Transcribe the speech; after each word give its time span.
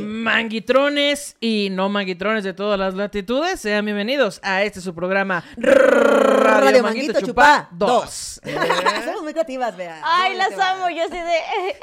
Manguitrones 0.00 1.36
y 1.40 1.68
no 1.70 1.88
manguitrones 1.88 2.44
de 2.44 2.52
todas 2.52 2.78
las 2.78 2.94
latitudes, 2.94 3.60
sean 3.60 3.84
bienvenidos 3.84 4.40
a 4.42 4.62
este 4.62 4.80
su 4.80 4.94
programa 4.94 5.44
Radio, 5.56 6.82
Manguito, 6.82 7.20
Chupá 7.20 7.68
2. 7.72 8.40
Somos 9.04 9.22
muy 9.22 9.32
creativas, 9.32 9.76
vea. 9.76 10.00
Ay, 10.04 10.30
Muy 10.30 10.38
las 10.38 10.48
creativas. 10.48 10.76
amo, 10.76 10.90
yo 10.96 11.02
así 11.04 11.12
de... 11.16 11.76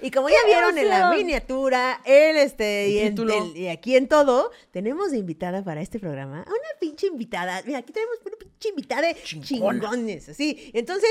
Y 0.06 0.10
como 0.10 0.28
ya 0.28 0.36
vieron 0.46 0.76
en 0.78 0.88
la 0.88 1.10
miniatura, 1.10 2.00
en 2.04 2.36
este 2.36 2.88
y, 2.90 2.98
El 2.98 3.18
en- 3.18 3.30
el- 3.30 3.56
y 3.56 3.68
aquí 3.68 3.96
en 3.96 4.08
todo, 4.08 4.50
tenemos 4.70 5.10
de 5.10 5.18
invitada 5.18 5.64
para 5.64 5.80
este 5.80 5.98
programa 5.98 6.38
a 6.40 6.48
una 6.48 6.78
pinche 6.80 7.06
invitada. 7.06 7.62
Mira, 7.66 7.78
aquí 7.78 7.92
tenemos 7.92 8.16
una 8.24 8.36
pinche 8.36 8.68
invitada 8.68 9.02
de 9.08 9.14
Chingona. 9.22 9.80
chingones, 9.80 10.28
así. 10.28 10.70
Entonces, 10.74 11.10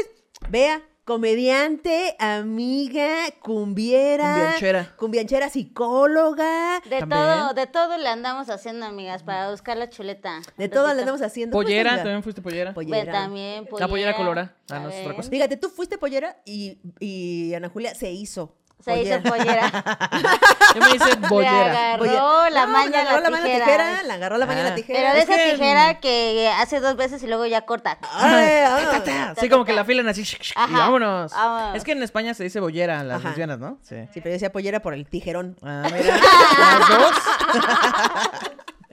vea, 0.49 0.81
comediante, 1.05 2.15
amiga, 2.19 3.07
cumbiera, 3.39 4.33
Cumbianchera. 4.33 4.93
cumbianchera, 4.97 5.49
psicóloga, 5.49 6.81
De 6.89 6.99
También. 6.99 7.21
todo, 7.21 7.53
de 7.53 7.67
todo 7.67 7.97
le 7.97 8.09
andamos 8.09 8.49
haciendo, 8.49 8.85
amigas, 8.85 9.23
para 9.23 9.51
buscar 9.51 9.77
la 9.77 9.89
chuleta. 9.89 10.41
de 10.57 10.67
todo 10.67 10.93
le 10.93 11.01
andamos 11.01 11.21
haciendo. 11.21 11.53
¿Cómo 11.55 11.63
Pollera, 11.63 11.95
también 11.97 12.23
fuiste 12.23 12.41
pollera. 12.41 12.73
Pollera. 12.73 13.11
también, 13.11 13.67
La 13.79 13.87
pollera 13.87 14.15
colora. 14.15 14.55
Ah, 14.69 14.79
no, 14.79 14.89
es 14.89 15.01
otra 15.01 15.15
cosa. 15.15 15.29
Fíjate, 15.29 15.57
tú 15.57 15.69
fuiste 15.69 15.97
pollera 15.97 16.37
y, 16.43 16.79
y 16.99 17.53
Ana 17.53 17.69
Julia 17.69 17.93
se 17.95 18.11
hizo. 18.11 18.55
Se 18.83 19.01
hizo 19.01 19.19
pollera. 19.23 19.71
Yo 20.75 20.81
me 20.81 20.95
hice 20.95 21.09
Le 21.19 21.27
bollera. 21.27 21.65
agarró 21.71 21.99
Pollera. 22.05 22.49
la 22.51 22.65
No, 22.67 22.71
maña 22.71 22.89
le 22.91 22.97
agarró 22.99 23.21
la 23.23 23.29
mano 23.31 23.43
tijera. 23.45 23.65
tijera, 23.65 24.03
le 24.03 24.13
agarró 24.13 24.37
la 24.37 24.45
maña 24.45 24.61
Ah. 24.61 24.69
la 24.69 24.75
tijera. 24.75 24.99
Pero 24.99 25.13
de 25.13 25.19
Es 25.21 25.29
esa 25.29 25.37
que- 25.37 25.51
tijera 25.53 25.99
que 25.99 26.49
hace 26.59 26.79
dos 26.79 26.95
veces 26.95 27.23
y 27.23 27.27
luego 27.27 27.45
ya 27.47 27.61
corta. 27.65 27.97
Ay, 28.13 28.45
ah. 28.67 29.33
Sí, 29.39 29.49
como 29.49 29.65
que 29.65 29.73
la 29.73 29.85
filan 29.85 30.07
así. 30.07 30.21
y 30.21 30.73
vámonos. 30.73 31.31
vámonos. 31.31 31.75
Es 31.77 31.83
que 31.83 31.93
en 31.93 32.03
España 32.03 32.33
se 32.35 32.43
dice 32.43 32.59
bollera 32.59 32.99
a 32.99 33.03
las 33.03 33.17
Ajá. 33.21 33.29
lesbianas, 33.29 33.57
¿no? 33.57 33.79
Sí. 33.81 33.95
Sí, 34.13 34.21
pero 34.21 34.25
yo 34.27 34.31
decía 34.33 34.51
pollera 34.51 34.81
por 34.81 34.93
el 34.93 35.07
tijerón. 35.07 35.57
Ah, 35.63 35.83
mira. 35.91 36.17
Las 36.59 36.89
dos. 36.89 37.15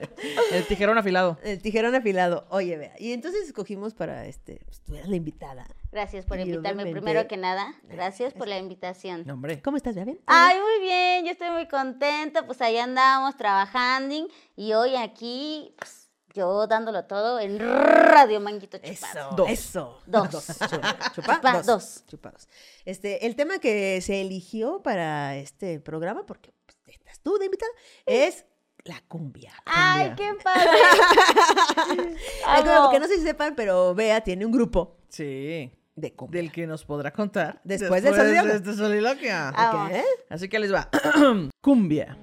El 0.51 0.65
tijerón 0.67 0.97
afilado. 0.97 1.37
El 1.43 1.61
tijerón 1.61 1.95
afilado. 1.95 2.45
Oye, 2.49 2.77
vea. 2.77 2.93
Y 2.99 3.11
entonces 3.13 3.45
escogimos 3.47 3.93
para 3.93 4.25
este, 4.25 4.61
pues, 4.65 4.81
tú 4.81 4.95
eras 4.95 5.07
la 5.09 5.15
invitada. 5.15 5.65
Gracias 5.91 6.25
por 6.25 6.37
Y 6.39 6.41
invitarme 6.43 6.83
obviamente- 6.83 7.01
primero 7.01 7.27
que 7.27 7.37
nada. 7.37 7.73
Gracias 7.83 8.33
por 8.33 8.47
la 8.47 8.57
invitación. 8.57 9.23
No, 9.25 9.33
hombre. 9.33 9.61
¿Cómo 9.61 9.77
estás, 9.77 9.95
bea? 9.95 10.05
¿Bien? 10.05 10.19
Ay, 10.25 10.57
muy 10.59 10.85
bien, 10.87 11.25
yo 11.25 11.31
estoy 11.31 11.51
muy 11.51 11.67
contenta, 11.67 12.45
pues 12.45 12.61
ahí 12.61 12.77
andamos 12.77 13.37
trabajando 13.37 14.27
y 14.55 14.73
hoy 14.73 14.95
aquí, 14.95 15.73
pues 15.77 16.09
yo 16.33 16.65
dándolo 16.65 17.05
todo 17.05 17.39
en 17.39 17.59
Radio 17.59 18.39
Manguito 18.39 18.79
Chupado. 18.79 19.29
Eso, 19.29 19.35
Dos. 19.35 19.49
eso. 19.49 19.99
Dos. 20.07 20.29
Chupa, 20.31 20.67
chupa, 20.67 21.11
Chupa, 21.13 21.51
dos. 21.53 21.65
dos. 21.67 22.03
Chupa, 22.07 22.31
dos. 22.31 22.47
Este, 22.85 23.27
el 23.27 23.35
tema 23.35 23.59
que 23.59 24.01
se 24.01 24.19
eligió 24.21 24.81
para 24.81 25.35
este 25.37 25.79
programa, 25.79 26.25
porque 26.25 26.51
pues, 26.65 26.77
estás 26.97 27.19
tú 27.19 27.37
de 27.37 27.45
invitada, 27.45 27.71
es 28.07 28.45
la 28.85 29.01
cumbia. 29.07 29.53
Ay, 29.65 30.13
qué 30.17 30.29
padre. 30.43 30.69
Ay, 32.45 32.61
como 32.63 32.73
Amo. 32.75 32.89
que 32.91 32.99
no 32.99 33.07
sé 33.07 33.17
si 33.17 33.23
sepan, 33.23 33.55
pero 33.55 33.95
Bea 33.95 34.21
tiene 34.21 34.45
un 34.45 34.51
grupo 34.51 34.97
Sí. 35.09 35.71
de 35.95 36.13
cumbia. 36.15 36.41
Del 36.41 36.51
que 36.51 36.67
nos 36.67 36.83
podrá 36.85 37.11
contar. 37.11 37.61
Después 37.63 38.03
del 38.03 38.13
soliloquio. 38.15 39.33
de. 39.89 40.03
Así 40.29 40.49
que 40.49 40.59
les 40.59 40.73
va. 40.73 40.89
Cumbia. 41.61 42.17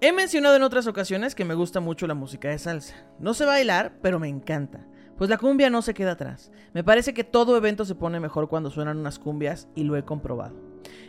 He 0.00 0.12
mencionado 0.12 0.56
en 0.56 0.62
otras 0.64 0.86
ocasiones 0.88 1.34
que 1.34 1.44
me 1.44 1.54
gusta 1.54 1.78
mucho 1.80 2.06
la 2.08 2.14
música 2.14 2.48
de 2.48 2.58
salsa. 2.58 2.96
No 3.20 3.34
sé 3.34 3.44
bailar, 3.44 3.98
pero 4.02 4.18
me 4.18 4.28
encanta. 4.28 4.84
Pues 5.16 5.30
la 5.30 5.38
cumbia 5.38 5.70
no 5.70 5.80
se 5.82 5.94
queda 5.94 6.12
atrás. 6.12 6.50
Me 6.74 6.82
parece 6.82 7.14
que 7.14 7.22
todo 7.22 7.56
evento 7.56 7.84
se 7.84 7.94
pone 7.94 8.18
mejor 8.18 8.48
cuando 8.48 8.70
suenan 8.70 8.98
unas 8.98 9.20
cumbias 9.20 9.68
y 9.76 9.84
lo 9.84 9.96
he 9.96 10.04
comprobado. 10.04 10.56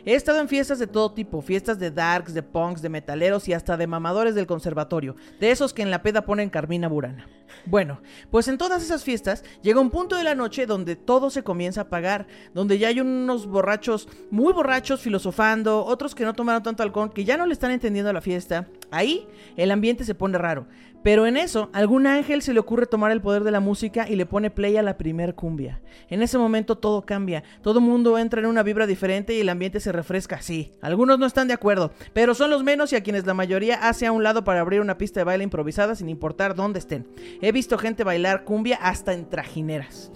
He 0.04 0.14
estado 0.14 0.40
en 0.40 0.48
fiestas 0.48 0.78
de 0.78 0.86
todo 0.86 1.12
tipo, 1.12 1.42
fiestas 1.42 1.78
de 1.78 1.90
darks, 1.90 2.34
de 2.34 2.42
punks, 2.42 2.82
de 2.82 2.88
metaleros 2.88 3.48
y 3.48 3.52
hasta 3.52 3.76
de 3.76 3.86
mamadores 3.86 4.34
del 4.34 4.46
conservatorio, 4.46 5.16
de 5.40 5.50
esos 5.50 5.72
que 5.72 5.82
en 5.82 5.90
la 5.90 6.02
peda 6.02 6.24
ponen 6.24 6.50
Carmina 6.50 6.88
Burana. 6.88 7.26
Bueno, 7.66 8.00
pues 8.30 8.48
en 8.48 8.58
todas 8.58 8.82
esas 8.82 9.04
fiestas 9.04 9.44
llega 9.62 9.80
un 9.80 9.90
punto 9.90 10.16
de 10.16 10.24
la 10.24 10.34
noche 10.34 10.66
donde 10.66 10.96
todo 10.96 11.30
se 11.30 11.42
comienza 11.42 11.80
a 11.80 11.84
apagar, 11.84 12.26
donde 12.52 12.78
ya 12.78 12.88
hay 12.88 13.00
unos 13.00 13.46
borrachos, 13.46 14.08
muy 14.30 14.52
borrachos, 14.52 15.00
filosofando, 15.00 15.84
otros 15.84 16.14
que 16.14 16.24
no 16.24 16.34
tomaron 16.34 16.62
tanto 16.62 16.82
alcohol, 16.82 17.12
que 17.12 17.24
ya 17.24 17.36
no 17.36 17.46
le 17.46 17.52
están 17.52 17.70
entendiendo 17.70 18.10
a 18.10 18.14
la 18.14 18.20
fiesta. 18.20 18.68
Ahí 18.90 19.26
el 19.56 19.70
ambiente 19.70 20.04
se 20.04 20.14
pone 20.14 20.36
raro. 20.38 20.66
Pero 21.04 21.26
en 21.26 21.36
eso, 21.36 21.68
algún 21.74 22.06
ángel 22.06 22.40
se 22.40 22.54
le 22.54 22.60
ocurre 22.60 22.86
tomar 22.86 23.12
el 23.12 23.20
poder 23.20 23.44
de 23.44 23.50
la 23.50 23.60
música 23.60 24.08
y 24.08 24.16
le 24.16 24.24
pone 24.24 24.50
play 24.50 24.78
a 24.78 24.82
la 24.82 24.96
primer 24.96 25.34
cumbia. 25.34 25.82
En 26.08 26.22
ese 26.22 26.38
momento 26.38 26.78
todo 26.78 27.02
cambia, 27.02 27.44
todo 27.60 27.82
mundo 27.82 28.16
entra 28.16 28.40
en 28.40 28.46
una 28.46 28.62
vibra 28.62 28.86
diferente 28.86 29.34
y 29.34 29.40
el 29.40 29.50
ambiente 29.50 29.80
se 29.80 29.92
refresca. 29.92 30.40
Sí, 30.40 30.72
algunos 30.80 31.18
no 31.18 31.26
están 31.26 31.46
de 31.46 31.52
acuerdo, 31.52 31.92
pero 32.14 32.34
son 32.34 32.48
los 32.48 32.64
menos 32.64 32.90
y 32.90 32.96
a 32.96 33.02
quienes 33.02 33.26
la 33.26 33.34
mayoría 33.34 33.86
hace 33.86 34.06
a 34.06 34.12
un 34.12 34.22
lado 34.22 34.44
para 34.44 34.60
abrir 34.60 34.80
una 34.80 34.96
pista 34.96 35.20
de 35.20 35.24
baile 35.24 35.44
improvisada 35.44 35.94
sin 35.94 36.08
importar 36.08 36.54
dónde 36.54 36.78
estén. 36.78 37.06
He 37.42 37.52
visto 37.52 37.76
gente 37.76 38.02
bailar 38.02 38.44
cumbia 38.44 38.78
hasta 38.80 39.12
en 39.12 39.28
trajineras. 39.28 40.10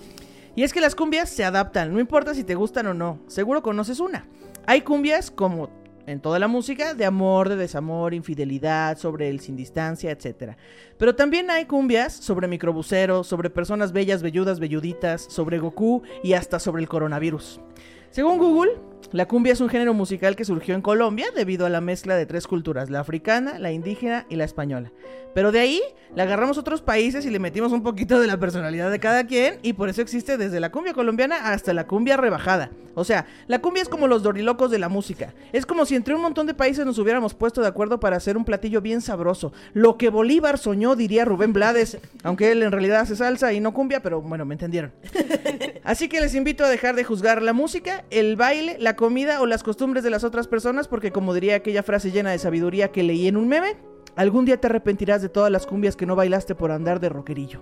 Y 0.57 0.63
es 0.63 0.73
que 0.73 0.81
las 0.81 0.95
cumbias 0.95 1.29
se 1.29 1.45
adaptan, 1.45 1.93
no 1.93 2.01
importa 2.01 2.33
si 2.33 2.45
te 2.45 2.55
gustan 2.55 2.87
o 2.87 2.95
no, 2.95 3.19
seguro 3.27 3.63
conoces 3.63 4.01
una. 4.01 4.27
Hay 4.67 4.81
cumbias 4.81 5.31
como 5.31 5.69
en 6.09 6.21
toda 6.21 6.39
la 6.39 6.49
música 6.49 6.95
de 6.95 7.05
amor, 7.05 7.51
de 7.51 7.57
desamor, 7.57 8.15
infidelidad, 8.15 8.97
sobre 8.97 9.29
el 9.29 9.41
sin 9.41 9.57
distancia, 9.57 10.11
etc. 10.11 10.57
Pero 10.97 11.15
también 11.15 11.51
hay 11.51 11.67
cumbias 11.67 12.15
sobre 12.15 12.49
microbuseros, 12.49 13.27
sobre 13.27 13.51
personas 13.51 13.93
bellas, 13.93 14.23
velludas, 14.23 14.59
velluditas, 14.59 15.23
sobre 15.29 15.59
Goku 15.59 16.03
y 16.23 16.33
hasta 16.33 16.59
sobre 16.59 16.83
el 16.83 16.89
coronavirus. 16.89 17.61
Según 18.11 18.39
Google, 18.39 18.73
la 19.13 19.27
cumbia 19.27 19.53
es 19.53 19.61
un 19.61 19.69
género 19.69 19.95
musical 19.95 20.37
que 20.37 20.45
surgió 20.45 20.75
en 20.75 20.83
Colombia 20.83 21.27
debido 21.35 21.65
a 21.65 21.71
la 21.71 21.81
mezcla 21.81 22.17
de 22.17 22.27
tres 22.27 22.47
culturas, 22.47 22.91
la 22.91 23.01
africana, 23.01 23.59
la 23.59 23.73
indígena 23.73 24.27
y 24.29 24.37
la 24.37 24.45
española. 24.45 24.93
Pero 25.35 25.53
de 25.53 25.61
ahí 25.61 25.81
le 26.15 26.23
agarramos 26.23 26.57
a 26.57 26.61
otros 26.61 26.83
países 26.83 27.25
y 27.25 27.31
le 27.31 27.39
metimos 27.39 27.73
un 27.73 27.83
poquito 27.83 28.21
de 28.21 28.27
la 28.27 28.39
personalidad 28.39 28.91
de 28.91 28.99
cada 28.99 29.25
quien 29.27 29.59
y 29.63 29.75
por 29.75 29.89
eso 29.89 30.03
existe 30.03 30.37
desde 30.37 30.61
la 30.61 30.73
cumbia 30.73 30.95
colombiana 30.95 31.53
hasta 31.53 31.73
la 31.73 31.87
cumbia 31.87 32.17
rebajada. 32.17 32.71
O 32.95 33.05
sea, 33.05 33.27
la 33.47 33.61
cumbia 33.61 33.83
es 33.83 33.89
como 33.89 34.09
los 34.09 34.25
dorilocos 34.25 34.73
de 34.73 34.81
la 34.81 34.89
música. 34.89 35.33
Es 35.53 35.65
como 35.65 35.87
si 35.87 35.95
entre 35.95 36.17
un 36.17 36.21
montón 36.21 36.49
de 36.49 36.55
países 36.55 36.85
nos 36.85 36.99
hubiéramos 36.99 37.35
puesto 37.35 37.61
de 37.61 37.69
acuerdo 37.69 38.01
para 38.01 38.17
hacer 38.17 38.37
un 38.37 38.45
platillo 38.45 38.81
bien 38.81 39.01
sabroso. 39.01 39.53
Lo 39.73 39.97
que 39.97 40.09
Bolívar 40.09 40.59
soñó, 40.59 40.97
diría 40.97 41.25
Rubén 41.25 41.53
Blades, 41.53 41.99
aunque 42.25 42.51
él 42.51 42.65
en 42.65 42.73
realidad 42.73 43.01
hace 43.01 43.15
salsa 43.15 43.53
y 43.53 43.61
no 43.61 43.73
cumbia, 43.73 44.03
pero 44.03 44.21
bueno, 44.21 44.45
me 44.45 44.55
entendieron. 44.55 44.91
Así 45.85 46.09
que 46.09 46.21
les 46.21 46.35
invito 46.35 46.65
a 46.65 46.69
dejar 46.69 46.97
de 46.97 47.05
juzgar 47.05 47.41
la 47.41 47.53
música, 47.53 48.05
el 48.11 48.35
baile, 48.35 48.77
la 48.81 48.88
comida 48.97 49.41
o 49.41 49.47
las 49.47 49.63
costumbres 49.63 50.05
de 50.05 50.11
las 50.11 50.25
otras 50.25 50.49
personas, 50.49 50.89
porque 50.89 51.13
como 51.13 51.35
diría 51.35 51.57
aquella 51.57 51.83
frase 51.83 52.11
llena 52.11 52.31
de 52.31 52.39
sabiduría 52.39 52.93
que 52.93 53.03
leí 53.03 53.29
en 53.29 53.37
un 53.37 53.49
meme, 53.49 53.77
algún 54.19 54.45
día 54.45 54.61
te 54.61 54.67
arrepentirás 54.67 55.23
de 55.23 55.29
todas 55.29 55.51
las 55.51 55.67
cumbias 55.67 55.97
que 55.97 56.05
no 56.07 56.15
bailaste 56.17 56.55
por 56.55 56.71
andar 56.73 57.01
de 57.01 57.09
rockerillo. 57.09 57.61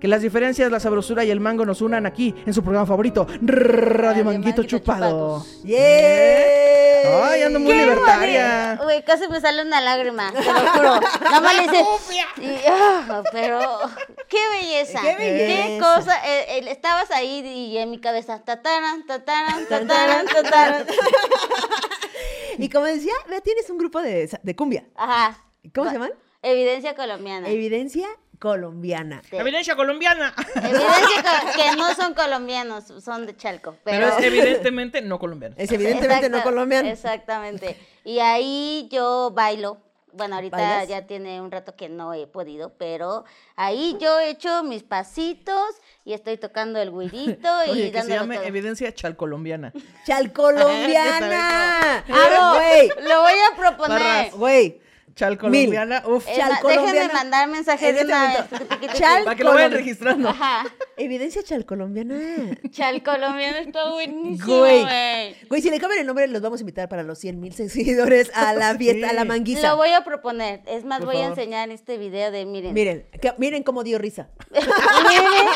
Que 0.00 0.08
las 0.08 0.20
diferencias, 0.20 0.70
la 0.70 0.78
sabrosura 0.78 1.24
y 1.24 1.30
el 1.30 1.40
mango 1.40 1.64
nos 1.64 1.80
unan 1.80 2.04
aquí, 2.04 2.34
en 2.44 2.52
su 2.52 2.62
programa 2.62 2.86
favorito, 2.86 3.26
Radio 3.40 4.24
Manguito 4.24 4.24
Manguito 4.24 4.62
Chupado. 4.64 5.38
Chupados. 5.38 5.62
¡Yeah! 5.64 7.24
Ay, 7.30 7.42
ando 7.42 7.60
muy 7.60 7.72
Qué 7.72 7.78
libertaria. 7.82 8.66
bonito. 8.66 8.84
Güey, 8.84 9.04
casi 9.04 9.26
me 9.28 9.40
sale 9.40 9.62
una 9.62 9.80
lágrima, 9.80 10.32
te 10.32 10.44
lo 10.44 10.52
juro. 10.72 11.00
Nada 11.22 11.40
más 11.40 11.56
le 11.56 11.62
hice. 11.64 11.84
y, 12.42 12.56
ah, 12.68 13.22
pero, 13.32 13.60
qué 14.28 14.38
belleza. 14.60 15.00
Qué 15.00 15.16
belleza. 15.16 15.96
cosa. 15.96 16.16
eh, 16.26 16.58
eh, 16.58 16.64
estabas 16.70 17.10
ahí 17.12 17.40
y 17.46 17.78
en 17.78 17.90
mi 17.90 17.98
cabeza. 17.98 18.42
Tataran, 18.44 19.06
tataran, 19.06 19.66
tataran, 19.66 20.26
tataran. 20.26 20.86
Y 22.58 22.70
como 22.70 22.86
decía, 22.86 23.12
tienes 23.44 23.68
un 23.68 23.76
grupo 23.76 24.00
de, 24.00 24.30
de 24.42 24.56
cumbia. 24.56 24.86
Ajá. 24.96 25.38
¿Cómo 25.74 25.88
se 25.88 25.94
llaman? 25.94 26.12
Evidencia 26.42 26.94
colombiana. 26.94 27.48
Evidencia 27.48 28.06
colombiana. 28.38 29.22
De- 29.30 29.38
Evidencia 29.38 29.74
colombiana. 29.76 30.34
Evidencia 30.54 31.22
co- 31.22 31.52
que 31.56 31.76
no 31.76 31.94
son 31.94 32.14
colombianos, 32.14 32.84
son 33.02 33.26
de 33.26 33.36
Chalco. 33.36 33.76
Pero 33.84 34.06
Pero, 34.06 34.18
es 34.18 34.24
evidentemente 34.24 35.00
no 35.02 35.18
colombiano. 35.18 35.54
Es 35.58 35.72
evidentemente 35.72 36.28
no 36.28 36.42
colombiano. 36.42 36.88
Exactamente. 36.88 37.76
Y 38.04 38.18
ahí 38.20 38.88
yo 38.92 39.30
bailo. 39.34 39.78
Bueno, 40.12 40.36
ahorita 40.36 40.56
¿Bailas? 40.56 40.88
ya 40.88 41.06
tiene 41.06 41.42
un 41.42 41.50
rato 41.50 41.76
que 41.76 41.90
no 41.90 42.14
he 42.14 42.26
podido, 42.26 42.72
pero 42.78 43.26
ahí 43.54 43.98
yo 44.00 44.18
he 44.18 44.30
hecho 44.30 44.62
mis 44.62 44.82
pasitos 44.82 45.60
y 46.06 46.14
estoy 46.14 46.38
tocando 46.38 46.80
el 46.80 46.90
güirito 46.90 47.48
y 47.66 47.70
Oye, 47.70 47.92
que 47.92 48.02
se 48.02 48.08
llame 48.08 48.36
todo. 48.36 48.46
evidencia 48.46 48.94
chalcolombiana. 48.94 49.74
Chalcolombiana. 50.06 52.04
Ah, 52.08 52.54
Güey, 52.56 52.88
Lo 53.06 53.22
voy 53.22 53.32
a 53.52 53.56
proponer. 53.56 54.30
Barras. 55.18 55.38
güey. 55.40 55.66
Chalcolombiana, 55.70 56.02
uf. 56.06 56.26
Eh, 56.28 56.32
Chal 56.36 56.60
colombiana. 56.60 56.92
déjenme 56.92 57.12
mandar 57.14 57.48
mensajes 57.48 57.88
En 57.88 57.94
de 57.94 58.00
este 58.02 58.12
una 58.12 58.26
vez. 58.28 58.90
Chal- 59.00 59.24
Para 59.24 59.36
que 59.36 59.44
lo 59.44 59.54
vayan 59.54 59.72
registrando. 59.72 60.28
Ajá. 60.28 60.64
Evidencia 60.98 61.42
chalcolombiana. 61.42 62.16
Chal 62.70 63.02
colombiano 63.02 63.56
está 63.58 63.90
buenísimo, 63.90 64.58
Güey. 64.58 65.34
güey. 65.48 65.62
Si 65.62 65.70
le 65.70 65.80
cambian 65.80 66.00
el 66.00 66.06
nombre, 66.06 66.26
los 66.28 66.42
vamos 66.42 66.60
a 66.60 66.62
invitar 66.62 66.88
para 66.88 67.02
los 67.02 67.18
100 67.18 67.40
mil 67.40 67.54
seguidores 67.54 68.30
a 68.34 68.52
la 68.54 68.74
fiesta, 68.78 69.08
a 69.10 69.12
la 69.14 69.22
Sí. 69.22 69.28
manguisa. 69.28 69.68
Lo 69.70 69.76
voy 69.76 69.90
a 69.90 70.04
proponer. 70.04 70.60
Es 70.66 70.84
más, 70.84 70.98
Por 71.00 71.08
voy 71.14 71.16
a 71.22 71.26
enseñar 71.26 71.70
este 71.70 71.96
video 71.96 72.30
de 72.30 72.44
miren. 72.44 72.74
Miren, 72.74 73.06
que- 73.20 73.32
miren 73.38 73.62
cómo 73.62 73.84
dio 73.84 73.98
risa. 73.98 74.28
Miren. 74.50 75.48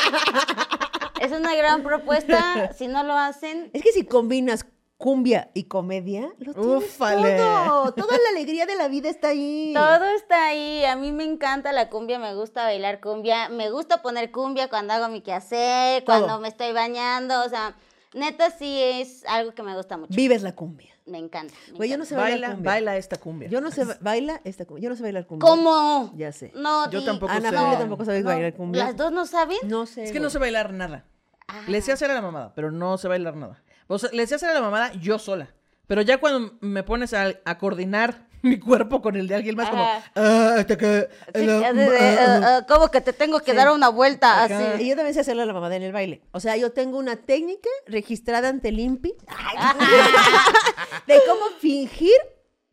Es 1.21 1.31
una 1.31 1.53
gran 1.55 1.83
propuesta. 1.83 2.73
Si 2.77 2.87
no 2.87 3.03
lo 3.03 3.13
hacen, 3.13 3.69
Es 3.73 3.83
que 3.83 3.91
si 3.91 4.05
combinas 4.05 4.65
cumbia 5.01 5.49
y 5.55 5.63
comedia, 5.63 6.31
lo 6.37 6.53
tienes 6.53 6.83
Ufale. 6.85 7.35
todo. 7.37 7.91
Toda 7.93 8.17
la 8.17 8.29
alegría 8.29 8.67
de 8.67 8.75
la 8.75 8.87
vida 8.87 9.09
está 9.09 9.29
ahí. 9.29 9.73
Todo 9.75 10.05
está 10.15 10.45
ahí. 10.49 10.85
A 10.85 10.95
mí 10.95 11.11
me 11.11 11.23
encanta 11.23 11.73
la 11.73 11.89
cumbia, 11.89 12.19
me 12.19 12.35
gusta 12.35 12.63
bailar 12.65 13.01
cumbia, 13.01 13.49
me 13.49 13.71
gusta 13.71 14.03
poner 14.03 14.31
cumbia 14.31 14.69
cuando 14.69 14.93
hago 14.93 15.09
mi 15.09 15.21
quehacer, 15.21 16.03
Todo. 16.03 16.17
cuando 16.25 16.39
me 16.39 16.47
estoy 16.49 16.71
bañando. 16.71 17.43
O 17.43 17.49
sea, 17.49 17.75
neta 18.13 18.51
sí 18.51 18.79
es 18.79 19.25
algo 19.25 19.53
que 19.55 19.63
me 19.63 19.75
gusta 19.75 19.97
mucho. 19.97 20.13
Vives 20.15 20.43
la 20.43 20.53
cumbia. 20.53 20.91
Me 21.07 21.17
encanta. 21.17 21.55
me 21.71 21.77
Güey, 21.77 21.89
yo 21.89 21.97
no 21.97 22.05
sé 22.05 22.15
bailar 22.15 22.31
Baila, 22.39 22.53
cumbia. 22.55 22.71
baila 22.71 22.97
esta 22.97 23.17
cumbia. 23.17 23.49
Yo 23.49 23.59
no 23.59 23.71
sé 23.71 23.85
ba- 23.85 23.97
baila 24.01 24.39
esta 24.43 24.65
cumbia. 24.65 24.83
Yo 24.83 24.89
no 24.91 24.95
sé 24.95 25.01
bailar 25.01 25.25
cumbia. 25.25 25.49
¿Cómo? 25.49 26.11
Ya 26.15 26.31
sé. 26.31 26.51
No, 26.53 26.89
Yo 26.91 26.99
di- 26.99 27.05
tampoco 27.07 27.31
Ana 27.31 27.49
sé. 27.49 27.55
Tampoco 27.55 28.05
sabe 28.05 28.21
bailar 28.21 28.53
cumbia. 28.53 28.83
¿Las 28.85 28.95
dos 28.97 29.11
no 29.11 29.25
saben? 29.25 29.57
No 29.63 29.87
sé. 29.87 30.03
Es 30.03 30.11
que 30.11 30.19
no 30.19 30.29
sé 30.29 30.37
bailar 30.37 30.71
nada. 30.73 31.05
Ah. 31.47 31.63
Le 31.67 31.81
sé 31.81 31.91
hacer 31.91 32.09
a 32.11 32.13
la 32.13 32.21
mamada, 32.21 32.53
pero 32.53 32.71
no 32.71 32.97
sé 32.99 33.07
bailar 33.07 33.35
nada. 33.35 33.61
O 33.91 33.99
sea, 33.99 34.09
le 34.13 34.25
sé 34.27 34.35
hacer 34.35 34.49
a 34.49 34.53
la 34.53 34.61
mamada 34.61 34.91
yo 34.93 35.19
sola. 35.19 35.49
Pero 35.87 36.01
ya 36.01 36.17
cuando 36.19 36.57
me 36.61 36.83
pones 36.83 37.13
a, 37.13 37.33
a 37.43 37.57
coordinar 37.57 38.27
mi 38.43 38.57
cuerpo 38.59 39.01
con 39.01 39.15
el 39.17 39.27
de 39.27 39.35
alguien 39.35 39.55
más, 39.55 39.69
como. 39.69 39.83
"Ah, 39.83 40.55
hasta 40.59 40.77
que. 40.77 41.09
Sí, 41.35 41.45
la- 41.45 41.59
así 41.67 41.77
de, 41.77 41.97
ah, 41.99 42.39
ah". 42.59 42.65
¿Cómo 42.67 42.89
que 42.89 43.01
te 43.01 43.13
tengo 43.13 43.39
que 43.41 43.53
dar 43.53 43.69
una 43.71 43.89
vuelta 43.89 44.43
así? 44.43 44.83
Y 44.83 44.89
yo 44.89 44.95
también 44.95 45.13
sé 45.13 45.19
hacerle 45.19 45.43
a 45.43 45.45
la 45.45 45.53
mamada 45.53 45.75
en 45.75 45.83
el 45.83 45.91
baile. 45.91 46.21
O 46.31 46.39
sea, 46.39 46.55
yo 46.57 46.71
tengo 46.71 46.97
una 46.97 47.17
técnica 47.17 47.69
registrada 47.87 48.49
ante 48.49 48.69
el 48.69 48.79
INPI 48.79 49.13
de 51.07 51.21
cómo 51.27 51.45
fingir 51.59 52.15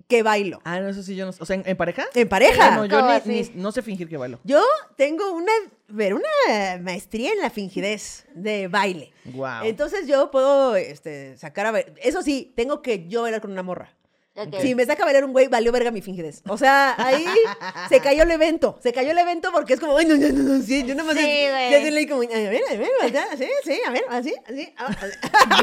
que 0.07 0.23
bailo. 0.23 0.61
Ah, 0.65 0.81
no, 0.81 0.89
eso 0.89 1.03
sí, 1.03 1.17
yo 1.17 1.27
no 1.27 1.33
sé. 1.33 1.43
O 1.43 1.47
sea, 1.47 1.57
¿en, 1.57 1.63
en 1.67 1.77
pareja? 1.77 2.07
En 2.15 2.29
pareja. 2.29 2.77
No, 2.77 2.87
yo 2.87 3.01
no 3.55 3.73
sé 3.73 3.83
fingir 3.83 4.09
que 4.09 4.17
bailo. 4.17 4.39
Yo 4.45 4.63
tengo 4.97 5.33
una, 5.33 5.53
ver, 5.89 6.15
una 6.15 6.79
maestría 6.81 7.33
en 7.33 7.41
la 7.41 7.51
fingidez 7.51 8.27
de 8.35 8.69
baile. 8.69 9.13
Guau. 9.25 9.65
Entonces 9.67 10.07
yo 10.07 10.31
puedo 10.31 10.77
este, 10.77 11.37
sacar 11.37 11.67
a 11.67 11.73
bailar. 11.73 11.95
Eso 12.03 12.23
sí, 12.23 12.53
tengo 12.57 12.83
que 12.83 13.09
yo 13.09 13.23
bailar 13.23 13.41
con 13.41 13.53
una 13.53 13.63
morra. 13.63 13.98
Ok. 14.39 14.61
Si 14.61 14.75
me 14.75 14.87
saca 14.87 15.03
a 15.03 15.07
bailar 15.07 15.25
un 15.25 15.33
güey, 15.33 15.49
valió 15.49 15.73
verga 15.73 15.91
mi 15.91 16.01
fingidez. 16.01 16.43
O 16.49 16.57
sea, 16.57 16.95
ahí 16.97 17.27
se 17.89 18.01
cayó 18.01 18.23
el 18.23 18.31
evento. 18.31 18.79
Se 18.83 18.93
cayó 18.93 19.11
el 19.11 19.19
evento 19.19 19.51
porque 19.53 19.75
es 19.75 19.81
como, 19.81 19.97
ay, 19.97 20.07
no, 20.07 20.17
no, 20.17 20.29
no, 20.29 20.43
no, 20.55 20.63
sí, 20.63 20.85
yo 20.85 20.95
nada 20.95 21.13
más. 21.13 21.17
Sí, 21.17 21.47
güey. 21.51 22.07
yo 22.07 22.09
como, 22.09 22.23
a 22.23 22.27
ver, 22.27 22.63
a 22.71 22.77
ver, 22.77 22.89
sí, 23.37 23.49
sí, 23.65 23.81
a 23.87 23.91
ver, 23.91 24.05
así, 24.11 24.35
así. 24.47 24.73
ah, 24.77 24.89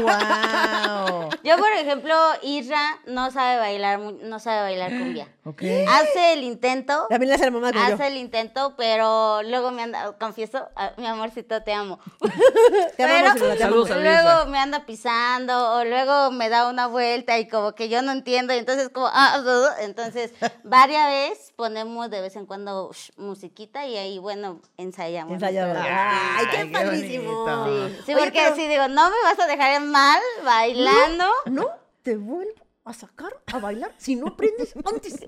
¡Guau! 0.00 1.30
Yo, 1.42 1.56
por 1.56 1.72
ejemplo, 1.72 2.14
Isra 2.42 2.98
no 3.06 3.30
sabe 3.30 3.58
bailar, 3.58 3.98
no 3.98 4.38
sabe 4.40 4.60
bailar 4.62 4.90
cumbia. 4.90 5.28
Ok. 5.46 5.62
Hace 5.88 6.32
el 6.32 6.42
intento, 6.42 7.06
También 7.08 7.28
le 7.28 7.36
hace 7.36 7.44
la 7.44 7.52
mamá 7.52 7.70
como 7.72 7.86
yo. 7.86 7.94
hace 7.94 8.08
el 8.08 8.16
intento, 8.16 8.74
pero 8.76 9.44
luego 9.44 9.70
me 9.70 9.82
anda, 9.84 10.16
confieso, 10.18 10.68
ah, 10.74 10.90
mi 10.96 11.06
amorcito, 11.06 11.62
te 11.62 11.72
amo. 11.72 12.00
Te 12.96 13.04
amamos, 13.04 13.40
Pero 13.40 13.56
te 13.56 13.62
amamos. 13.62 13.90
A 13.92 13.96
luego 13.96 14.46
me 14.50 14.58
anda 14.58 14.84
pisando 14.86 15.74
o 15.76 15.84
luego 15.84 16.32
me 16.32 16.48
da 16.48 16.68
una 16.68 16.88
vuelta 16.88 17.38
y 17.38 17.46
como 17.46 17.76
que 17.76 17.88
yo 17.88 18.02
no 18.02 18.10
entiendo 18.10 18.52
y 18.54 18.58
entonces 18.66 18.88
como 18.88 19.08
ah, 19.12 19.40
uh, 19.44 19.82
entonces 19.82 20.32
varias 20.64 21.08
veces 21.08 21.52
ponemos 21.54 22.10
de 22.10 22.20
vez 22.20 22.34
en 22.34 22.46
cuando 22.46 22.90
sh, 22.92 23.12
musiquita 23.16 23.86
y 23.86 23.96
ahí 23.96 24.18
bueno 24.18 24.60
ensayamos. 24.76 25.34
Ensayamos. 25.34 25.76
Ay, 25.78 26.46
qué 26.50 26.56
Ay, 26.56 26.66
qué 26.66 26.72
padrísimo. 26.72 27.66
Sí, 28.04 28.12
Oye, 28.12 28.24
porque 28.24 28.30
pero- 28.32 28.56
si 28.56 28.66
digo, 28.66 28.88
no 28.88 29.08
me 29.08 29.16
vas 29.22 29.38
a 29.38 29.46
dejar 29.46 29.80
mal 29.82 30.20
bailando. 30.44 31.26
No 31.46 31.70
te 32.02 32.16
vuelvo 32.16 32.66
a 32.84 32.92
sacar 32.92 33.40
a 33.52 33.58
bailar 33.60 33.92
si 33.98 34.16
no 34.16 34.28
aprendes 34.28 34.74
antes. 34.84 35.20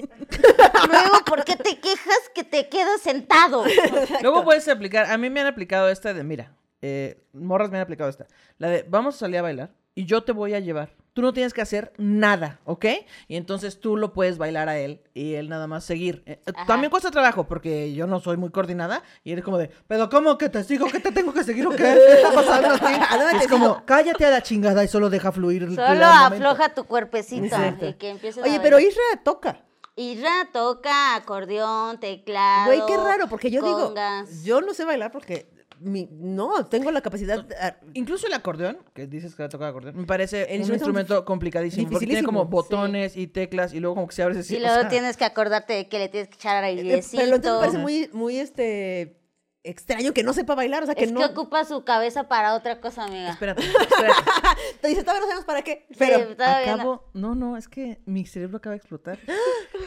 Luego, 0.89 1.25
¿por 1.25 1.45
qué 1.45 1.55
te 1.55 1.79
quejas 1.79 2.31
que 2.35 2.43
te 2.43 2.69
quedas 2.69 3.01
sentado? 3.01 3.65
Luego 4.23 4.43
puedes 4.43 4.67
aplicar. 4.67 5.07
A 5.11 5.17
mí 5.17 5.31
me 5.31 5.41
han 5.41 5.47
aplicado 5.47 5.89
esta 5.89 6.13
de, 6.13 6.25
mira, 6.25 6.57
eh, 6.83 7.23
morras 7.33 7.71
me 7.71 7.79
han 7.79 7.83
aplicado 7.83 8.11
esta. 8.11 8.27
La 8.59 8.69
de, 8.69 8.85
vamos 8.89 9.15
a 9.15 9.19
salir 9.19 9.39
a 9.39 9.43
bailar 9.43 9.71
y 9.95 10.07
yo 10.07 10.25
te 10.25 10.33
voy 10.33 10.55
a 10.55 10.61
llevar. 10.61 10.98
Tú 11.15 11.23
no 11.23 11.33
tienes 11.33 11.53
que 11.53 11.61
hacer 11.63 11.93
nada, 11.99 12.61
¿ok? 12.65 12.85
Y 13.27 13.37
entonces 13.37 13.81
tú 13.81 13.97
lo 13.97 14.13
puedes 14.13 14.39
bailar 14.39 14.69
a 14.69 14.79
él 14.79 15.01
y 15.15 15.35
él 15.35 15.49
nada 15.49 15.67
más 15.67 15.83
seguir. 15.85 16.23
Eh, 16.27 16.41
eh, 16.47 16.53
Ajá. 16.55 16.67
también 16.67 16.91
cuesta 16.91 17.11
trabajo 17.11 17.45
porque 17.49 17.93
yo 17.93 18.07
no 18.07 18.21
soy 18.21 18.37
muy 18.37 18.51
coordinada 18.51 19.03
y 19.25 19.33
eres 19.33 19.45
como 19.45 19.59
de, 19.59 19.69
pero 19.89 20.09
¿cómo 20.11 20.39
que 20.39 20.49
te 20.49 20.63
sigo? 20.63 20.87
¿Qué 20.87 21.01
te 21.01 21.11
tengo 21.11 21.33
que 21.33 21.43
seguir 21.43 21.67
o 21.67 21.71
qué? 21.71 21.77
¿Qué 21.79 22.13
está 22.23 22.33
pasando 22.33 22.69
aquí? 22.75 22.95
¿A 23.11 23.19
dónde 23.19 23.39
es 23.45 23.49
como, 23.49 23.65
sigo? 23.67 23.83
cállate 23.85 24.27
a 24.27 24.31
la 24.31 24.43
chingada 24.43 24.85
y 24.85 24.89
solo 24.89 25.11
deja 25.11 25.33
fluir. 25.33 25.65
el- 25.65 25.75
Solo 25.75 25.87
el 25.89 25.99
momento". 25.99 26.35
afloja 26.37 26.75
tu 26.75 26.85
cuerpecito 26.85 27.45
Exacto. 27.47 27.89
y 27.89 27.95
que 27.95 28.11
empieces 28.11 28.45
Oye, 28.45 28.57
a 28.57 28.63
pero. 28.63 28.79
Isra 28.79 29.03
toca. 29.25 29.65
Isra 29.97 30.49
toca 30.53 31.17
acordeón, 31.17 31.99
teclado. 31.99 32.67
Güey, 32.67 32.83
qué 32.87 32.97
raro, 32.97 33.27
porque 33.29 33.51
yo 33.51 33.61
congas. 33.63 34.29
digo, 34.29 34.45
yo 34.45 34.61
no 34.61 34.73
sé 34.73 34.85
bailar 34.85 35.11
porque 35.11 35.49
mi, 35.81 36.09
no 36.13 36.67
tengo 36.67 36.91
la 36.91 37.01
capacidad. 37.01 37.47
Incluso 37.95 38.27
el 38.27 38.33
acordeón, 38.33 38.79
que 38.95 39.07
dices 39.07 39.35
que 39.35 39.49
toca 39.49 39.69
acordeón, 39.69 39.97
me 39.97 40.07
parece 40.07 40.55
El 40.55 40.63
un 40.63 40.73
instrumento 40.73 41.25
complicadísimo. 41.25 41.91
Porque 41.91 42.07
tiene 42.07 42.25
como 42.25 42.47
botones 42.47 43.17
y 43.17 43.27
teclas 43.27 43.75
y 43.75 43.81
luego 43.81 43.97
como 43.97 44.09
que 44.09 44.15
se 44.15 44.23
abre 44.23 44.39
así. 44.39 44.55
Y 44.55 44.59
o 44.59 44.61
luego 44.61 44.81
sea, 44.81 44.89
tienes 44.89 45.17
que 45.17 45.25
acordarte 45.25 45.73
de 45.73 45.89
que 45.89 45.99
le 45.99 46.09
tienes 46.09 46.29
que 46.29 46.37
echar 46.37 46.63
eh, 46.65 46.69
airecito. 46.69 47.23
Pero 47.23 47.37
entonces 47.37 47.53
me 47.53 47.59
parece 47.59 47.79
muy, 47.79 48.11
muy 48.13 48.39
este 48.39 49.19
extraño 49.65 50.15
que 50.15 50.23
no 50.23 50.33
sepa 50.33 50.55
bailar, 50.55 50.83
o 50.83 50.87
sea 50.87 50.95
que 50.95 51.05
es 51.05 51.13
no. 51.13 51.21
que 51.21 51.27
ocupa 51.27 51.65
su 51.65 51.85
cabeza 51.85 52.29
para 52.29 52.55
otra 52.55 52.81
cosa, 52.81 53.05
amiga. 53.05 53.31
Espérate, 53.31 53.63
espérate. 53.63 54.15
Te 54.81 54.89
dice, 54.89 55.03
todavía 55.03 55.21
no 55.21 55.27
sabemos 55.27 55.45
para 55.45 55.63
qué. 55.63 55.87
Sí, 55.91 55.97
Pero 55.99 56.35
no. 56.37 56.45
Acabo, 56.45 57.11
no, 57.13 57.35
no, 57.35 57.57
es 57.57 57.69
que 57.69 58.01
mi 58.07 58.25
cerebro 58.25 58.59
acaba 58.59 58.73
de 58.73 58.79
explotar. 58.79 59.19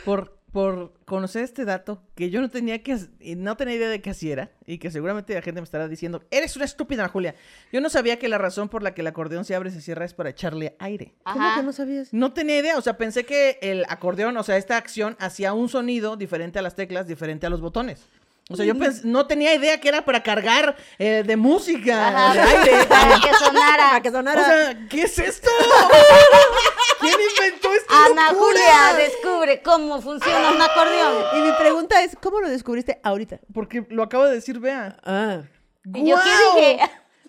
Por, 0.05 0.40
por 0.51 0.93
conocer 1.05 1.43
este 1.43 1.63
dato 1.63 2.03
que 2.13 2.29
yo 2.29 2.41
no 2.41 2.49
tenía 2.49 2.83
que, 2.83 2.97
no 3.37 3.55
tenía 3.55 3.75
idea 3.75 3.87
de 3.89 4.01
que 4.01 4.09
así 4.09 4.31
era, 4.31 4.51
y 4.65 4.79
que 4.79 4.91
seguramente 4.91 5.33
la 5.33 5.41
gente 5.41 5.61
me 5.61 5.65
estará 5.65 5.87
diciendo, 5.87 6.23
eres 6.29 6.55
una 6.57 6.65
estúpida, 6.65 7.07
Julia. 7.07 7.35
Yo 7.71 7.79
no 7.79 7.89
sabía 7.89 8.19
que 8.19 8.27
la 8.27 8.37
razón 8.37 8.67
por 8.67 8.83
la 8.83 8.93
que 8.93 8.99
el 9.01 9.07
acordeón 9.07 9.45
se 9.45 9.55
abre 9.55 9.69
y 9.69 9.73
se 9.73 9.79
cierra 9.81 10.03
es 10.05 10.13
para 10.13 10.29
echarle 10.29 10.75
aire. 10.79 11.13
¿cómo 11.23 11.55
que 11.55 11.63
no 11.63 11.71
sabías? 11.71 12.13
No 12.13 12.33
tenía 12.33 12.59
idea, 12.59 12.77
o 12.77 12.81
sea, 12.81 12.97
pensé 12.97 13.25
que 13.25 13.59
el 13.61 13.85
acordeón, 13.87 14.35
o 14.35 14.43
sea, 14.43 14.57
esta 14.57 14.75
acción 14.77 15.15
hacía 15.19 15.53
un 15.53 15.69
sonido 15.69 16.17
diferente 16.17 16.59
a 16.59 16.61
las 16.61 16.75
teclas, 16.75 17.07
diferente 17.07 17.47
a 17.47 17.49
los 17.49 17.61
botones. 17.61 18.07
O 18.49 18.57
sea, 18.57 18.65
yo 18.65 18.73
pens- 18.75 19.03
no 19.03 19.27
tenía 19.27 19.55
idea 19.55 19.79
que 19.79 19.87
era 19.87 20.03
para 20.03 20.21
cargar 20.23 20.75
eh, 20.99 21.23
de 21.25 21.37
música, 21.37 22.09
Ajá, 22.09 22.33
de 22.33 22.41
aire. 22.41 22.85
para 22.89 23.15
que 23.21 23.33
sonara. 23.35 23.87
Para 23.91 24.01
que 24.01 24.11
sonara. 24.11 24.41
O 24.41 24.45
sea, 24.45 24.87
¿qué 24.89 25.03
es 25.03 25.17
esto? 25.19 25.49
¿Quién 27.01 27.15
inventó 27.29 27.73
esto? 27.73 27.93
Ana 27.93 28.27
Julia 28.29 28.93
descubre 28.97 29.61
cómo 29.61 30.01
funciona 30.01 30.51
un 30.51 30.61
acordeón. 30.61 31.23
y 31.37 31.41
mi 31.41 31.51
pregunta 31.53 32.01
es, 32.03 32.15
¿cómo 32.21 32.39
lo 32.39 32.49
descubriste 32.49 32.99
ahorita? 33.03 33.39
Porque 33.53 33.85
lo 33.89 34.03
acabo 34.03 34.25
de 34.25 34.35
decir, 34.35 34.59
vea. 34.59 34.97
Ah. 35.03 35.41
Y 35.83 36.07
yo 36.09 36.15
qué 36.23 36.29
¡Guau! 36.29 36.55
dije, 36.57 36.79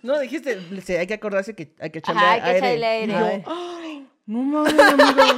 No, 0.03 0.19
dijiste, 0.19 0.61
sí, 0.85 0.95
hay 0.95 1.07
que 1.07 1.15
acordarse 1.15 1.55
que 1.55 1.75
hay 1.81 1.91
que 1.91 1.99
echarle 2.01 2.21
Ajá, 2.21 2.33
hay 2.33 2.41
que 2.41 2.47
aire. 2.51 2.59
echarle 2.59 2.87
aire. 2.87 3.13
Y 3.13 3.17
yo, 3.17 3.25
Ay. 3.27 3.45
¡ay! 3.47 4.09
no 4.27 4.39
mames, 4.43 4.79
amigos. 4.79 5.37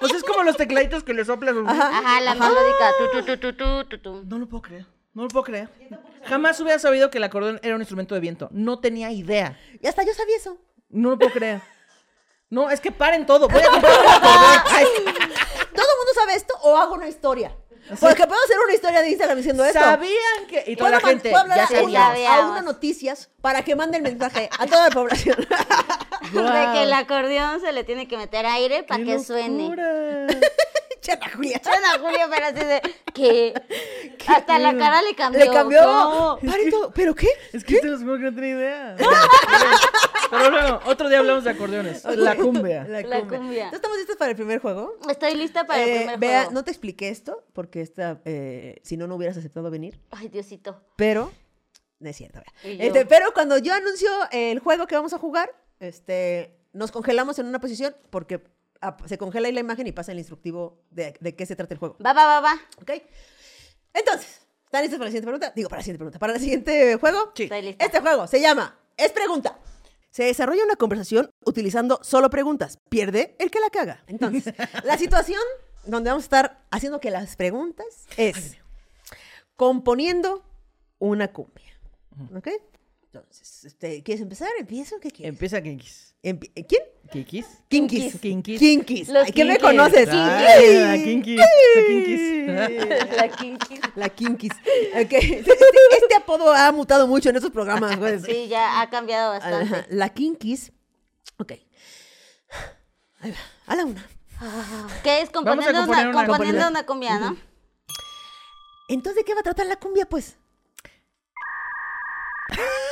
Pues 0.00 0.14
es 0.14 0.24
como 0.24 0.42
los 0.44 0.56
tecladitos 0.56 1.04
que 1.04 1.12
le 1.12 1.24
soplas. 1.24 1.54
Ajá, 1.66 2.20
la 2.22 2.34
melódica. 2.34 2.90
Tu, 3.36 3.36
tu, 3.52 3.98
tu. 3.98 4.24
No 4.24 4.38
lo 4.38 4.48
puedo 4.48 4.62
creer. 4.62 4.86
No 5.12 5.22
lo 5.24 5.28
puedo 5.28 5.44
creer. 5.44 5.68
Jamás 6.24 6.58
hubiera 6.60 6.78
sabido 6.78 7.10
que 7.10 7.18
el 7.18 7.24
acordeón 7.24 7.60
era 7.62 7.74
un 7.74 7.82
instrumento 7.82 8.14
de 8.14 8.20
viento. 8.22 8.48
No 8.52 8.78
tenía 8.80 9.10
idea. 9.12 9.58
Y 9.80 9.86
hasta 9.86 10.02
yo 10.04 10.14
sabía 10.14 10.36
eso. 10.36 10.56
No 10.88 11.10
lo 11.10 11.18
puedo 11.18 11.32
creer. 11.32 11.60
No, 12.50 12.68
es 12.70 12.80
que 12.80 12.90
paren 12.92 13.26
todo. 13.26 13.48
Voy 13.48 13.62
a 13.62 13.68
comprar 13.70 13.92
un 13.92 14.04
¿Todo 14.04 15.86
el 15.86 15.96
mundo 15.98 16.12
sabe 16.14 16.34
esto 16.34 16.54
o 16.62 16.76
hago 16.76 16.94
una 16.94 17.08
historia? 17.08 17.56
Porque 17.98 18.24
puedo 18.26 18.40
hacer 18.44 18.56
una 18.64 18.74
historia 18.74 19.00
de 19.02 19.08
Instagram 19.10 19.36
diciendo 19.38 19.64
esto. 19.64 19.78
¿Sabían 19.80 20.46
que.? 20.48 20.64
Y 20.66 20.76
toda 20.76 20.90
Puedo 20.90 21.00
la 21.00 21.00
man- 21.00 21.10
gente. 21.10 21.30
puedo 21.30 21.42
hablar 21.42 21.56
Ya 21.58 21.64
a, 21.64 21.66
sabía. 21.68 21.86
una, 21.88 22.34
a 22.36 22.50
una 22.50 22.62
noticias 22.62 23.30
para 23.40 23.62
que 23.64 23.74
manden 23.74 24.02
mensaje 24.02 24.48
a 24.58 24.66
toda 24.66 24.88
la 24.88 24.94
población. 24.94 25.36
De 26.32 26.72
que 26.72 26.82
el 26.84 26.92
acordeón 26.92 27.60
se 27.60 27.72
le 27.72 27.82
tiene 27.82 28.06
que 28.06 28.16
meter 28.16 28.46
aire 28.46 28.84
para 28.84 28.98
¡Qué 29.02 29.06
que 29.16 29.18
suene. 29.20 29.62
locura! 29.64 30.26
Chana 31.18 31.30
Julia. 31.34 31.60
Julia, 32.00 32.28
pero 32.30 32.46
así 32.46 32.64
de 32.64 32.82
que 33.12 33.54
hasta 34.28 34.58
la 34.58 34.76
cara 34.76 35.02
le 35.02 35.14
cambió. 35.14 35.44
Le 35.44 35.50
cambió. 35.50 35.82
No. 35.82 36.38
¿Pero 36.94 37.14
qué? 37.14 37.28
Es 37.52 37.64
que 37.64 37.80
te 37.80 37.86
los 37.88 38.00
juro 38.02 38.16
que 38.18 38.24
no 38.24 38.34
tenía 38.34 38.50
idea. 38.50 38.96
Pero 40.30 40.50
luego, 40.50 40.80
otro 40.86 41.08
día 41.08 41.18
hablamos 41.18 41.42
de 41.44 41.50
acordeones. 41.50 42.04
La 42.04 42.36
cumbia. 42.36 42.84
La 42.84 43.02
La 43.02 43.20
cumbia. 43.22 43.64
Entonces, 43.64 43.72
¿Estamos 43.72 43.98
listos 43.98 44.16
para 44.16 44.30
el 44.30 44.36
primer 44.36 44.60
juego? 44.60 44.96
Estoy 45.08 45.34
lista 45.34 45.66
para 45.66 45.82
Eh, 45.82 45.90
el 45.92 45.98
primer 46.02 46.18
vea, 46.20 46.38
juego. 46.42 46.52
no 46.52 46.64
te 46.64 46.70
expliqué 46.70 47.08
esto 47.08 47.44
porque 47.52 47.80
esta, 47.80 48.20
eh, 48.24 48.80
si 48.84 48.96
no, 48.96 49.06
no 49.08 49.16
hubieras 49.16 49.36
aceptado 49.36 49.70
venir. 49.70 49.98
Ay, 50.12 50.28
Diosito. 50.28 50.80
Pero, 50.96 51.32
no 51.98 52.08
es 52.08 52.16
cierto. 52.16 52.40
yo. 52.62 52.70
Este, 52.70 53.06
pero 53.06 53.32
cuando 53.34 53.58
yo 53.58 53.74
anuncio 53.74 54.08
el 54.30 54.60
juego 54.60 54.86
que 54.86 54.94
vamos 54.94 55.12
a 55.14 55.18
jugar, 55.18 55.50
este, 55.80 56.56
nos 56.72 56.92
congelamos 56.92 57.38
en 57.40 57.46
una 57.46 57.58
posición 57.60 57.96
porque 58.10 58.40
se 59.06 59.18
congela 59.18 59.48
ahí 59.48 59.52
la 59.52 59.60
imagen 59.60 59.86
y 59.86 59.92
pasa 59.92 60.12
el 60.12 60.18
instructivo 60.18 60.82
de, 60.90 61.14
de 61.20 61.34
qué 61.36 61.46
se 61.46 61.56
trata 61.56 61.74
el 61.74 61.78
juego. 61.78 61.96
Va, 62.04 62.12
va, 62.12 62.26
va, 62.26 62.40
va. 62.40 62.54
¿Ok? 62.80 62.90
Entonces, 63.92 64.40
¿están 64.64 64.82
listos 64.82 64.98
para 64.98 65.06
la 65.06 65.10
siguiente 65.10 65.26
pregunta? 65.26 65.52
Digo, 65.54 65.68
para 65.68 65.80
la 65.80 65.84
siguiente 65.84 65.98
pregunta. 65.98 66.18
¿Para 66.18 66.32
el 66.34 66.40
siguiente 66.40 66.96
juego? 66.96 67.32
Sí. 67.34 67.44
Estoy 67.44 67.62
lista. 67.62 67.84
Este 67.84 68.00
juego 68.00 68.26
se 68.26 68.40
llama 68.40 68.78
Es 68.96 69.12
Pregunta. 69.12 69.58
Se 70.10 70.24
desarrolla 70.24 70.64
una 70.64 70.76
conversación 70.76 71.30
utilizando 71.44 72.00
solo 72.02 72.30
preguntas. 72.30 72.78
Pierde 72.88 73.36
el 73.38 73.50
que 73.50 73.60
la 73.60 73.70
caga. 73.70 74.02
Entonces, 74.06 74.54
la 74.84 74.98
situación 74.98 75.40
donde 75.84 76.10
vamos 76.10 76.24
a 76.24 76.26
estar 76.26 76.58
haciendo 76.70 77.00
que 77.00 77.10
las 77.10 77.36
preguntas 77.36 78.06
es 78.16 78.56
componiendo 79.56 80.44
una 80.98 81.28
cumbia. 81.32 81.78
¿Ok? 82.34 82.48
Entonces, 83.12 83.64
este, 83.64 84.04
¿quieres 84.04 84.22
empezar? 84.22 84.48
¿Empiezo? 84.58 85.00
¿Qué 85.00 85.10
quieres? 85.10 85.34
Empieza 85.34 85.60
Kinkis. 85.60 86.14
Empi- 86.22 86.52
¿Quién? 86.68 86.82
Kinkis. 87.10 87.46
Kinkis. 87.68 88.60
Kinkis. 88.60 89.10
Ay, 89.10 89.32
¿Qué 89.32 89.44
me 89.44 89.56
Kinkis. 89.56 89.58
conoces? 89.58 90.08
Ay, 90.12 90.74
la 90.76 90.96
Kinkis. 91.04 91.38
La 91.40 91.82
Kinkis. 91.86 92.20
La 93.16 93.28
kinky. 93.28 93.80
La 93.96 94.08
Kinkis. 94.10 94.52
Ok. 94.52 95.12
Este, 95.12 95.38
este 95.40 96.14
apodo 96.16 96.52
ha 96.52 96.70
mutado 96.70 97.08
mucho 97.08 97.30
en 97.30 97.36
estos 97.36 97.50
programas, 97.50 97.96
güey. 97.98 98.20
Sí, 98.20 98.46
ya 98.48 98.80
ha 98.80 98.88
cambiado 98.90 99.32
Ajá, 99.32 99.50
bastante. 99.50 99.94
La 99.94 100.08
Kinkis. 100.10 100.70
Ok. 101.38 101.52
Ahí 103.20 103.32
va. 103.32 103.38
A 103.66 103.74
la 103.76 103.84
una. 103.86 104.08
¿Qué 105.02 105.22
es? 105.22 105.30
Componiendo, 105.30 105.82
una, 105.82 106.10
una 106.10 106.26
componiendo 106.26 106.36
comida. 106.62 106.68
una 106.68 106.86
cumbia, 106.86 107.18
¿no? 107.18 107.36
Entonces, 108.88 109.16
¿de 109.16 109.24
qué 109.24 109.34
va 109.34 109.40
a 109.40 109.44
tratar 109.44 109.66
la 109.66 109.76
cumbia, 109.80 110.06
pues? 110.08 110.36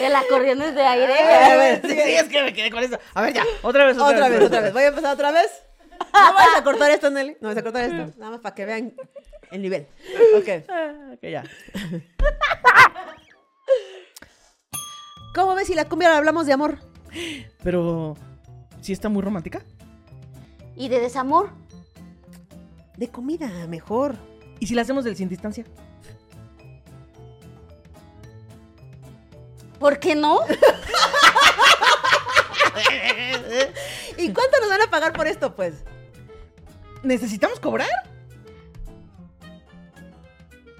El 0.00 0.14
acordeón 0.14 0.62
es 0.62 0.74
de 0.74 0.82
aire. 0.82 1.14
A 1.18 1.56
ver, 1.56 1.80
Sí, 1.82 1.90
sí, 1.90 2.00
es 2.14 2.24
que 2.24 2.42
me 2.42 2.52
quedé 2.52 2.70
con 2.70 2.82
eso. 2.82 2.98
A 3.14 3.22
ver, 3.22 3.34
ya. 3.34 3.44
Otra 3.62 3.86
vez, 3.86 3.96
otra, 3.96 4.08
Otra 4.16 4.28
vez, 4.28 4.42
otra 4.42 4.60
vez. 4.60 4.72
Voy 4.72 4.82
a 4.82 4.88
empezar 4.88 5.14
otra 5.14 5.30
vez. 5.32 5.50
No 6.12 6.32
vayas 6.34 6.56
a 6.56 6.64
cortar 6.64 6.90
esto, 6.90 7.10
Nelly. 7.10 7.36
No 7.40 7.48
vas 7.48 7.56
a 7.58 7.62
cortar 7.62 7.84
esto. 7.84 8.12
Nada 8.18 8.30
más 8.32 8.40
para 8.40 8.54
que 8.54 8.64
vean 8.64 8.94
el 9.50 9.62
nivel. 9.62 9.86
Ok. 10.36 10.48
Ah, 10.68 10.92
Ok, 11.14 11.22
ya. 11.22 11.42
¿Cómo 15.34 15.54
ves 15.54 15.66
si 15.66 15.74
la 15.74 15.88
cumbia 15.88 16.16
hablamos 16.16 16.46
de 16.46 16.52
amor? 16.52 16.78
Pero, 17.62 18.16
¿sí 18.80 18.92
está 18.92 19.08
muy 19.08 19.22
romántica? 19.22 19.62
¿Y 20.76 20.88
de 20.88 21.00
desamor? 21.00 21.50
De 22.96 23.08
comida, 23.08 23.48
mejor. 23.68 24.16
¿Y 24.60 24.66
si 24.66 24.74
la 24.74 24.82
hacemos 24.82 25.04
del 25.04 25.16
sin 25.16 25.28
distancia? 25.28 25.64
¿Por 29.78 29.98
qué 29.98 30.14
no? 30.14 30.40
¿Y 34.16 34.32
cuánto 34.32 34.58
nos 34.60 34.68
van 34.68 34.82
a 34.82 34.90
pagar 34.90 35.12
por 35.12 35.26
esto, 35.28 35.54
pues? 35.54 35.74
¿Necesitamos 37.02 37.60
cobrar? 37.60 37.88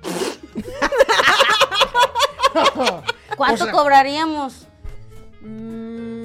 ¿Cuánto 3.37 3.65
O 3.65 3.67
sea- 3.67 3.73
cobraríamos? 3.73 4.67
Mm, 5.41 6.19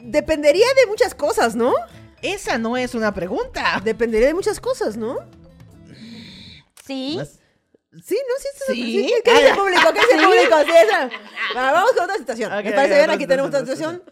Dependería 0.00 0.66
de 0.80 0.86
muchas 0.86 1.14
cosas, 1.14 1.54
¿no? 1.54 1.74
Esa 2.22 2.58
no 2.58 2.76
es 2.76 2.94
una 2.94 3.12
pregunta. 3.12 3.80
Dependería 3.84 4.28
de 4.28 4.34
muchas 4.34 4.60
cosas, 4.60 4.96
¿no? 4.96 5.16
Sí. 6.86 7.16
Más- 7.18 7.38
Sí, 7.90 8.16
¿no? 8.28 8.34
Sí, 8.38 8.48
sí. 8.54 8.74
¿Sí? 8.74 9.08
sí, 9.08 9.14
¿Qué 9.24 9.30
dice 9.32 9.48
el 9.48 9.56
público? 9.56 9.82
¿Qué 9.94 10.00
dice 10.00 10.14
el 10.14 10.24
público? 10.24 10.56
Sí, 10.64 10.70
esa. 10.84 11.08
Bueno, 11.54 11.72
vamos 11.72 11.92
con 11.92 12.04
otra 12.04 12.16
situación. 12.16 12.52
¿Me 12.62 12.72
parece 12.72 12.94
bien? 12.96 13.10
Aquí 13.10 13.26
tenemos 13.26 13.48
otra 13.48 13.60
situación. 13.60 14.02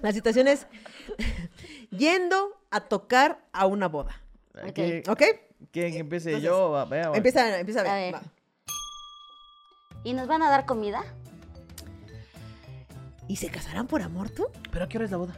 La 0.00 0.12
situación 0.12 0.48
es 0.48 0.66
yendo 1.90 2.60
a 2.70 2.80
tocar 2.80 3.44
a 3.52 3.66
una 3.66 3.86
boda. 3.88 4.20
¿Qué- 4.74 5.02
¿Ok? 5.08 5.22
¿Quién 5.70 5.94
empiece 5.94 6.30
Entonces, 6.30 6.42
yo? 6.42 6.76
A 6.76 6.84
ver, 6.84 7.04
a 7.06 7.08
ver. 7.10 7.16
Empieza, 7.18 7.58
empieza 7.58 7.80
a 7.80 7.82
ver. 7.84 7.92
A 7.92 7.94
ver. 7.96 8.14
va. 8.14 8.22
¿Y 10.02 10.12
nos 10.12 10.26
van 10.26 10.42
a 10.42 10.50
dar 10.50 10.66
comida? 10.66 11.02
¿Y 13.28 13.36
se 13.36 13.48
casarán 13.48 13.86
por 13.86 14.02
amor 14.02 14.28
tú? 14.30 14.46
¿Pero 14.70 14.84
a 14.84 14.88
qué 14.88 14.98
hora 14.98 15.04
es 15.06 15.10
la 15.10 15.16
boda? 15.16 15.34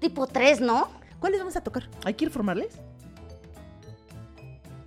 Tipo 0.00 0.26
tres, 0.26 0.60
¿no? 0.60 0.90
¿Cuáles 1.20 1.38
vamos 1.40 1.56
a 1.56 1.62
tocar? 1.62 1.88
¿Hay 2.04 2.14
que 2.14 2.26
informarles? 2.26 2.74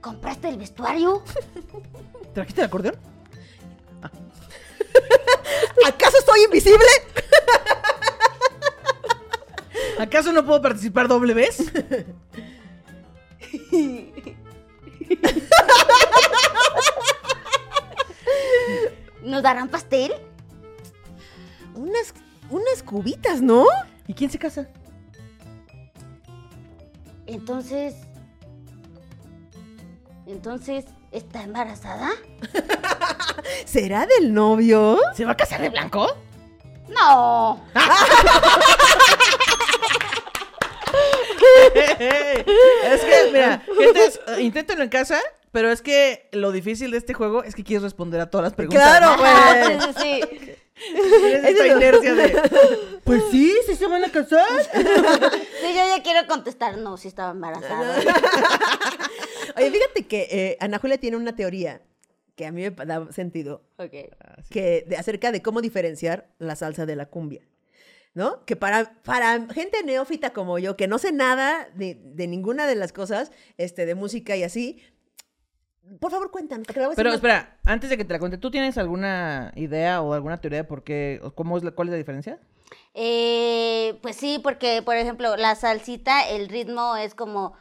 ¿Compraste 0.01 0.49
el 0.49 0.57
vestuario? 0.57 1.23
¿Trajiste 2.33 2.61
el 2.61 2.67
acordeón? 2.67 2.95
¿Acaso 5.87 6.17
estoy 6.17 6.43
invisible? 6.43 6.85
¿Acaso 9.99 10.31
no 10.33 10.43
puedo 10.45 10.61
participar 10.61 11.07
doble 11.07 11.35
vez? 11.35 11.71
¿Nos 19.23 19.43
darán 19.43 19.69
pastel? 19.69 20.13
Unas, 21.75 22.13
unas 22.49 22.81
cubitas, 22.83 23.41
¿no? 23.41 23.65
¿Y 24.07 24.13
quién 24.15 24.31
se 24.31 24.39
casa? 24.39 24.67
Entonces... 27.27 27.95
Entonces, 30.31 30.85
¿está 31.11 31.43
embarazada? 31.43 32.09
¿Será 33.65 34.05
del 34.05 34.33
novio? 34.33 34.97
¿Se 35.13 35.25
va 35.25 35.33
a 35.33 35.37
casar 35.37 35.61
de 35.61 35.69
blanco? 35.69 36.07
No. 36.87 37.61
es 42.85 43.01
que, 43.01 43.29
mira, 43.33 43.61
eh, 44.37 44.41
inténtenlo 44.41 44.83
en 44.83 44.89
casa, 44.89 45.19
pero 45.51 45.69
es 45.69 45.81
que 45.81 46.29
lo 46.31 46.53
difícil 46.53 46.91
de 46.91 46.97
este 46.97 47.13
juego 47.13 47.43
es 47.43 47.53
que 47.53 47.65
quieres 47.65 47.83
responder 47.83 48.21
a 48.21 48.29
todas 48.29 48.45
las 48.45 48.53
preguntas. 48.53 48.81
Claro, 48.81 49.17
güey. 49.17 49.81
sí, 49.81 49.87
sí, 49.93 50.01
sí. 50.01 50.51
Tienes 50.89 51.43
esta 51.43 51.67
inercia 51.67 52.13
de. 52.15 52.41
Pues 53.03 53.23
sí, 53.31 53.51
sí 53.65 53.75
se 53.75 53.87
van 53.87 54.03
a 54.05 54.09
casar. 54.11 54.45
Sí, 54.73 55.67
yo 55.73 55.73
ya 55.73 56.01
quiero 56.03 56.27
contestar. 56.27 56.77
No, 56.77 56.97
sí 56.97 57.07
estaba 57.07 57.31
embarazada. 57.31 57.97
Oye, 59.57 59.71
fíjate 59.71 60.05
que 60.07 60.27
eh, 60.29 60.57
Ana 60.59 60.77
Julia 60.79 60.97
tiene 60.99 61.17
una 61.17 61.35
teoría 61.35 61.81
que 62.35 62.45
a 62.45 62.51
mí 62.51 62.61
me 62.61 62.85
da 62.85 63.11
sentido, 63.11 63.63
Ok. 63.77 63.91
que 64.49 64.85
de, 64.87 64.97
acerca 64.97 65.31
de 65.31 65.41
cómo 65.41 65.61
diferenciar 65.61 66.29
la 66.39 66.55
salsa 66.55 66.85
de 66.85 66.95
la 66.95 67.07
cumbia. 67.07 67.41
¿No? 68.13 68.45
Que 68.45 68.55
para, 68.55 69.01
para 69.03 69.47
gente 69.53 69.83
neófita 69.83 70.31
como 70.31 70.59
yo, 70.59 70.75
que 70.77 70.87
no 70.87 70.97
sé 70.97 71.11
nada 71.11 71.69
de, 71.75 71.97
de 72.03 72.27
ninguna 72.27 72.67
de 72.67 72.75
las 72.75 72.91
cosas, 72.93 73.31
este, 73.57 73.85
de 73.85 73.95
música 73.95 74.35
y 74.35 74.43
así, 74.43 74.81
por 75.99 76.11
favor 76.11 76.31
a 76.33 76.95
Pero 76.95 77.13
espera, 77.13 77.57
antes 77.65 77.89
de 77.89 77.97
que 77.97 78.05
te 78.05 78.13
la 78.13 78.19
cuente, 78.19 78.37
¿tú 78.37 78.51
tienes 78.51 78.77
alguna 78.77 79.51
idea 79.55 80.01
o 80.01 80.13
alguna 80.13 80.39
teoría 80.39 80.59
de 80.59 80.63
por 80.63 80.83
qué, 80.83 81.19
o 81.23 81.31
cómo 81.31 81.57
es 81.57 81.63
la, 81.63 81.71
cuál 81.71 81.87
es 81.87 81.91
la 81.91 81.97
diferencia? 81.97 82.39
Eh, 82.93 83.99
pues 84.01 84.15
sí, 84.15 84.39
porque, 84.43 84.81
por 84.83 84.95
ejemplo, 84.95 85.35
la 85.37 85.55
salsita, 85.55 86.27
el 86.29 86.49
ritmo 86.49 86.95
es 86.95 87.15
como... 87.15 87.55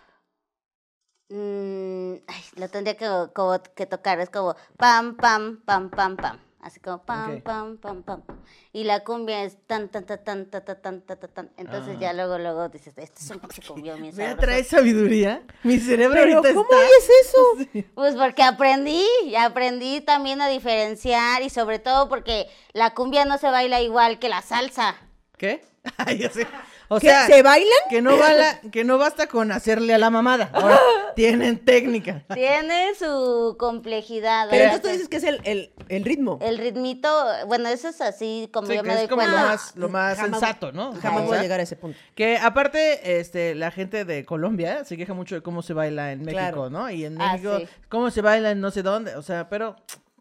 mm, 1.28 2.14
ay, 2.26 2.42
lo 2.56 2.68
tendría 2.68 2.96
que, 2.96 3.06
como 3.34 3.60
que 3.74 3.86
tocar. 3.86 4.20
Es 4.20 4.30
como 4.30 4.54
pam, 4.76 5.16
pam, 5.16 5.62
pam, 5.64 5.90
pam, 5.90 6.16
pam. 6.16 6.38
Así 6.62 6.78
como 6.78 7.02
pam, 7.02 7.40
pam, 7.40 7.78
pam, 7.78 8.02
pam. 8.02 8.22
Y 8.72 8.84
la 8.84 9.02
cumbia 9.02 9.44
es 9.44 9.56
tan, 9.66 9.88
tan, 9.88 10.04
tan, 10.04 10.22
tan, 10.22 10.46
tan, 10.50 10.64
tan, 10.64 11.00
tan, 11.02 11.18
tan. 11.32 11.50
Entonces 11.56 11.98
ya 11.98 12.12
luego, 12.12 12.38
luego 12.38 12.68
dices, 12.68 12.92
esto 12.98 13.18
es 13.18 13.30
un 13.30 13.38
pinche 13.40 13.62
cumbia, 13.66 13.96
mi 13.96 14.08
¿Me 14.12 14.26
sabroso". 14.26 14.36
trae 14.40 14.64
sabiduría? 14.64 15.42
Mi 15.62 15.78
cerebro 15.78 16.18
Pero 16.20 16.36
ahorita 16.38 16.54
¿cómo 16.54 16.68
está... 16.70 16.84
es 16.98 17.26
eso? 17.26 17.82
Pues 17.94 18.14
porque 18.14 18.42
aprendí, 18.42 19.04
y 19.24 19.36
aprendí 19.36 20.02
también 20.02 20.42
a 20.42 20.48
diferenciar 20.48 21.42
y 21.42 21.48
sobre 21.48 21.78
todo 21.78 22.08
porque 22.10 22.46
la 22.74 22.92
cumbia 22.94 23.24
no 23.24 23.38
se 23.38 23.48
baila 23.50 23.80
igual 23.80 24.18
que 24.18 24.28
la 24.28 24.42
salsa. 24.42 24.96
¿Qué? 25.38 25.64
Ay, 25.96 26.18
ya 26.18 26.30
sé. 26.30 26.46
O 26.92 26.98
¿Qué, 26.98 27.06
sea, 27.06 27.26
¿Se 27.28 27.40
bailan? 27.42 27.68
que 27.88 28.02
no, 28.02 28.16
bala- 28.18 28.60
que 28.72 28.82
no 28.82 28.98
basta 28.98 29.28
con 29.28 29.52
hacerle 29.52 29.94
a 29.94 29.98
la 29.98 30.10
mamada. 30.10 30.50
Ahora 30.52 30.76
tienen 31.14 31.58
técnica. 31.64 32.24
Tiene 32.34 32.96
su 32.98 33.54
complejidad. 33.60 34.48
Pero 34.50 34.64
¿verdad? 34.64 34.76
entonces 34.76 34.82
tú 34.82 34.88
dices 34.88 35.08
que 35.08 35.16
es 35.18 35.22
el, 35.24 35.40
el, 35.44 35.72
el 35.88 36.04
ritmo. 36.04 36.40
El 36.42 36.58
ritmito, 36.58 37.08
bueno, 37.46 37.68
eso 37.68 37.88
es 37.90 38.00
así 38.00 38.50
como 38.52 38.66
Sí, 38.66 38.74
yo 38.74 38.82
que 38.82 38.88
me 38.88 38.94
doy 38.94 39.04
es 39.04 39.08
como 39.08 39.22
lo 39.22 39.28
cuenta. 39.28 39.46
más, 39.50 39.76
lo 39.76 39.88
más 39.88 40.18
Jamás- 40.18 40.40
sensato, 40.40 40.72
¿no? 40.72 40.92
Jamás 41.00 41.26
voy 41.26 41.38
a 41.38 41.42
llegar 41.42 41.60
a 41.60 41.62
ese 41.62 41.76
punto. 41.76 41.96
Que 42.16 42.38
aparte, 42.38 43.20
este, 43.20 43.54
la 43.54 43.70
gente 43.70 44.04
de 44.04 44.24
Colombia 44.24 44.84
se 44.84 44.96
queja 44.96 45.14
mucho 45.14 45.36
de 45.36 45.42
cómo 45.42 45.62
se 45.62 45.72
baila 45.74 46.10
en 46.10 46.20
México, 46.24 46.38
Claro. 46.40 46.70
¿no? 46.70 46.90
Y 46.90 47.04
en 47.04 47.20
Ah, 47.22 47.34
México, 47.34 47.58
sí. 47.60 47.68
cómo 47.88 48.10
se 48.10 48.20
baila 48.20 48.50
en 48.50 48.60
no 48.60 48.72
sé 48.72 48.82
dónde. 48.82 49.14
O 49.14 49.22
sea, 49.22 49.48
pero 49.48 49.76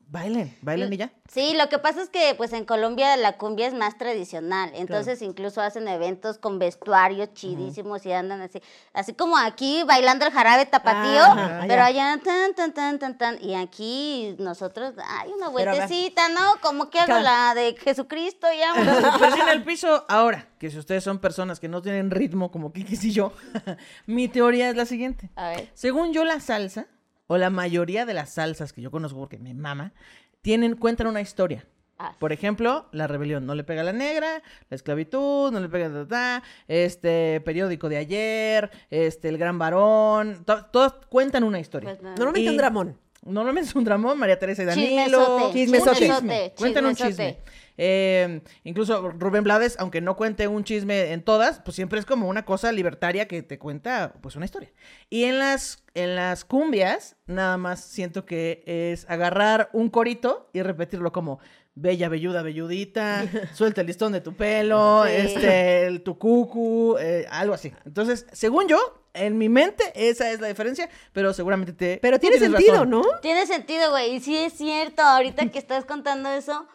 bailen, 0.09 0.55
bailen 0.61 0.91
y 0.91 0.97
ya. 0.97 1.11
Sí, 1.31 1.53
lo 1.55 1.69
que 1.69 1.77
pasa 1.77 2.01
es 2.01 2.09
que 2.09 2.33
pues 2.35 2.53
en 2.53 2.65
Colombia 2.65 3.15
la 3.17 3.37
cumbia 3.37 3.67
es 3.67 3.73
más 3.73 3.97
tradicional, 3.97 4.71
entonces 4.73 5.21
incluso 5.21 5.61
hacen 5.61 5.87
eventos 5.87 6.39
con 6.39 6.57
vestuarios 6.57 7.33
chidísimos 7.33 8.05
y 8.05 8.11
andan 8.11 8.41
así, 8.41 8.61
así 8.93 9.13
como 9.13 9.37
aquí 9.37 9.83
bailando 9.83 10.25
el 10.25 10.31
jarabe 10.31 10.65
tapatío, 10.65 11.21
pero 11.67 11.83
allá. 11.83 12.13
allá 12.13 12.23
tan 12.23 12.55
tan 12.55 12.73
tan 12.73 12.99
tan 12.99 13.17
tan 13.17 13.43
y 13.43 13.53
aquí 13.55 14.35
nosotros 14.39 14.95
hay 15.05 15.29
una 15.29 15.51
Pero 15.51 15.71
vueltecita, 15.71 16.29
¿no? 16.29 16.59
Como 16.61 16.89
que 16.89 16.99
hago 16.99 17.19
la 17.19 17.53
de 17.53 17.75
Jesucristo 17.75 18.47
ya. 18.57 18.73
Pues 19.19 19.35
en 19.35 19.49
el 19.49 19.63
piso, 19.63 20.05
ahora, 20.09 20.47
que 20.57 20.71
si 20.71 20.77
ustedes 20.79 21.03
son 21.03 21.19
personas 21.19 21.59
que 21.59 21.67
no 21.67 21.81
tienen 21.81 22.09
ritmo 22.09 22.51
como 22.51 22.73
Kikis 22.73 23.03
y 23.03 23.11
yo, 23.11 23.33
mi 24.07 24.27
teoría 24.27 24.69
es 24.69 24.75
la 24.75 24.85
siguiente. 24.85 25.29
A 25.35 25.49
ver. 25.49 25.69
Según 25.73 26.13
yo, 26.13 26.25
la 26.25 26.39
salsa, 26.39 26.87
o 27.31 27.37
la 27.37 27.49
mayoría 27.51 28.05
de 28.07 28.13
las 28.15 28.31
salsas 28.31 28.73
que 28.73 28.81
yo 28.81 28.89
conozco 28.89 29.19
porque 29.19 29.37
me 29.37 29.53
mama, 29.53 29.93
tienen, 30.41 30.75
cuentan 30.75 31.05
una 31.07 31.21
historia. 31.21 31.65
Ah. 31.99 32.15
Por 32.17 32.31
ejemplo, 32.31 32.87
la 32.91 33.07
rebelión. 33.07 33.45
No 33.45 33.53
le 33.55 33.63
pega 33.63 33.81
a 33.81 33.83
la 33.83 33.93
negra, 33.93 34.41
la 34.69 34.75
esclavitud, 34.75 35.51
no 35.51 35.59
le 35.59 35.69
pega 35.69 35.87
a 35.87 35.91
ta, 35.91 36.07
ta, 36.07 36.43
este 36.67 37.39
periódico 37.41 37.87
de 37.89 37.97
ayer, 37.97 38.71
este 38.89 39.29
el 39.29 39.37
gran 39.37 39.59
varón. 39.59 40.43
to- 40.45 40.65
todos 40.71 40.93
cuentan 41.09 41.43
una 41.43 41.59
historia. 41.59 41.89
Pues 41.89 42.01
no. 42.01 42.09
Normalmente 42.11 42.41
Y- 42.41 42.47
un 42.49 42.57
dramón. 42.57 42.97
Normalmente 43.25 43.69
es 43.69 43.75
un 43.75 43.83
dramón, 43.83 44.17
María 44.17 44.39
Teresa 44.39 44.63
y 44.63 44.65
Danilo. 44.65 45.51
Chismesote, 45.51 46.07
chisme. 46.07 46.53
Cuentan 46.57 46.85
un 46.85 46.95
chisme. 46.95 47.37
Eh, 47.81 48.41
incluso 48.65 49.11
Rubén 49.11 49.45
Blades, 49.45 49.77
aunque 49.79 50.01
no 50.01 50.17
cuente 50.17 50.49
un 50.49 50.65
chisme 50.65 51.13
en 51.13 51.23
todas, 51.23 51.61
pues 51.61 51.75
siempre 51.75 51.97
es 51.97 52.05
como 52.05 52.27
una 52.27 52.43
cosa 52.43 52.73
libertaria 52.73 53.25
que 53.25 53.41
te 53.41 53.57
cuenta 53.57 54.13
pues 54.21 54.35
una 54.35 54.43
historia. 54.43 54.69
Y 55.09 55.23
en 55.23 55.39
las, 55.39 55.85
en 55.93 56.17
las 56.17 56.43
cumbias, 56.43 57.15
nada 57.25 57.55
más 57.57 57.81
siento 57.81 58.25
que 58.25 58.63
es 58.65 59.09
agarrar 59.09 59.69
un 59.71 59.89
corito 59.89 60.49
y 60.51 60.61
repetirlo 60.61 61.13
como 61.13 61.39
bella, 61.81 62.09
velluda, 62.09 62.41
velludita, 62.41 63.25
suelta 63.53 63.81
el 63.81 63.87
listón 63.87 64.11
de 64.11 64.21
tu 64.21 64.33
pelo, 64.33 65.03
Sí. 65.05 65.11
este, 65.15 65.85
el, 65.87 66.01
tu 66.03 66.17
cucu, 66.17 66.97
eh, 66.99 67.25
algo 67.29 67.53
así. 67.53 67.71
Entonces, 67.85 68.25
según 68.31 68.67
yo, 68.67 68.77
en 69.13 69.37
mi 69.37 69.49
mente, 69.49 69.83
esa 69.95 70.31
es 70.31 70.39
la 70.39 70.47
diferencia, 70.47 70.89
pero 71.13 71.33
seguramente 71.33 71.73
te... 71.73 71.99
Pero 72.01 72.19
tiene 72.19 72.37
sentido, 72.37 72.73
razón. 72.73 72.89
¿no? 72.89 73.01
Tiene 73.21 73.45
sentido, 73.47 73.89
güey. 73.91 74.15
Y 74.15 74.19
sí 74.19 74.37
es 74.37 74.53
cierto, 74.53 75.01
ahorita 75.01 75.49
que 75.49 75.59
estás 75.59 75.85
contando 75.85 76.29
eso, 76.29 76.67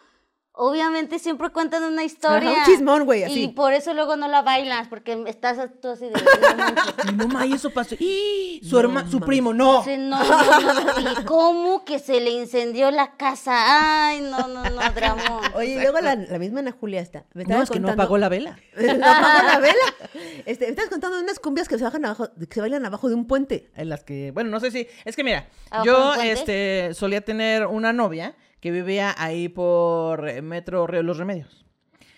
obviamente 0.57 1.19
siempre 1.19 1.49
cuentan 1.49 1.83
una 1.83 2.03
historia. 2.03 2.51
Ajá, 2.51 2.59
un 2.59 2.65
chismón, 2.65 3.05
güey, 3.05 3.23
así. 3.23 3.43
Y 3.43 3.47
por 3.49 3.73
eso 3.73 3.93
luego 3.93 4.15
no 4.15 4.27
la 4.27 4.41
bailas, 4.41 4.87
porque 4.87 5.23
estás 5.27 5.57
tú 5.81 5.89
así 5.89 6.05
de... 6.05 6.11
"No 6.11 6.57
manches". 6.57 6.85
Y 7.09 7.13
no, 7.13 7.27
ma, 7.27 7.45
y 7.45 7.53
eso 7.53 7.69
pasó. 7.69 7.95
¡Y! 7.99 8.61
Su 8.63 8.79
hermano, 8.79 9.09
su 9.09 9.19
primo, 9.19 9.53
no. 9.53 9.83
Sí, 9.83 9.97
no, 9.97 10.17
no. 10.23 11.11
¿Y 11.11 11.25
cómo 11.25 11.85
que 11.85 11.99
se 11.99 12.19
le 12.21 12.31
incendió 12.31 12.89
la 12.91 13.15
casa? 13.15 14.07
Ay, 14.07 14.21
no, 14.21 14.47
no, 14.47 14.63
no, 14.69 14.91
dramón. 14.93 15.41
Oye, 15.55 15.73
y 15.73 15.79
luego 15.79 15.99
la, 15.99 16.15
la 16.15 16.39
misma 16.39 16.61
Ana 16.61 16.71
Julia 16.71 17.01
está. 17.01 17.25
Me 17.33 17.43
No, 17.43 17.61
es 17.61 17.69
que 17.69 17.79
no 17.79 17.89
apagó 17.89 18.17
la 18.17 18.29
vela. 18.29 18.57
no 18.75 18.91
apagó 18.91 19.47
la 19.47 19.59
vela. 19.59 19.75
Este, 20.45 20.65
me 20.65 20.71
estabas 20.71 20.89
contando 20.89 21.17
de 21.17 21.23
unas 21.23 21.39
cumbias 21.39 21.67
que 21.67 21.77
se, 21.77 21.83
bajan 21.83 22.05
abajo, 22.05 22.29
que 22.37 22.53
se 22.53 22.61
bailan 22.61 22.85
abajo 22.85 23.09
de 23.09 23.15
un 23.15 23.27
puente. 23.27 23.69
En 23.75 23.89
las 23.89 24.03
que, 24.03 24.31
bueno, 24.31 24.49
no 24.49 24.59
sé 24.59 24.71
si. 24.71 24.87
Es 25.03 25.15
que 25.15 25.23
mira, 25.23 25.47
¿Abajo 25.69 25.85
yo 25.85 26.13
este 26.21 26.93
solía 26.93 27.21
tener 27.21 27.67
una 27.67 27.93
novia 27.93 28.35
que 28.65 28.71
vivía 28.71 29.13
ahí 29.19 29.47
por 29.47 30.27
eh, 30.27 30.41
Metro 30.41 30.87
Río 30.87 31.03
Los 31.03 31.19
Remedios. 31.19 31.63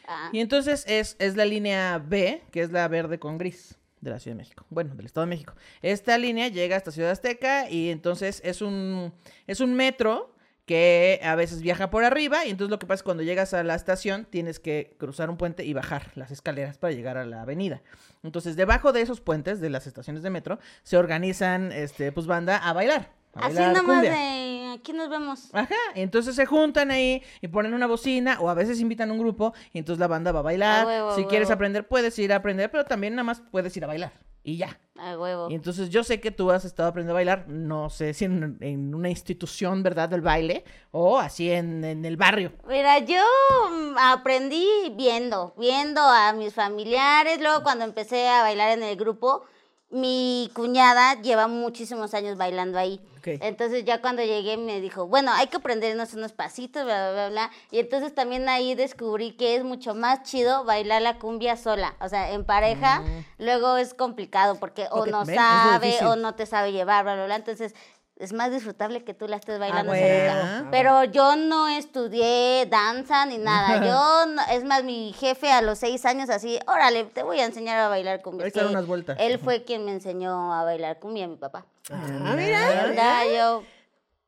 Ah, 0.07 0.29
Y 0.31 0.39
entonces 0.39 0.85
es, 0.87 1.17
es 1.19 1.35
la 1.35 1.43
línea 1.43 1.97
B, 1.97 2.41
que 2.51 2.61
es 2.61 2.71
la 2.71 2.87
verde 2.87 3.19
con 3.19 3.37
gris 3.37 3.77
de 3.99 4.11
la 4.11 4.19
Ciudad 4.19 4.37
de 4.37 4.43
México. 4.43 4.65
Bueno, 4.69 4.95
del 4.95 5.07
Estado 5.07 5.25
de 5.25 5.31
México. 5.31 5.55
Esta 5.81 6.17
línea 6.17 6.47
llega 6.47 6.77
hasta 6.77 6.91
Ciudad 6.91 7.11
Azteca 7.11 7.69
y 7.69 7.89
entonces 7.89 8.41
es 8.45 8.61
un, 8.61 9.11
es 9.45 9.59
un 9.59 9.75
metro 9.75 10.37
que 10.65 11.19
a 11.21 11.35
veces 11.35 11.61
viaja 11.61 11.89
por 11.89 12.05
arriba 12.05 12.45
y 12.45 12.51
entonces 12.51 12.71
lo 12.71 12.79
que 12.79 12.87
pasa 12.87 12.99
es 12.99 13.01
que 13.01 13.07
cuando 13.07 13.23
llegas 13.23 13.53
a 13.53 13.61
la 13.63 13.75
estación 13.75 14.23
tienes 14.23 14.61
que 14.61 14.95
cruzar 14.97 15.29
un 15.29 15.35
puente 15.35 15.65
y 15.65 15.73
bajar 15.73 16.13
las 16.15 16.31
escaleras 16.31 16.77
para 16.77 16.93
llegar 16.93 17.17
a 17.17 17.25
la 17.25 17.41
avenida. 17.41 17.81
Entonces, 18.23 18.55
debajo 18.55 18.93
de 18.93 19.01
esos 19.01 19.19
puentes 19.19 19.59
de 19.59 19.69
las 19.69 19.85
estaciones 19.85 20.23
de 20.23 20.29
metro 20.29 20.59
se 20.83 20.95
organizan, 20.95 21.73
este, 21.73 22.13
pues, 22.13 22.25
banda 22.25 22.55
a 22.55 22.71
bailar. 22.71 23.16
Así 23.41 23.59
nomás 23.59 23.83
cumbia. 23.83 24.11
de... 24.11 24.57
Aquí 24.77 24.93
nos 24.93 25.09
vemos. 25.09 25.49
Ajá, 25.53 25.75
entonces 25.95 26.35
se 26.35 26.45
juntan 26.45 26.91
ahí 26.91 27.23
y 27.41 27.47
ponen 27.47 27.73
una 27.73 27.87
bocina 27.87 28.37
o 28.39 28.49
a 28.49 28.53
veces 28.53 28.79
invitan 28.79 29.09
a 29.09 29.13
un 29.13 29.19
grupo 29.19 29.53
y 29.73 29.79
entonces 29.79 29.99
la 29.99 30.07
banda 30.07 30.31
va 30.31 30.39
a 30.39 30.43
bailar. 30.43 30.83
A 30.83 30.87
huevo, 30.87 31.15
si 31.15 31.25
quieres 31.25 31.49
aprender, 31.49 31.87
puedes 31.87 32.17
ir 32.19 32.31
a 32.31 32.37
aprender, 32.37 32.69
pero 32.69 32.85
también 32.85 33.15
nada 33.15 33.23
más 33.23 33.41
puedes 33.51 33.75
ir 33.75 33.83
a 33.83 33.87
bailar 33.87 34.13
y 34.47 34.55
ya. 34.55 34.79
A 34.97 35.17
huevo. 35.17 35.49
Y 35.49 35.55
entonces 35.55 35.89
yo 35.89 36.05
sé 36.05 36.21
que 36.21 36.31
tú 36.31 36.49
has 36.51 36.63
estado 36.63 36.89
aprendiendo 36.89 37.13
a 37.13 37.15
bailar, 37.15 37.49
no 37.49 37.89
sé 37.89 38.13
si 38.13 38.25
en, 38.25 38.57
en 38.61 38.95
una 38.95 39.09
institución, 39.09 39.83
¿verdad?, 39.83 40.07
del 40.07 40.21
baile 40.21 40.63
o 40.91 41.19
así 41.19 41.51
en, 41.51 41.83
en 41.83 42.05
el 42.05 42.15
barrio. 42.15 42.53
Mira, 42.67 42.99
yo 42.99 43.21
mm, 43.69 43.97
aprendí 43.97 44.65
viendo, 44.95 45.53
viendo 45.57 46.01
a 46.01 46.31
mis 46.31 46.53
familiares. 46.53 47.41
Luego 47.41 47.61
cuando 47.61 47.83
empecé 47.83 48.29
a 48.29 48.41
bailar 48.41 48.77
en 48.77 48.83
el 48.83 48.95
grupo, 48.95 49.43
mi 49.89 50.51
cuñada 50.53 51.21
lleva 51.21 51.47
muchísimos 51.47 52.13
años 52.13 52.37
bailando 52.37 52.77
ahí. 52.77 53.01
Entonces 53.25 53.83
ya 53.83 53.99
cuando 54.01 54.23
llegué 54.23 54.55
me 54.55 54.79
dijo, 54.79 55.07
bueno, 55.07 55.33
hay 55.33 55.47
que 55.47 55.57
aprendernos 55.57 56.13
unos 56.13 56.31
pasitos, 56.31 56.85
bla, 56.85 57.11
bla, 57.11 57.11
bla, 57.11 57.29
bla. 57.29 57.51
Y 57.71 57.79
entonces 57.79 58.15
también 58.15 58.47
ahí 58.47 58.73
descubrí 58.73 59.31
que 59.31 59.57
es 59.57 59.65
mucho 59.65 59.93
más 59.93 60.23
chido 60.23 60.63
bailar 60.63 61.01
la 61.01 61.19
cumbia 61.19 61.57
sola. 61.57 61.95
O 61.99 62.07
sea, 62.07 62.31
en 62.31 62.45
pareja 62.45 63.03
luego 63.37 63.75
es 63.75 63.93
complicado 63.93 64.55
porque 64.55 64.87
o 64.91 65.05
no 65.05 65.25
ven, 65.25 65.35
sabe 65.35 65.97
o 66.05 66.15
no 66.15 66.35
te 66.35 66.45
sabe 66.45 66.71
llevar, 66.71 67.03
bla, 67.03 67.15
bla, 67.15 67.25
bla. 67.25 67.35
Entonces 67.35 67.75
es 68.19 68.33
más 68.33 68.51
disfrutable 68.51 69.03
que 69.03 69.13
tú 69.13 69.27
la 69.27 69.35
estés 69.37 69.59
bailando 69.59 69.91
huevo. 69.91 70.05
solita. 70.07 70.59
Ah, 70.59 70.67
Pero 70.71 71.03
yo 71.05 71.35
no 71.35 71.67
estudié 71.67 72.65
danza 72.69 73.25
ni 73.25 73.37
nada. 73.37 73.77
Yo, 73.85 74.25
no- 74.31 74.41
es 74.51 74.63
más, 74.63 74.83
mi 74.83 75.13
jefe 75.13 75.51
a 75.51 75.61
los 75.61 75.77
seis 75.79 76.03
años 76.05 76.29
así, 76.29 76.59
órale, 76.67 77.03
te 77.05 77.21
voy 77.23 77.39
a 77.39 77.45
enseñar 77.45 77.77
a 77.79 77.87
bailar 77.89 78.21
cumbia. 78.21 78.45
Ahí 78.45 78.47
están 78.47 78.65
Que 78.65 78.71
unas 78.71 78.85
vueltas. 78.87 79.17
Él 79.19 79.37
fue 79.39 79.63
quien 79.63 79.85
me 79.85 79.91
enseñó 79.91 80.53
a 80.53 80.63
bailar 80.63 80.99
cumbia, 80.99 81.27
mi 81.27 81.35
papá. 81.37 81.65
Ah, 81.91 82.33
Y 82.33 82.37
mira. 82.37 83.25
yo 83.33 83.63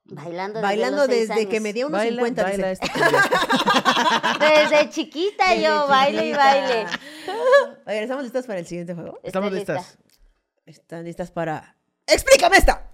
bailando 0.06 0.60
desde 0.60 0.68
Bailando 0.68 1.08
desde 1.08 1.48
que 1.48 1.60
me 1.60 1.72
dio 1.74 1.88
unos 1.88 2.00
Baila, 2.00 2.24
50. 2.24 2.44
baila 2.44 2.76
cumbia. 2.76 3.24
Desde 4.40 4.90
chiquita 4.90 5.50
Desde 5.50 5.64
yo 5.64 5.88
baile 5.88 6.26
y 6.28 6.34
baile. 6.34 6.86
Oye, 7.86 8.04
¿estamos 8.04 8.24
listas 8.24 8.46
para 8.48 8.60
el 8.60 8.66
siguiente 8.66 8.94
juego? 8.96 9.20
Estamos 9.24 9.48
Estoy 9.54 9.60
lista. 9.60 9.74
listas. 9.76 9.98
¿Están 10.66 11.04
listas 11.04 11.32
para... 11.32 11.76
¡Explícame 12.08 12.58
esta! 12.58 12.89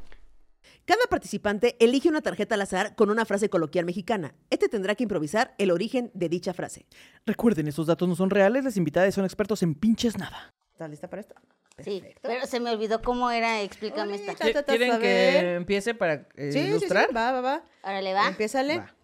Cada 0.85 1.07
participante 1.09 1.75
elige 1.79 2.09
una 2.09 2.21
tarjeta 2.21 2.53
al 2.53 2.61
azar 2.61 2.95
con 2.95 3.09
una 3.09 3.25
frase 3.25 3.49
coloquial 3.49 3.85
mexicana. 3.85 4.35
Este 4.51 4.69
tendrá 4.69 4.93
que 4.93 5.01
improvisar 5.01 5.55
el 5.57 5.71
origen 5.71 6.11
de 6.13 6.29
dicha 6.29 6.53
frase. 6.53 6.85
Recuerden, 7.25 7.67
estos 7.67 7.87
datos 7.87 8.07
no 8.07 8.15
son 8.15 8.29
reales, 8.29 8.63
las 8.63 8.77
invitadas 8.77 9.15
son 9.15 9.25
expertos 9.25 9.63
en 9.63 9.73
pinches 9.73 10.15
nada. 10.17 10.53
¿Estás 10.73 10.89
lista 10.89 11.09
para 11.09 11.21
esto? 11.21 11.33
Sí, 11.79 12.03
pero 12.21 12.45
se 12.45 12.59
me 12.59 12.69
olvidó 12.69 13.01
cómo 13.01 13.31
era, 13.31 13.61
explícame 13.61 14.15
esta. 14.15 14.35
Ta, 14.35 14.63
ta, 14.63 14.63
¿Quieren 14.63 14.99
que 14.99 15.55
empiece 15.55 15.95
para 15.95 16.27
eh, 16.35 16.51
Sí, 16.51 16.51
sí, 16.51 16.61
sí, 16.61 16.67
ilustrar? 16.67 17.15
va, 17.15 17.31
va, 17.31 17.41
va. 17.41 17.63
Órale, 17.83 18.13
va. 18.13 18.27
Empiézale. 18.27 18.77
Va. 18.77 18.95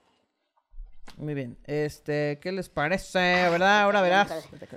Muy 1.18 1.34
bien. 1.34 1.58
Este, 1.66 2.40
¿qué 2.42 2.52
les 2.52 2.70
parece? 2.70 3.20
¿Verdad? 3.20 3.82
Ahora 3.82 4.02
verás. 4.02 4.32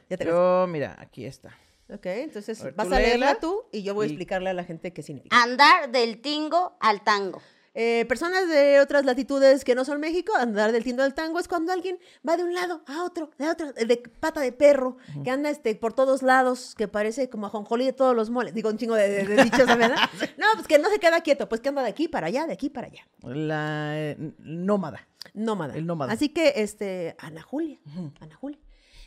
Ya 0.09 0.17
te 0.17 0.25
Yo, 0.25 0.67
mira, 0.69 0.97
aquí 0.99 1.27
está. 1.27 1.57
Ok, 1.93 2.07
entonces 2.07 2.61
A 2.61 2.65
ver, 2.65 2.75
vas 2.75 2.91
a 2.91 2.99
leerla 2.99 3.39
tú 3.41 3.65
y 3.73 3.83
yo 3.83 3.95
voy 3.95 4.05
a 4.05 4.09
explicarle 4.09 4.51
a 4.51 4.55
la 4.55 4.65
gente 4.65 4.93
qué 4.93 5.03
significa. 5.03 5.41
Andar 5.43 5.91
del 5.91 6.21
tingo 6.21 6.77
al 6.81 7.03
tango. 7.05 7.43
Eh, 7.77 8.05
personas 8.09 8.49
de 8.49 8.79
otras 8.79 9.05
latitudes 9.05 9.65
que 9.65 9.75
no 9.75 9.85
son 9.85 9.99
México, 9.99 10.33
andar 10.37 10.71
del 10.71 10.85
tindo 10.85 11.03
al 11.03 11.13
tango 11.13 11.41
es 11.41 11.49
cuando 11.49 11.73
alguien 11.73 11.99
va 12.27 12.37
de 12.37 12.45
un 12.45 12.55
lado 12.55 12.85
a 12.87 13.03
otro, 13.03 13.31
de 13.37 13.49
otro, 13.49 13.73
de 13.73 13.97
pata 14.21 14.41
de 14.41 14.53
perro, 14.53 14.97
que 15.25 15.31
anda 15.31 15.51
este, 15.51 15.75
por 15.75 15.93
todos 15.93 16.23
lados, 16.23 16.77
que 16.77 16.87
parece 16.87 17.29
como 17.29 17.47
ajonjolí 17.49 17.85
de 17.85 17.93
todos 17.93 18.15
los 18.15 18.31
moles. 18.31 18.55
Digo, 18.55 18.69
un 18.71 18.79
chingo 18.79 18.95
de, 18.95 19.09
de- 19.09 19.25
de 19.27 19.43
dichos, 19.43 19.67
¿verdad? 19.67 19.97
No, 20.39 20.47
pues 20.55 20.69
que 20.69 20.79
no 20.79 20.89
se 20.89 21.01
queda 21.01 21.21
quieto, 21.23 21.49
pues 21.49 21.61
que 21.61 21.69
anda 21.71 21.83
de 21.83 21.89
aquí 21.89 22.07
para 22.07 22.29
allá, 22.29 22.47
de 22.47 22.53
aquí 22.53 22.71
para 22.71 22.87
allá. 22.87 23.09
La 23.25 23.93
eh, 23.99 24.17
nómada. 24.39 25.09
Nómada. 25.33 25.75
El 25.75 25.85
nómada. 25.85 26.13
Así 26.13 26.29
que, 26.29 26.53
este, 26.57 27.17
Ana 27.19 27.43
Julia, 27.43 27.81
Ana 28.21 28.37
Julia. 28.37 28.61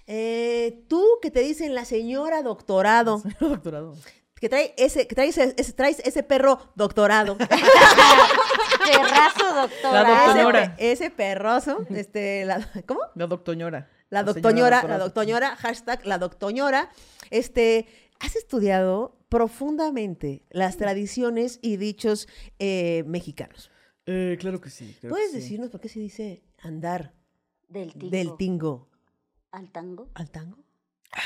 Eh, 0.07 0.83
tú 0.87 1.03
que 1.21 1.31
te 1.31 1.41
dicen 1.41 1.75
la 1.75 1.83
señora 1.85 2.41
doctorado, 2.41 3.21
Doctorado. 3.39 3.93
que 4.39 4.47
trae 4.49 4.73
ese, 4.77 5.05
que 5.07 5.15
traes 5.15 5.37
ese, 5.37 5.73
traes 5.73 5.99
ese 5.99 6.23
perro 6.23 6.59
doctorado. 6.75 7.37
Perrazo, 8.87 9.53
doctora. 9.61 10.03
La 10.03 10.71
ese, 10.71 10.91
ese 10.91 11.09
perroso, 11.11 11.85
este, 11.89 12.45
la, 12.45 12.69
¿cómo? 12.85 13.01
La 13.15 13.27
doctoñora. 13.27 13.89
La 14.09 14.21
señora 14.21 14.33
doctoñora, 14.33 14.69
la 14.69 14.77
doctorado. 14.81 15.03
doctoñora, 15.05 15.55
hashtag 15.57 16.05
la 16.05 16.17
doctoñora. 16.17 16.89
Este, 17.29 17.87
has 18.19 18.35
estudiado 18.37 19.17
profundamente 19.27 20.43
las 20.49 20.77
tradiciones 20.77 21.59
y 21.61 21.75
dichos 21.75 22.27
eh, 22.59 23.03
mexicanos. 23.07 23.69
Eh, 24.05 24.37
claro 24.39 24.61
que 24.61 24.69
sí. 24.69 24.95
claro 25.01 25.13
¿Puedes 25.13 25.31
que 25.31 25.37
sí. 25.37 25.41
decirnos 25.43 25.69
por 25.69 25.81
qué 25.81 25.89
se 25.89 25.99
dice 25.99 26.41
andar 26.59 27.13
Del 27.67 27.91
tingo. 27.93 28.09
del 28.09 28.37
tingo 28.37 28.89
al 29.57 29.71
tango. 29.71 30.07
al 30.13 30.29
tango? 30.29 30.57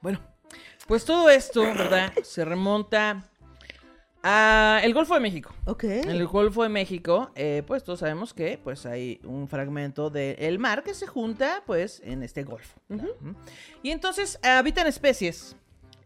Bueno, 0.00 0.20
pues 0.86 1.04
todo 1.04 1.28
esto, 1.28 1.62
¿verdad? 1.62 2.12
Se 2.22 2.44
remonta 2.44 3.28
a 4.22 4.80
el 4.84 4.94
Golfo 4.94 5.14
de 5.14 5.20
México. 5.20 5.52
Ok. 5.64 5.82
En 5.82 6.08
el 6.08 6.24
Golfo 6.28 6.62
de 6.62 6.68
México, 6.68 7.32
eh, 7.34 7.64
pues 7.66 7.82
todos 7.82 7.98
sabemos 7.98 8.32
que 8.32 8.60
pues 8.62 8.86
hay 8.86 9.20
un 9.24 9.48
fragmento 9.48 10.08
del 10.08 10.60
mar 10.60 10.84
que 10.84 10.94
se 10.94 11.08
junta 11.08 11.64
pues 11.66 12.00
en 12.04 12.22
este 12.22 12.44
golfo. 12.44 12.80
Y 13.82 13.90
entonces 13.90 14.38
habitan 14.44 14.86
especies 14.86 15.56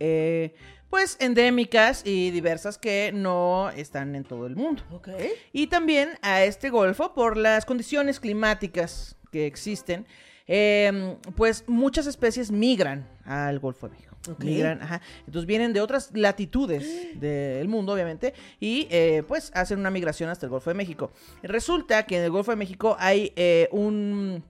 eh, 0.00 0.54
pues 0.88 1.18
endémicas 1.20 2.06
y 2.06 2.30
diversas 2.30 2.78
que 2.78 3.10
no 3.12 3.68
están 3.76 4.14
en 4.14 4.24
todo 4.24 4.46
el 4.46 4.56
mundo. 4.56 4.84
Ok. 4.90 5.10
Y 5.52 5.66
también 5.66 6.18
a 6.22 6.44
este 6.44 6.70
golfo 6.70 7.12
por 7.12 7.36
las 7.36 7.66
condiciones 7.66 8.20
climáticas 8.20 9.16
que 9.30 9.46
existen. 9.46 10.06
Eh, 10.46 11.16
pues 11.36 11.64
muchas 11.66 12.06
especies 12.06 12.50
migran 12.50 13.08
al 13.24 13.58
Golfo 13.58 13.88
de 13.88 13.94
México. 13.94 14.16
Migran, 14.38 14.80
ajá. 14.80 15.00
Entonces 15.26 15.46
vienen 15.46 15.72
de 15.72 15.80
otras 15.80 16.10
latitudes 16.14 17.18
del 17.18 17.66
mundo, 17.66 17.92
obviamente, 17.92 18.34
y 18.60 18.86
eh, 18.88 19.24
pues 19.26 19.50
hacen 19.52 19.80
una 19.80 19.90
migración 19.90 20.30
hasta 20.30 20.46
el 20.46 20.50
Golfo 20.50 20.70
de 20.70 20.74
México. 20.74 21.10
Resulta 21.42 22.04
que 22.06 22.18
en 22.18 22.22
el 22.22 22.30
Golfo 22.30 22.52
de 22.52 22.56
México 22.56 22.96
hay 23.00 23.32
eh, 23.34 23.68
un, 23.72 24.44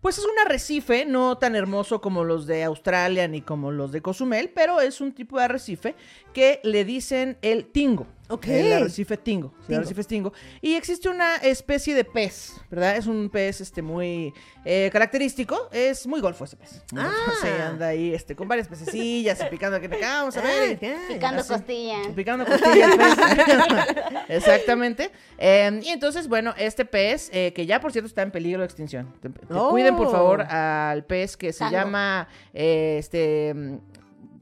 Pues 0.00 0.16
es 0.16 0.24
un 0.24 0.38
arrecife, 0.46 1.04
no 1.04 1.36
tan 1.36 1.56
hermoso 1.56 2.00
como 2.00 2.24
los 2.24 2.46
de 2.46 2.64
Australia 2.64 3.28
ni 3.28 3.42
como 3.42 3.70
los 3.70 3.92
de 3.92 4.00
Cozumel, 4.00 4.50
pero 4.54 4.80
es 4.80 5.00
un 5.00 5.12
tipo 5.12 5.36
de 5.36 5.44
arrecife 5.44 5.94
que 6.32 6.60
le 6.62 6.86
dicen 6.86 7.36
el 7.42 7.66
tingo. 7.66 8.06
Ok. 8.30 8.46
El 8.48 8.72
arrecife 8.74 9.16
tingo. 9.16 9.48
sí, 9.48 9.54
El 9.60 9.66
Tingo. 9.66 9.78
arrecife 9.80 10.04
tingo. 10.04 10.32
Y 10.60 10.74
existe 10.74 11.08
una 11.08 11.36
especie 11.36 11.94
de 11.94 12.04
pez, 12.04 12.52
¿verdad? 12.70 12.96
Es 12.96 13.06
un 13.06 13.30
pez 13.30 13.60
este, 13.60 13.80
muy 13.80 14.34
eh, 14.64 14.90
característico. 14.92 15.68
Es 15.72 16.06
muy 16.06 16.20
golfo 16.20 16.44
ese 16.44 16.56
pez. 16.56 16.82
Ah. 16.96 17.10
Se 17.42 17.48
anda 17.62 17.88
ahí 17.88 18.12
este, 18.14 18.36
con 18.36 18.46
varias 18.46 18.68
pececillas 18.68 19.40
y 19.40 19.50
picando 19.50 19.80
que 19.80 19.88
vamos 19.88 20.36
a 20.36 20.42
ver. 20.42 20.78
Ay. 20.82 20.96
Picando 21.08 21.40
así. 21.40 21.52
costilla. 21.52 21.98
Picando 22.14 22.44
costilla 22.44 22.92
el 22.92 22.98
pez. 22.98 24.04
Exactamente. 24.28 25.10
Eh, 25.38 25.80
y 25.82 25.88
entonces, 25.88 26.28
bueno, 26.28 26.52
este 26.58 26.84
pez, 26.84 27.30
eh, 27.32 27.52
que 27.54 27.64
ya 27.66 27.80
por 27.80 27.92
cierto 27.92 28.08
está 28.08 28.22
en 28.22 28.30
peligro 28.30 28.60
de 28.60 28.66
extinción. 28.66 29.14
Te- 29.20 29.30
te 29.30 29.46
Oh. 29.54 29.70
Cuiden 29.70 29.96
por 29.96 30.10
favor 30.10 30.42
al 30.42 31.04
pez 31.04 31.36
que 31.36 31.52
se 31.52 31.60
Tango. 31.60 31.72
llama 31.72 32.28
eh, 32.52 32.96
este 32.98 33.54
mm, 33.54 33.76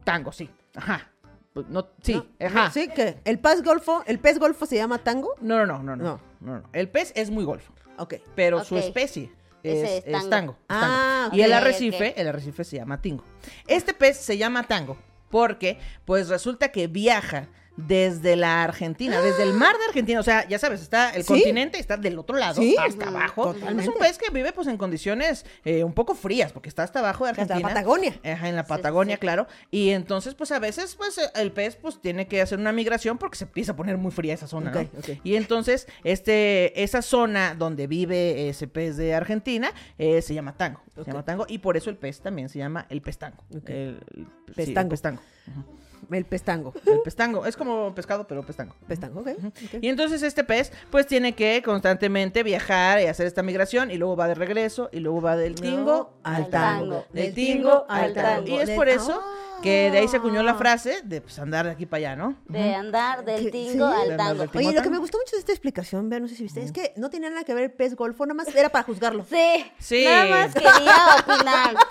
tango, 0.05 0.33
sí. 0.33 0.51
Ajá. 0.75 1.09
Pues, 1.57 1.69
No, 1.71 1.89
sí, 2.03 2.13
No, 2.13 2.27
ajá. 2.47 2.71
Sí, 2.71 2.87
que 2.89 3.17
el 3.25 3.39
pez 3.39 3.63
golfo, 3.63 4.03
el 4.07 4.19
pez 4.19 4.39
golfo 4.39 4.67
se 4.67 4.77
llama 4.77 4.99
tango. 4.99 5.37
No, 5.41 5.57
no, 5.57 5.65
no, 5.65 5.83
no, 5.83 5.97
no, 5.97 6.05
No. 6.05 6.21
no, 6.41 6.59
no. 6.61 6.69
El 6.75 6.91
pez 6.91 7.15
es 7.17 7.31
muy 7.31 7.45
golfo, 7.45 7.73
Ok. 7.97 8.17
pero 8.35 8.63
su 8.63 8.77
especie 8.77 9.33
es, 9.63 10.05
tango. 10.29 10.59
Ah, 10.69 11.29
tango. 11.31 11.37
Y 11.37 11.41
el 11.41 11.55
arrecife, 11.55 12.21
el 12.21 12.29
arrecife 12.29 12.63
se 12.63 12.77
llama 12.77 13.01
tingo. 13.01 13.25
Este 13.67 13.95
pez 13.95 14.19
se 14.19 14.37
llama 14.37 14.65
tango 14.65 14.99
porque, 15.31 15.79
pues 16.05 16.29
resulta 16.29 16.69
que 16.73 16.89
viaja 16.89 17.49
desde 17.77 18.37
la 18.37 18.63
Argentina, 18.65 19.21
desde 19.21 19.43
el 19.43 19.53
mar 19.53 19.77
de 19.79 19.85
Argentina, 19.87 20.19
o 20.21 20.23
sea, 20.23 20.49
ya 20.49 20.59
sabes, 20.59 20.81
está 20.81 21.11
el 21.11 21.23
Sí. 21.23 21.29
continente, 21.29 21.79
está 21.79 21.97
del 21.97 22.19
otro 22.19 22.37
lado, 22.37 22.61
Sí. 22.63 22.75
hasta 22.79 23.09
abajo. 23.09 23.53
totalmente. 23.53 23.83
Es 23.83 23.89
un 23.89 23.95
pez 23.99 24.19
que 24.19 24.31
vive 24.31 24.53
pues 24.53 24.67
en 24.67 24.77
condiciones 24.77 25.45
eh, 25.65 25.85
un 25.85 25.93
poco 25.93 26.15
frías, 26.15 26.53
porque 26.53 26.69
está 26.69 26.83
hasta 26.83 27.01
abajo 27.01 27.25
de 27.25 27.31
Hasta 27.33 27.45
la 27.45 27.55
Argentina. 27.57 27.69
Patagonia. 27.69 28.15
Ajá, 28.25 28.49
en 28.49 28.57
la 28.57 28.65
Patagonia, 28.67 29.17
sí. 29.17 29.21
claro. 29.21 29.47
Y 29.71 29.91
entonces, 29.91 30.35
pues 30.35 30.53
a 30.53 30.59
veces, 30.59 30.95
pues 30.97 31.19
eh, 31.19 31.23
el 31.37 31.53
pez, 31.53 31.77
pues 31.77 32.01
tiene 32.01 32.27
que 32.29 32.41
hacer 32.41 32.59
una 32.59 32.73
migración 32.73 33.19
porque 33.19 33.37
se 33.37 33.45
empieza 33.45 33.73
a 33.73 33.77
poner 33.77 33.97
muy 33.99 34.11
fría 34.11 34.35
esa 34.35 34.47
zona, 34.47 34.71
¿no? 34.71 34.89
Y 35.23 35.37
entonces, 35.37 35.87
este, 36.05 36.83
esa 36.83 37.03
zona 37.03 37.55
donde 37.55 37.87
vive 37.87 38.49
ese 38.49 38.67
pez 38.69 38.97
de 38.97 39.15
Argentina 39.15 39.71
eh, 39.99 40.23
se 40.23 40.33
llama 40.35 40.57
tango. 40.57 40.81
Se 40.95 41.05
llama 41.05 41.25
tango 41.25 41.45
y 41.49 41.59
por 41.59 41.77
eso 41.77 41.91
el 41.91 41.97
pez 41.97 42.21
también 42.21 42.49
se 42.49 42.59
llama 42.59 42.87
el 42.89 43.03
pez 43.03 43.19
tango. 43.19 43.37
Ok. 43.55 43.69
El, 43.69 43.77
el- 43.77 44.27
sí, 44.47 44.53
Pez 44.55 44.69
el 44.69 44.75
tango. 44.75 44.91
pez 44.91 45.03
tango. 45.03 45.21
El 46.11 46.25
pez 46.25 46.43
tango. 46.43 46.73
El 46.87 47.01
pez 47.03 47.17
tango. 47.17 47.47
Es 47.47 47.57
como 47.57 47.95
pescado, 47.95 48.27
pero 48.27 48.43
pez 48.45 48.57
tango. 48.57 48.75
Pez 48.87 49.01
tango, 49.01 49.21
ok. 49.21 49.29
Y 49.81 49.89
entonces 49.89 50.23
este 50.23 50.45
pez, 50.45 50.73
pues 50.91 51.07
tiene 51.07 51.35
que 51.35 51.63
constantemente 51.65 52.43
viajar 52.43 53.01
y 53.01 53.07
hacer 53.07 53.27
esta 53.27 53.43
migración 53.43 53.91
y 53.91 53.97
luego 53.97 54.17
va 54.17 54.29
de 54.29 54.35
regreso 54.35 54.89
y 54.93 55.01
luego 55.01 55.21
va 55.21 55.37
del 55.37 55.55
tingo 55.57 56.13
al 56.23 56.35
al 56.45 56.49
tango. 56.51 56.79
tango. 56.95 57.05
Del 57.13 57.35
tingo 57.35 57.87
al 57.89 58.15
tango. 58.15 58.47
Y 58.49 58.55
es 58.59 58.71
por 58.71 58.89
eso 58.89 59.23
que 59.63 59.91
de 59.91 59.99
ahí 59.99 60.09
se 60.09 60.19
acuñó 60.19 60.43
la 60.43 60.53
Ah. 60.53 60.59
frase 60.59 61.01
de 61.03 61.23
pues, 61.23 61.39
andar 61.39 61.65
de 61.67 61.73
aquí 61.73 61.87
para 61.87 61.99
allá, 61.99 62.17
¿no? 62.17 62.37
De 62.47 62.75
andar 62.75 63.25
del 63.25 63.51
tingo 63.51 63.91
sí. 63.91 64.11
Al 64.11 64.17
tango. 64.17 64.41
del 64.43 64.51
tingo. 64.51 64.69
Oye, 64.69 64.77
lo 64.77 64.83
que 64.83 64.91
me 64.91 64.99
gustó 64.99 65.19
mucho 65.19 65.35
de 65.35 65.41
esta 65.41 65.53
explicación, 65.53 66.09
vean, 66.11 66.23
no 66.23 66.29
sé 66.29 66.37
si 66.37 66.43
viste, 66.43 66.63
es 66.63 66.73
que 66.73 66.93
no 66.97 67.09
tenía 67.11 67.31
nada 67.31 67.43
que 67.43 67.55
ver 67.55 67.65
el 67.65 67.73
pez 67.73 67.97
golfo, 67.97 68.27
nada 68.27 68.35
más 68.35 68.55
era 68.55 68.69
para 68.69 68.85
juzgarlo. 68.85 69.25
Sí, 69.29 69.65
Sí. 69.79 70.05
nada 70.05 70.27
más 70.29 70.55
quería 70.55 70.97
opinar. 71.27 71.75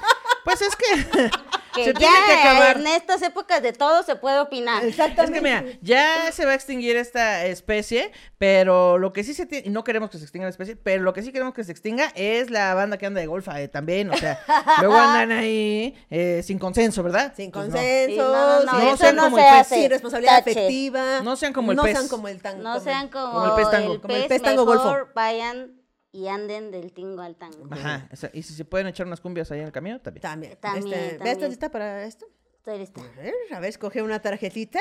Pues 0.46 0.62
es 0.62 0.76
que 0.76 1.32
Que 1.76 1.84
se 1.86 1.94
ya 1.94 2.00
tiene 2.00 2.16
que 2.28 2.34
acabar. 2.34 2.78
en 2.78 2.88
estas 2.88 3.22
épocas 3.22 3.62
de 3.62 3.74
todo 3.74 4.04
se 4.04 4.16
puede 4.16 4.40
opinar. 4.40 4.84
Es 4.86 4.96
que 4.96 5.42
mira, 5.42 5.64
ya 5.82 6.32
se 6.32 6.46
va 6.46 6.52
a 6.52 6.56
extinguir 6.56 6.96
esta 6.96 7.46
especie, 7.46 8.12
pero 8.38 8.98
lo 8.98 9.14
que 9.14 9.24
sí 9.24 9.34
se 9.34 9.46
tiene, 9.46 9.68
y 9.68 9.70
no 9.70 9.84
queremos 9.84 10.10
que 10.10 10.18
se 10.18 10.24
extinga 10.24 10.46
la 10.46 10.50
especie, 10.52 10.76
pero 10.76 11.04
lo 11.04 11.14
que 11.14 11.22
sí 11.22 11.32
queremos 11.32 11.54
que 11.54 11.64
se 11.64 11.72
extinga 11.72 12.12
es 12.16 12.50
la 12.50 12.74
banda 12.74 12.98
que 12.98 13.06
anda 13.06 13.20
de 13.22 13.28
golfa 13.28 13.60
eh, 13.62 13.68
también, 13.68 14.10
o 14.10 14.18
sea, 14.18 14.40
luego 14.80 14.96
andan 14.96 15.32
ahí 15.32 15.96
eh, 16.10 16.42
sin 16.44 16.60
consenso, 16.60 17.04
¿verdad? 17.04 17.34
Sin 17.36 17.52
Pues 17.52 17.68
no. 17.68 17.74
consenso, 17.74 18.06
Sí, 18.06 18.18
no, 18.18 18.64
no, 18.64 18.80
no, 18.92 18.98
sean 18.98 19.16
no 19.16 19.24
como 19.24 19.38
el 19.40 19.44
pez. 19.58 19.68
sin 19.68 19.90
responsabilidad 19.90 20.38
Tache. 20.44 20.52
afectiva. 20.52 21.22
No 21.24 21.36
sean 21.36 21.54
como 21.54 21.72
el 21.72 21.78
no 21.78 21.84
pez. 21.84 21.94
sean 21.98 22.08
como 22.08 22.28
el 22.28 22.42
tango. 22.42 22.64
No 22.64 22.80
sean 22.80 23.08
como, 23.10 23.32
como 23.34 23.46
el 23.46 23.52
pez 23.56 23.72
tango. 23.72 23.94
el 23.94 24.02
Como 24.02 24.14
el 24.16 24.20
pez, 24.22 24.30
pez 24.30 24.42
tango 24.42 24.66
mejor 24.66 24.78
golfo. 25.00 25.12
vayan 25.16 25.72
y 26.16 26.28
anden 26.30 26.72
del 26.72 26.94
tingo 26.94 27.22
al 27.22 27.36
tango. 27.36 27.68
Ajá, 27.72 28.08
esa- 28.12 28.30
y 28.34 28.42
si 28.44 28.54
se 28.54 28.64
pueden 28.66 28.88
echar 28.88 29.06
unas 29.06 29.20
cumbias 29.20 29.52
ahí 29.52 29.60
en 29.60 29.66
el 29.66 29.72
camino, 29.72 30.00
también. 30.02 30.22
También. 30.22 30.58
También, 30.60 30.86
Este, 30.88 30.96
¿Ves? 31.00 31.18
también. 31.18 31.34
¿Estás 31.36 31.50
lista 31.50 31.70
para 31.72 32.04
esto? 32.06 32.26
Estoy 32.56 32.80
lista. 32.80 33.02
A 33.02 33.22
ver, 33.22 33.34
a 33.52 33.60
ver, 33.60 33.70
escoge 33.70 34.02
una 34.02 34.22
tarjetita. 34.22 34.80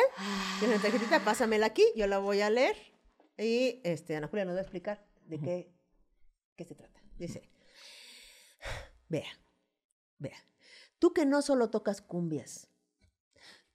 Tienes 0.58 0.76
una 0.76 0.82
tarjetita, 0.82 1.24
pásamela 1.24 1.66
aquí, 1.66 1.84
yo 1.96 2.06
la 2.06 2.18
voy 2.18 2.40
a 2.40 2.50
leer. 2.50 2.76
Y 3.36 3.80
este, 3.84 4.14
Ana 4.16 4.28
Julia 4.28 4.44
nos 4.44 4.54
va 4.54 4.60
a 4.60 4.62
explicar 4.62 5.04
de 5.26 5.40
qué, 5.40 5.72
qué 6.56 6.64
se 6.64 6.74
trata. 6.76 7.00
Dice, 7.18 7.50
vea, 9.08 9.28
vea, 10.18 10.36
tú 10.98 11.12
que 11.12 11.26
no 11.26 11.42
solo 11.42 11.68
tocas 11.70 12.00
cumbias, 12.00 12.68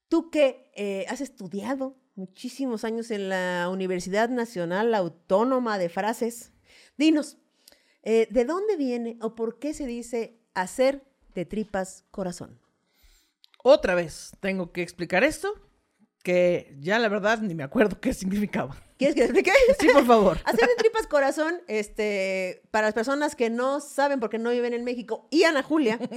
tú 0.07 0.29
que 0.31 0.71
eh, 0.75 1.05
has 1.09 1.21
estudiado 1.21 1.97
muchísimos 2.15 2.83
años 2.83 3.11
en 3.11 3.29
la 3.29 3.69
Universidad 3.71 4.29
Nacional 4.29 4.93
Autónoma 4.95 5.77
de 5.77 5.89
Frases, 5.89 6.51
dinos, 6.97 7.37
eh, 8.11 8.27
¿de 8.31 8.43
dónde 8.43 8.75
viene 8.75 9.19
o 9.21 9.35
por 9.35 9.59
qué 9.59 9.71
se 9.71 9.85
dice 9.85 10.41
hacer 10.55 11.03
de 11.35 11.45
tripas 11.45 12.05
corazón? 12.09 12.59
Otra 13.63 13.93
vez 13.93 14.31
tengo 14.39 14.71
que 14.71 14.81
explicar 14.81 15.23
esto, 15.23 15.53
que 16.23 16.75
ya 16.79 16.97
la 16.97 17.07
verdad 17.07 17.39
ni 17.41 17.53
me 17.53 17.61
acuerdo 17.61 17.99
qué 18.01 18.11
significaba. 18.15 18.75
¿Quieres 18.99 19.15
que 19.15 19.21
te 19.21 19.25
explique? 19.39 19.51
Sí, 19.79 19.87
por 19.93 20.05
favor. 20.05 20.37
Hacer 20.45 20.67
de 20.67 20.75
tripas 20.75 21.07
corazón, 21.07 21.61
este, 21.67 22.61
para 22.69 22.87
las 22.87 22.93
personas 22.93 23.35
que 23.35 23.49
no 23.49 23.79
saben 23.79 24.19
porque 24.19 24.37
no 24.37 24.51
viven 24.51 24.73
en 24.73 24.83
México, 24.83 25.25
y 25.31 25.43
Ana 25.45 25.63
Julia, 25.63 25.97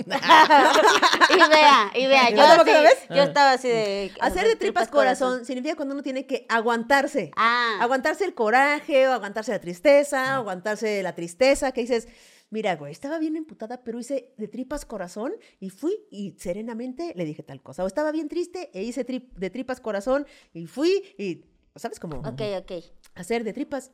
Y 1.30 1.36
vea, 1.50 1.90
y 1.94 2.06
vea, 2.06 2.30
¿Ya 2.30 2.36
yo, 2.36 2.42
tampoco 2.42 2.64
sí- 2.70 2.76
lo 2.76 2.82
ves? 2.82 2.98
yo 3.10 3.22
estaba 3.22 3.52
así 3.52 3.68
de... 3.68 4.12
hacer 4.20 4.46
de 4.46 4.56
tripas 4.56 4.88
corazón 4.88 5.44
significa 5.44 5.76
cuando 5.76 5.94
uno 5.94 6.02
tiene 6.02 6.26
que 6.26 6.44
aguantarse. 6.48 7.30
Ah, 7.36 7.78
Aguantarse 7.80 8.24
el 8.24 8.34
coraje, 8.34 9.08
o 9.08 9.12
aguantarse 9.12 9.52
la 9.52 9.60
tristeza, 9.60 10.38
o 10.38 10.40
aguantarse 10.42 11.02
la 11.02 11.14
tristeza, 11.14 11.72
que 11.72 11.82
dices, 11.82 12.08
mira, 12.50 12.76
güey, 12.76 12.92
estaba 12.92 13.18
bien 13.18 13.36
emputada, 13.36 13.82
pero 13.84 13.98
hice 14.00 14.34
de 14.36 14.48
tripas 14.48 14.84
corazón 14.84 15.32
y 15.60 15.70
fui 15.70 15.94
y 16.10 16.34
serenamente 16.38 17.12
le 17.16 17.24
dije 17.24 17.42
tal 17.42 17.62
cosa. 17.62 17.84
O 17.84 17.86
estaba 17.86 18.12
bien 18.12 18.28
triste 18.28 18.70
e 18.74 18.82
hice 18.82 19.06
tri- 19.06 19.30
de 19.34 19.50
tripas 19.50 19.80
corazón 19.80 20.26
y 20.52 20.66
fui 20.66 21.02
y, 21.16 21.44
¿sabes 21.76 22.00
cómo? 22.00 22.18
ok, 22.18 22.40
ok. 22.58 22.72
Hacer 23.14 23.44
de 23.44 23.52
tripas 23.52 23.92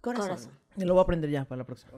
corazón. 0.00 0.28
Corazón. 0.28 0.59
Lo 0.86 0.94
voy 0.94 1.00
a 1.00 1.02
aprender 1.04 1.30
ya 1.30 1.44
para 1.44 1.58
la 1.58 1.64
próxima. 1.64 1.92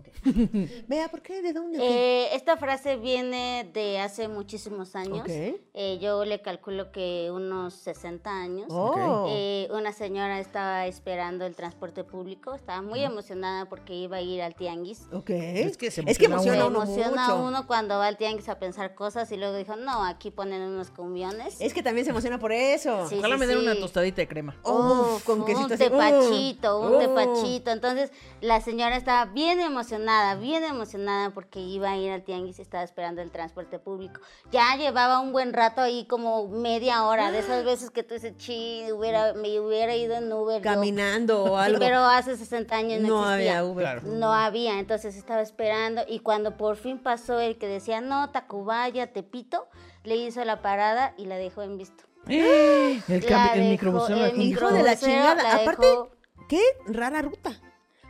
Vea, 0.88 1.08
¿por 1.10 1.22
qué? 1.22 1.42
¿De 1.42 1.52
dónde? 1.52 1.78
Eh, 1.80 2.34
esta 2.34 2.56
frase 2.56 2.96
viene 2.96 3.68
de 3.72 3.98
hace 4.00 4.28
muchísimos 4.28 4.94
años. 4.96 5.24
Eh, 5.28 5.98
yo 6.00 6.24
le 6.24 6.40
calculo 6.42 6.92
que 6.92 7.30
unos 7.32 7.74
60 7.74 8.30
años. 8.30 8.66
Oh. 8.70 9.26
Eh, 9.30 9.68
una 9.72 9.92
señora 9.92 10.40
estaba 10.40 10.86
esperando 10.86 11.46
el 11.46 11.54
transporte 11.54 12.04
público, 12.04 12.54
estaba 12.54 12.82
muy 12.82 13.02
emocionada 13.02 13.66
porque 13.68 13.94
iba 13.94 14.18
a 14.18 14.20
ir 14.20 14.42
al 14.42 14.54
tianguis. 14.54 15.02
Ok. 15.12 15.30
Es 15.30 15.76
que 15.76 15.90
se 15.90 16.02
es 16.06 16.18
que 16.18 16.26
emociona 16.26 16.32
emociona 16.56 16.62
Se 16.62 16.68
uno 16.68 16.82
emociona 16.82 17.28
mucho. 17.36 17.44
uno 17.46 17.66
cuando 17.66 17.98
va 17.98 18.06
al 18.06 18.16
tianguis 18.16 18.48
a 18.48 18.58
pensar 18.58 18.94
cosas 18.94 19.30
y 19.32 19.36
luego 19.36 19.56
dijo, 19.56 19.76
no, 19.76 20.04
aquí 20.04 20.30
ponen 20.30 20.62
unos 20.62 20.90
cumbiones. 20.90 21.60
Es 21.60 21.72
que 21.72 21.82
también 21.82 22.04
se 22.04 22.10
emociona 22.10 22.38
por 22.38 22.52
eso. 22.52 23.08
Sí, 23.08 23.16
Ojalá 23.18 23.36
sí, 23.36 23.40
me 23.40 23.46
den 23.46 23.58
sí. 23.58 23.64
una 23.66 23.74
tostadita 23.78 24.16
de 24.22 24.28
crema. 24.28 24.56
Oh, 24.62 25.14
Uf, 25.16 25.24
con 25.24 25.40
un 25.40 25.46
quesito 25.46 25.74
así. 25.74 25.84
tepachito, 25.84 26.80
Uh, 26.80 26.86
un 26.86 26.94
uh. 26.94 26.98
tepachito. 26.98 27.70
Entonces, 27.70 28.10
la 28.40 28.60
señora 28.60 28.71
estaba 28.78 29.26
bien 29.26 29.60
emocionada, 29.60 30.34
bien 30.36 30.64
emocionada 30.64 31.30
porque 31.30 31.60
iba 31.60 31.90
a 31.90 31.96
ir 31.96 32.10
al 32.12 32.22
tianguis 32.22 32.58
y 32.58 32.62
estaba 32.62 32.82
esperando 32.82 33.20
el 33.22 33.30
transporte 33.30 33.78
público. 33.78 34.20
Ya 34.50 34.76
llevaba 34.76 35.20
un 35.20 35.32
buen 35.32 35.52
rato 35.52 35.80
ahí, 35.82 36.06
como 36.06 36.48
media 36.48 37.04
hora, 37.04 37.30
de 37.30 37.40
esas 37.40 37.64
veces 37.64 37.90
que 37.90 38.02
tú 38.02 38.14
dices, 38.14 38.36
chi, 38.36 38.84
hubiera, 38.92 39.34
me 39.34 39.60
hubiera 39.60 39.94
ido 39.94 40.14
en 40.14 40.32
Uber. 40.32 40.58
yo". 40.58 40.62
Caminando 40.62 41.44
o 41.44 41.56
algo. 41.56 41.78
Pero 41.78 41.98
hace 41.98 42.36
60 42.36 42.74
años 42.74 43.00
no, 43.00 43.08
no 43.08 43.30
existía. 43.32 43.58
había 43.58 43.64
Uber. 43.70 43.84
Claro. 43.84 44.02
No 44.04 44.32
había, 44.32 44.78
entonces 44.78 45.16
estaba 45.16 45.42
esperando 45.42 46.02
y 46.08 46.20
cuando 46.20 46.56
por 46.56 46.76
fin 46.76 46.98
pasó 46.98 47.40
el 47.40 47.58
que 47.58 47.68
decía, 47.68 48.00
no, 48.00 48.30
Tacubaya, 48.30 49.12
Tepito, 49.12 49.68
le 50.04 50.16
hizo 50.16 50.44
la 50.44 50.62
parada 50.62 51.14
y 51.16 51.26
la 51.26 51.36
dejó 51.36 51.62
en 51.62 51.78
visto. 51.78 52.04
El, 52.26 53.02
cambi- 53.26 53.54
el 53.54 53.70
microbusero 53.70 54.24
el. 54.26 54.40
Hijo 54.40 54.66
de 54.72 54.82
la 54.82 54.92
microbusero 54.92 55.12
chingada. 55.12 55.42
la 55.42 55.54
Aparte, 55.56 55.86
dejó- 55.86 56.10
qué 56.48 56.60
rara 56.86 57.20
ruta. 57.22 57.60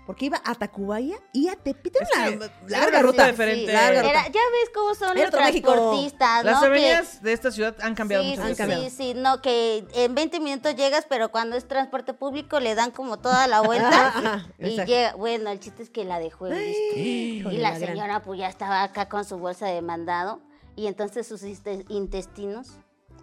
Porque 0.04 0.26
iba 0.26 0.42
a 0.44 0.54
Tacubaya 0.56 1.14
y 1.32 1.48
a 1.48 1.54
Tepito. 1.54 2.00
Es 2.00 2.08
Era 2.16 2.28
que 2.30 2.36
una 2.36 2.46
era 2.46 2.54
larga 2.66 3.02
ruta. 3.02 3.26
diferente. 3.28 3.72
Larga 3.72 4.02
ruta. 4.02 4.10
Era- 4.10 4.22
ya 4.26 4.40
ves 4.50 4.70
cómo 4.74 4.94
son 4.96 5.16
Era 5.16 5.30
los 5.30 5.30
transportistas, 5.30 6.44
Las 6.44 6.54
¿no? 6.54 6.60
Que- 6.60 6.66
avenidas 6.66 7.22
de 7.22 7.32
esta 7.32 7.50
ciudad 7.52 7.76
han 7.82 7.94
cambiado 7.94 8.24
sí, 8.24 8.30
muchas 8.30 8.48
sí, 8.48 8.54
cambiado. 8.56 8.82
sí, 8.84 8.90
sí, 8.90 9.14
no, 9.14 9.40
que 9.40 9.86
en 9.94 10.14
20 10.16 10.40
minutos 10.40 10.74
llegas, 10.74 11.06
pero 11.08 11.30
cuando 11.30 11.56
es 11.56 11.68
transporte 11.68 12.14
público 12.14 12.58
le 12.58 12.74
dan 12.74 12.90
como 12.90 13.18
toda 13.18 13.46
la 13.46 13.60
vuelta 13.60 14.08
Ajá, 14.08 14.46
y 14.58 14.84
llega, 14.84 15.14
bueno, 15.14 15.50
el 15.50 15.60
chiste 15.60 15.82
es 15.84 15.90
que 15.90 16.04
la 16.04 16.18
dejó 16.18 16.48
en 16.48 16.58
visto. 16.58 16.96
Y 16.96 17.40
la 17.58 17.70
la 17.70 17.78
gran- 17.78 17.88
señora 17.94 18.22
pues 18.22 18.40
ya 18.40 18.48
estaba 18.48 18.82
acá 18.82 19.08
con 19.08 19.24
su 19.24 19.38
bolsa 19.38 19.66
de 19.66 19.82
mandado 19.82 20.40
y 20.74 20.88
entonces 20.88 21.28
sus 21.28 21.42
inte- 21.44 21.84
intestinos 21.88 22.72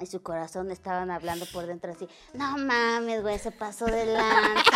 y 0.02 0.06
su 0.06 0.22
corazón 0.22 0.72
estaban 0.72 1.12
hablando 1.12 1.46
por 1.54 1.66
dentro 1.68 1.92
así, 1.92 2.08
no 2.34 2.58
mames, 2.58 3.22
güey, 3.22 3.38
se 3.40 3.52
pasó 3.52 3.86
de 3.86 4.06
lanza. 4.06 4.72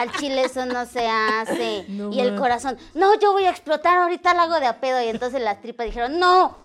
al 0.00 0.10
chile 0.12 0.42
eso 0.44 0.66
no 0.66 0.84
se 0.86 1.06
hace. 1.08 1.84
No 1.88 2.10
y 2.12 2.20
el 2.20 2.36
corazón, 2.36 2.76
no, 2.94 3.18
yo 3.20 3.32
voy 3.32 3.44
a 3.44 3.50
explotar, 3.50 3.98
ahorita 3.98 4.34
la 4.34 4.44
hago 4.44 4.58
de 4.60 4.66
a 4.66 4.80
pedo. 4.80 5.00
Y 5.02 5.08
entonces 5.08 5.40
las 5.42 5.60
tripas 5.60 5.86
dijeron, 5.86 6.18
no. 6.18 6.58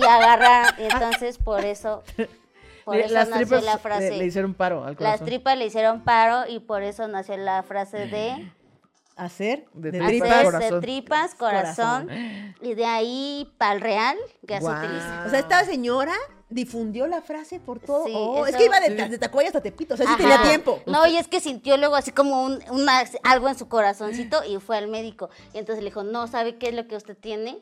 Y 0.00 0.04
agarraron. 0.04 0.74
Y 0.80 0.84
entonces 0.84 1.38
por 1.38 1.64
eso, 1.64 2.04
por 2.84 2.96
Le- 2.96 3.06
eso 3.06 3.14
Las 3.14 3.28
nació 3.30 3.46
tripas 3.46 3.64
la 3.64 3.78
frase. 3.78 4.10
le, 4.16 4.24
hicieron 4.24 4.54
paro 4.54 4.80
al 4.84 4.90
las 4.90 4.96
corazón. 4.96 5.26
tripas 5.26 5.56
le 5.58 5.66
hicieron 5.66 6.02
paro 6.04 6.48
y 6.48 6.60
por 6.60 6.82
eso 6.82 7.08
nació 7.08 7.36
la 7.36 7.62
frase 7.64 8.06
de 8.06 8.52
Hacer 9.14 9.66
De 9.74 9.90
tripas, 9.90 10.30
hacer 10.30 10.44
corazón. 10.44 10.70
de 10.70 10.80
tripas, 10.80 11.34
corazón. 11.34 12.08
Y 12.62 12.74
de 12.74 12.86
ahí 12.86 13.52
para 13.58 13.74
el 13.74 13.80
real 13.82 14.16
ya 14.42 14.58
Guau. 14.60 14.72
se 14.80 14.86
utiliza. 14.86 15.24
O 15.26 15.30
sea, 15.30 15.38
esta 15.40 15.64
señora 15.64 16.14
difundió 16.52 17.06
la 17.06 17.22
frase 17.22 17.58
por 17.60 17.80
todo. 17.80 18.04
Sí, 18.06 18.12
Oh, 18.14 18.46
es 18.46 18.54
que 18.56 18.64
iba 18.64 18.78
de, 18.80 18.90
de 19.08 19.18
Tacuaya 19.18 19.48
hasta 19.48 19.60
Tepito, 19.62 19.94
o 19.94 19.96
sea, 19.96 20.06
sí 20.06 20.16
tenía 20.16 20.42
tiempo. 20.42 20.80
No, 20.86 21.06
y 21.06 21.16
es 21.16 21.28
que 21.28 21.40
sintió 21.40 21.76
luego 21.76 21.96
así 21.96 22.12
como 22.12 22.42
un, 22.44 22.58
una- 22.70 23.02
algo 23.24 23.48
en 23.48 23.58
su 23.58 23.68
corazoncito 23.68 24.44
y 24.44 24.58
fue 24.58 24.76
al 24.76 24.88
médico. 24.88 25.30
Y 25.54 25.58
entonces 25.58 25.82
le 25.82 25.90
dijo, 25.90 26.02
no, 26.04 26.26
¿sabe 26.28 26.56
qué 26.56 26.68
es 26.68 26.74
lo 26.74 26.86
que 26.86 26.96
usted 26.96 27.16
tiene? 27.16 27.58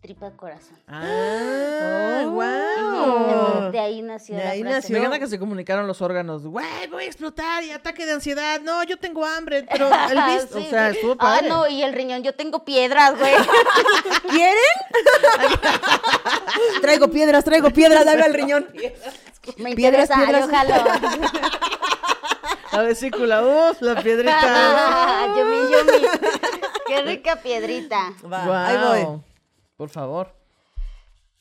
Tripa 0.00 0.30
corazón. 0.30 0.78
Ah, 0.88 2.22
Oh. 2.24 2.30
wow. 2.30 3.70
De 3.70 3.78
ahí 3.78 4.00
nació 4.02 4.36
De 4.36 4.44
la 4.44 4.50
ahí 4.50 4.60
frase. 4.62 4.74
nació. 4.76 4.92
Me 4.94 4.98
encanta 5.00 5.18
que 5.18 5.26
se 5.26 5.38
comunicaron 5.38 5.86
los 5.86 6.00
órganos. 6.00 6.42
Güey, 6.46 6.86
voy 6.90 7.04
a 7.04 7.06
explotar 7.06 7.62
y 7.64 7.70
ataque 7.70 8.06
de 8.06 8.12
ansiedad. 8.12 8.60
No, 8.62 8.82
yo 8.84 8.96
tengo 8.98 9.24
hambre. 9.26 9.66
Pero 9.70 9.88
el 10.10 10.18
bis, 10.32 10.54
o 10.54 10.60
sea, 10.70 10.88
estuvo 10.90 11.12
Ah, 11.12 11.16
padre. 11.18 11.48
no, 11.48 11.68
y 11.68 11.82
el 11.82 11.92
riñón, 11.92 12.22
yo 12.22 12.34
tengo 12.34 12.64
piedras, 12.64 13.18
güey. 13.18 13.34
¿Quieren? 14.30 14.56
traigo 16.80 17.08
piedras, 17.08 17.44
traigo 17.44 17.70
piedras, 17.70 18.04
dame 18.06 18.22
al 18.22 18.32
riñón. 18.34 18.66
Me 19.58 19.74
Piedras, 19.74 20.08
interesa, 20.10 20.48
piedras. 20.48 21.32
La 22.72 22.82
vesícula, 22.82 23.42
uf, 23.42 23.80
la 23.82 24.00
piedrita. 24.02 24.34
Ah, 24.42 25.34
yumi, 25.36 25.56
yumi. 25.72 26.06
Qué 26.86 27.02
rica 27.02 27.36
piedrita. 27.36 28.12
Guau. 28.22 28.52
ahí 28.52 28.76
voy. 29.06 29.20
Por 29.80 29.88
favor. 29.88 30.36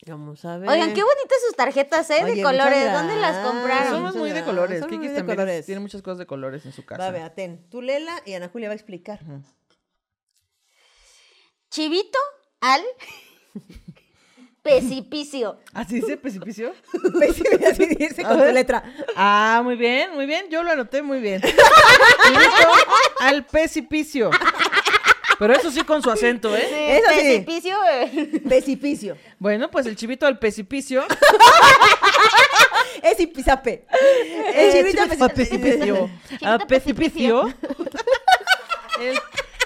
Vamos 0.08 0.46
a 0.46 0.58
ver. 0.58 0.70
Oigan, 0.70 0.94
qué 0.94 1.04
bonitas 1.04 1.38
sus 1.46 1.58
tarjetas, 1.58 2.10
¿eh? 2.10 2.22
Oye, 2.24 2.36
de 2.36 2.42
colores. 2.44 2.94
¿Dónde 2.94 3.18
las 3.18 3.46
compraron? 3.46 3.92
Somos 3.92 4.16
muy 4.16 4.32
de 4.32 4.46
colores. 4.46 4.82
Kiki 4.86 4.98
muy 4.98 5.08
de 5.10 5.16
también 5.16 5.40
es- 5.40 5.44
colores. 5.44 5.66
tiene 5.66 5.82
muchas 5.82 6.02
cosas 6.02 6.20
de 6.20 6.26
colores 6.26 6.66
en 6.66 6.72
su 6.72 6.86
casa. 6.86 7.04
Va, 7.04 7.12
vea, 7.12 7.36
ten. 7.36 7.70
Tú 7.70 7.82
lela 7.82 8.14
y 8.26 8.32
Ana 8.36 8.48
Julia 8.48 8.70
va 8.70 8.72
a 8.72 8.76
explicar. 8.78 9.20
Chivito 11.70 12.18
al 12.62 12.82
precipicio. 14.62 15.60
¿Así 15.74 15.96
dice 15.96 16.16
precipicio? 16.16 16.74
Así 17.70 17.86
dice 17.98 18.24
con 18.24 18.38
ver. 18.40 18.54
letra. 18.54 18.84
Ah, 19.18 19.60
muy 19.66 19.76
bien, 19.76 20.16
muy 20.16 20.26
bien. 20.26 20.46
Yo 20.50 20.64
lo 20.64 20.72
anoté 20.72 21.02
muy 21.02 21.20
bien. 21.20 21.42
Chivito 22.24 22.72
al 23.20 23.46
precipicio. 23.46 24.32
Pero 25.40 25.54
eso 25.54 25.72
sí 25.72 25.82
con 25.82 26.04
su 26.04 26.12
acento, 26.12 26.56
¿eh? 26.56 26.98
Eso 27.00 27.10
sí. 27.12 27.16
Precipicio. 27.40 27.78
eh. 27.92 28.42
Precipicio. 28.46 29.18
Bueno, 29.40 29.72
pues 29.72 29.86
el 29.86 29.96
chivito 29.96 30.28
al 30.28 30.38
precipicio. 30.38 31.04
Es 33.02 33.20
Ipizape. 33.20 33.86
El 34.54 34.56
El 34.56 34.72
chivito 34.74 35.04
chivito 35.06 35.24
al 35.24 35.32
precipicio. 35.32 36.10
precipicio. 36.10 36.48
Al 36.50 36.68
precipicio. 36.68 37.54
El, 39.00 39.18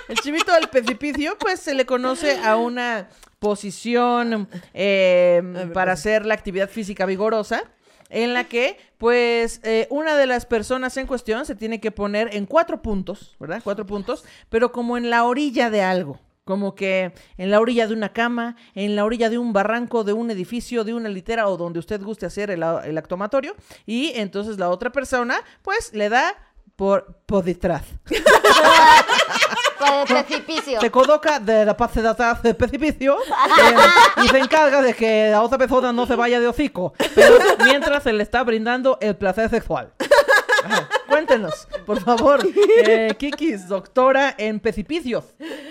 el 0.09 0.17
chivito 0.19 0.53
al 0.53 0.69
precipicio, 0.69 1.35
pues 1.39 1.59
se 1.59 1.73
le 1.73 1.85
conoce 1.87 2.37
a 2.43 2.55
una 2.55 3.09
posición 3.39 4.47
eh, 4.75 5.41
para 5.73 5.93
hacer 5.93 6.25
la 6.25 6.35
actividad 6.35 6.69
física 6.69 7.05
vigorosa. 7.07 7.63
En 8.13 8.35
la 8.35 8.43
que, 8.43 8.77
pues, 8.99 9.59
eh, 9.63 9.87
una 9.89 10.15
de 10.15 10.27
las 10.27 10.45
personas 10.45 10.95
en 10.97 11.07
cuestión 11.07 11.47
se 11.47 11.55
tiene 11.55 11.81
que 11.81 11.89
poner 11.89 12.35
en 12.35 12.45
cuatro 12.45 12.83
puntos, 12.83 13.35
¿verdad? 13.39 13.59
Cuatro 13.63 13.87
puntos, 13.87 14.23
pero 14.49 14.71
como 14.71 14.97
en 14.97 15.09
la 15.09 15.23
orilla 15.23 15.71
de 15.71 15.81
algo. 15.81 16.19
Como 16.43 16.75
que 16.75 17.13
en 17.37 17.49
la 17.49 17.59
orilla 17.59 17.87
de 17.87 17.93
una 17.95 18.13
cama, 18.13 18.55
en 18.75 18.95
la 18.95 19.03
orilla 19.03 19.31
de 19.31 19.39
un 19.39 19.51
barranco, 19.51 20.03
de 20.03 20.13
un 20.13 20.29
edificio, 20.29 20.83
de 20.83 20.93
una 20.93 21.09
litera 21.09 21.47
o 21.47 21.57
donde 21.57 21.79
usted 21.79 22.03
guste 22.03 22.27
hacer 22.27 22.51
el, 22.51 22.61
el 22.61 22.97
actomatorio. 22.99 23.55
Y 23.87 24.11
entonces 24.13 24.59
la 24.59 24.69
otra 24.69 24.91
persona, 24.91 25.37
pues, 25.63 25.91
le 25.93 26.09
da 26.09 26.35
por, 26.75 27.17
por 27.25 27.43
detrás. 27.43 27.83
Pues 29.85 30.07
de 30.09 30.23
precipicio. 30.23 30.81
Se 30.81 30.91
coloca 30.91 31.39
de 31.39 31.65
la 31.65 31.75
parte 31.75 32.01
de 32.01 32.07
atrás 32.07 32.41
del 32.43 32.55
precipicio 32.55 33.17
eh, 33.19 34.23
y 34.23 34.27
se 34.27 34.37
encarga 34.39 34.81
de 34.81 34.93
que 34.93 35.29
la 35.31 35.41
otra 35.41 35.57
persona 35.57 35.91
no 35.91 36.05
se 36.05 36.15
vaya 36.15 36.39
de 36.39 36.47
hocico, 36.47 36.93
pero 37.15 37.37
mientras 37.63 38.03
se 38.03 38.13
le 38.13 38.23
está 38.23 38.43
brindando 38.43 38.97
el 39.01 39.15
placer 39.15 39.49
sexual. 39.49 39.93
Ajá. 40.65 40.87
Cuéntenos, 41.09 41.67
por 41.85 41.99
favor, 41.99 42.39
eh, 42.85 43.13
Kikis, 43.19 43.67
doctora 43.67 44.33
en 44.37 44.59
precipicios. 44.59 45.25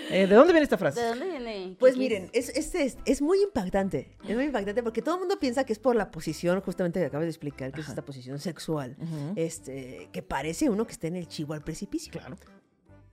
Eh, 0.09 0.27
¿De 0.27 0.35
dónde 0.35 0.53
viene 0.53 0.63
esta 0.63 0.75
¿De 0.75 0.79
frase? 0.79 1.03
dónde 1.05 1.25
viene? 1.25 1.75
Pues 1.79 1.97
miren, 1.97 2.29
es, 2.31 2.49
es, 2.49 2.73
es, 2.75 2.97
es 3.03 3.21
muy 3.21 3.41
impactante. 3.41 4.15
Es 4.27 4.35
muy 4.35 4.45
impactante 4.45 4.83
porque 4.83 5.01
todo 5.01 5.15
el 5.15 5.19
mundo 5.21 5.39
piensa 5.39 5.65
que 5.65 5.73
es 5.73 5.79
por 5.79 5.95
la 5.95 6.11
posición, 6.11 6.61
justamente 6.61 6.99
que 6.99 7.07
acabas 7.07 7.25
de 7.25 7.31
explicar, 7.31 7.71
que 7.71 7.81
es 7.81 7.89
esta 7.89 8.03
posición 8.03 8.39
sexual, 8.39 8.95
este, 9.35 10.09
que 10.13 10.21
parece 10.21 10.69
uno 10.69 10.85
que 10.85 10.93
está 10.93 11.07
en 11.07 11.15
el 11.15 11.27
chivo 11.27 11.53
al 11.53 11.61
precipicio. 11.61 12.11
Claro. 12.11 12.37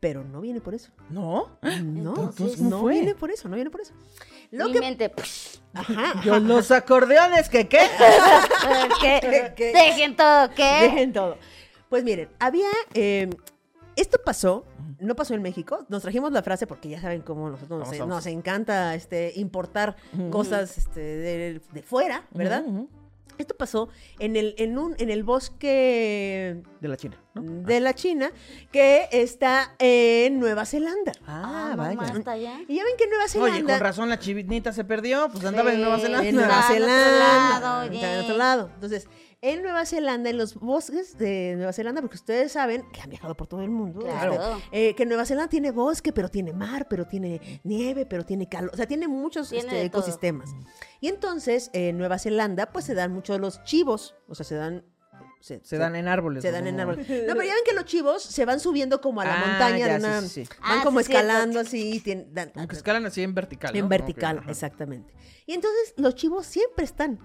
Pero 0.00 0.24
no 0.24 0.40
viene 0.40 0.60
por 0.62 0.74
eso. 0.74 0.90
¿No? 1.10 1.58
No, 1.62 1.68
Entonces, 2.10 2.56
¿cómo 2.56 2.70
no 2.70 2.80
fue? 2.80 2.94
viene 2.94 3.14
por 3.14 3.30
eso, 3.30 3.48
no 3.48 3.54
viene 3.56 3.70
por 3.70 3.82
eso. 3.82 3.92
Lo 4.50 4.66
Mi 4.66 4.72
que 4.72 4.80
mente. 4.80 5.12
Ajá. 5.74 6.20
Yo 6.24 6.38
los 6.40 6.70
acordeones, 6.70 7.48
¿que 7.50 7.68
qué? 7.68 7.80
¿Qué? 9.00 9.52
¿Qué? 9.56 9.72
Dejen 9.72 10.16
todo, 10.16 10.50
¿qué? 10.50 10.78
Dejen 10.82 11.12
todo. 11.12 11.36
Pues 11.88 12.02
miren, 12.04 12.28
había. 12.38 12.68
eh, 12.94 13.28
esto 13.96 14.18
pasó, 14.24 14.64
no 15.00 15.14
pasó 15.14 15.34
en 15.34 15.42
México. 15.42 15.84
Nos 15.90 16.00
trajimos 16.02 16.32
la 16.32 16.42
frase 16.42 16.66
porque 16.66 16.88
ya 16.88 17.00
saben 17.00 17.20
cómo 17.20 17.50
nosotros 17.50 17.80
nos, 17.80 17.88
Vamos, 17.88 17.98
vamos. 17.98 18.14
nos 18.16 18.26
encanta 18.26 18.94
este, 18.94 19.32
importar 19.36 19.96
cosas 20.30 20.78
este, 20.78 21.00
de, 21.00 21.60
de 21.72 21.82
fuera, 21.82 22.24
¿verdad? 22.32 22.64
Esto 23.40 23.56
pasó 23.56 23.88
en 24.18 24.36
el, 24.36 24.54
en 24.58 24.78
un, 24.78 24.94
en 24.98 25.10
el 25.10 25.24
bosque 25.24 26.62
De 26.80 26.88
la 26.88 26.96
China, 26.96 27.16
¿no? 27.34 27.42
de 27.42 27.80
la 27.80 27.94
China, 27.94 28.30
que 28.70 29.08
está 29.12 29.74
en 29.78 30.38
Nueva 30.38 30.64
Zelanda. 30.66 31.12
Ah, 31.26 31.74
mamá, 31.76 32.04
hasta 32.04 32.32
allá. 32.32 32.60
Y 32.68 32.76
ya 32.76 32.84
ven 32.84 32.94
que 32.98 33.06
Nueva 33.06 33.28
Zelanda. 33.28 33.54
Oye, 33.56 33.64
con 33.64 33.80
razón 33.80 34.08
la 34.08 34.18
chivinita 34.18 34.72
se 34.72 34.84
perdió, 34.84 35.28
pues 35.32 35.44
andaba 35.44 35.72
en 35.72 35.80
Nueva 35.80 35.98
Zelanda. 35.98 36.28
En 36.28 36.34
Nueva 36.34 36.60
Está 36.60 36.68
al 36.68 36.82
otro 36.82 36.88
Zelanda. 36.88 38.14
en 38.14 38.24
otro 38.24 38.36
lado. 38.36 38.70
Entonces, 38.74 39.08
en 39.42 39.62
Nueva 39.62 39.86
Zelanda, 39.86 40.28
en 40.28 40.36
los 40.36 40.54
bosques 40.54 41.16
de 41.16 41.54
Nueva 41.56 41.72
Zelanda, 41.72 42.00
porque 42.02 42.16
ustedes 42.16 42.52
saben 42.52 42.84
que 42.92 43.00
han 43.00 43.08
viajado 43.08 43.34
por 43.36 43.46
todo 43.46 43.62
el 43.62 43.70
mundo, 43.70 44.00
Claro. 44.00 44.34
este, 44.34 44.88
eh, 44.90 44.94
que 44.94 45.06
Nueva 45.06 45.24
Zelanda 45.24 45.48
tiene 45.48 45.70
bosque, 45.70 46.12
pero 46.12 46.28
tiene 46.28 46.52
mar, 46.52 46.86
pero 46.90 47.06
tiene 47.06 47.60
nieve, 47.64 48.04
pero 48.04 48.24
tiene 48.26 48.48
calor, 48.48 48.70
o 48.74 48.76
sea, 48.76 48.86
tiene 48.86 49.08
muchos 49.08 49.48
Tiene 49.48 49.64
este, 49.64 49.88
todo. 49.90 50.00
ecosistemas. 50.02 50.50
Y 51.00 51.08
entonces, 51.08 51.70
en 51.72 51.96
Nueva 51.96 52.18
Zelanda, 52.18 52.70
pues 52.70 52.84
se 52.84 52.94
dan 52.94 53.12
muchos 53.12 53.40
los 53.40 53.64
chivos, 53.64 54.14
o 54.28 54.34
sea, 54.34 54.44
se 54.44 54.54
dan... 54.56 54.84
Se 55.42 55.78
dan 55.78 55.96
en 55.96 56.06
árboles. 56.06 56.42
Se 56.42 56.50
dan 56.52 56.66
en 56.66 56.78
árboles. 56.80 57.06
No, 57.26 57.32
pero 57.32 57.42
ya 57.44 57.54
ven 57.54 57.64
que 57.64 57.72
los 57.72 57.86
chivos 57.86 58.22
se 58.22 58.44
van 58.44 58.60
subiendo 58.60 59.00
como 59.00 59.22
a 59.22 59.24
la 59.24 59.40
Ah, 59.42 59.46
montaña 59.46 59.78
ya, 59.78 59.88
de 59.94 59.98
una... 60.00 60.20
sí, 60.20 60.28
sí, 60.28 60.44
sí. 60.44 60.50
Van 60.60 60.80
Ah, 60.80 60.82
como 60.84 61.00
sí, 61.00 61.10
escalando 61.10 61.60
así, 61.60 61.94
y 61.94 62.00
tienen- 62.00 62.34
dan- 62.34 62.52
escalan 62.70 63.06
así 63.06 63.22
en 63.22 63.34
vertical. 63.34 63.74
en 63.74 63.80
¿no? 63.84 63.88
vertical, 63.88 64.42
exactamente. 64.48 65.14
Y 65.46 65.54
entonces 65.54 65.94
los 65.96 66.14
chivos 66.14 66.44
siempre 66.44 66.84
están 66.84 67.18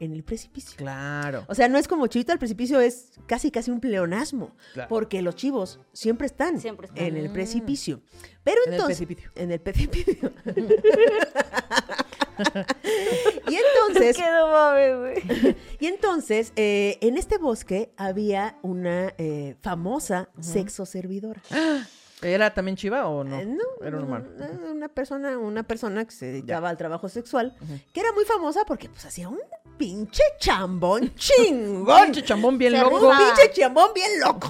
en 0.00 0.12
el 0.12 0.24
precipicio. 0.24 0.76
Claro. 0.76 1.44
O 1.48 1.54
sea, 1.54 1.68
no 1.68 1.78
es 1.78 1.88
como 1.88 2.06
chivito 2.06 2.32
al 2.32 2.38
precipicio, 2.38 2.80
es 2.80 3.12
casi 3.26 3.50
casi 3.50 3.70
un 3.70 3.80
pleonasmo. 3.80 4.54
Claro. 4.72 4.88
Porque 4.88 5.22
los 5.22 5.36
chivos 5.36 5.80
siempre 5.92 6.26
están, 6.26 6.60
Siempre 6.60 6.86
están. 6.88 7.04
en 7.04 7.16
el 7.16 7.30
precipicio. 7.30 8.00
Pero 8.42 8.60
En 8.66 8.72
el 8.72 8.74
entonces. 8.80 8.98
precipicio. 8.98 9.30
En 9.36 9.52
el 9.52 9.60
precipicio. 9.60 10.32
y 13.48 13.56
entonces. 13.56 14.18
no 14.18 14.48
mames, 14.48 14.98
güey. 14.98 15.56
Y 15.80 15.86
entonces, 15.86 16.52
eh, 16.56 16.98
en 17.00 17.16
este 17.18 17.38
bosque 17.38 17.92
había 17.96 18.58
una 18.62 19.12
eh, 19.18 19.56
famosa 19.60 20.28
sexo 20.40 20.86
servidora. 20.86 21.42
¿Era 22.22 22.54
también 22.54 22.76
chiva 22.76 23.06
o 23.06 23.22
no? 23.22 23.38
Eh, 23.38 23.44
no, 23.44 23.86
Era 23.86 23.98
un 23.98 24.04
humano. 24.04 24.26
una 24.70 24.88
persona, 24.88 25.36
una 25.36 25.62
persona 25.62 26.04
que 26.06 26.12
se 26.12 26.26
dedicaba 26.26 26.70
al 26.70 26.78
trabajo 26.78 27.08
sexual, 27.10 27.54
que 27.92 28.00
era 28.00 28.12
muy 28.12 28.24
famosa 28.24 28.60
porque 28.66 28.88
pues 28.88 29.04
hacía 29.04 29.28
un 29.28 29.38
pinche 29.76 30.22
chambón 30.38 31.14
chingón. 31.16 32.04
Pinche 32.04 32.22
chambón 32.24 32.58
bien 32.58 32.72
Se 32.72 32.78
loco. 32.80 33.08
Un 33.08 33.16
pinche 33.16 33.52
chambón 33.52 33.90
bien 33.94 34.20
loco. 34.20 34.48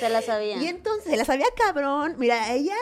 Se 0.00 0.08
la 0.08 0.22
sabía. 0.22 0.56
y 0.56 0.66
entonces 0.66 1.04
se 1.10 1.16
la 1.16 1.24
sabía 1.24 1.46
cabrón. 1.56 2.16
Mira, 2.18 2.52
ella, 2.52 2.74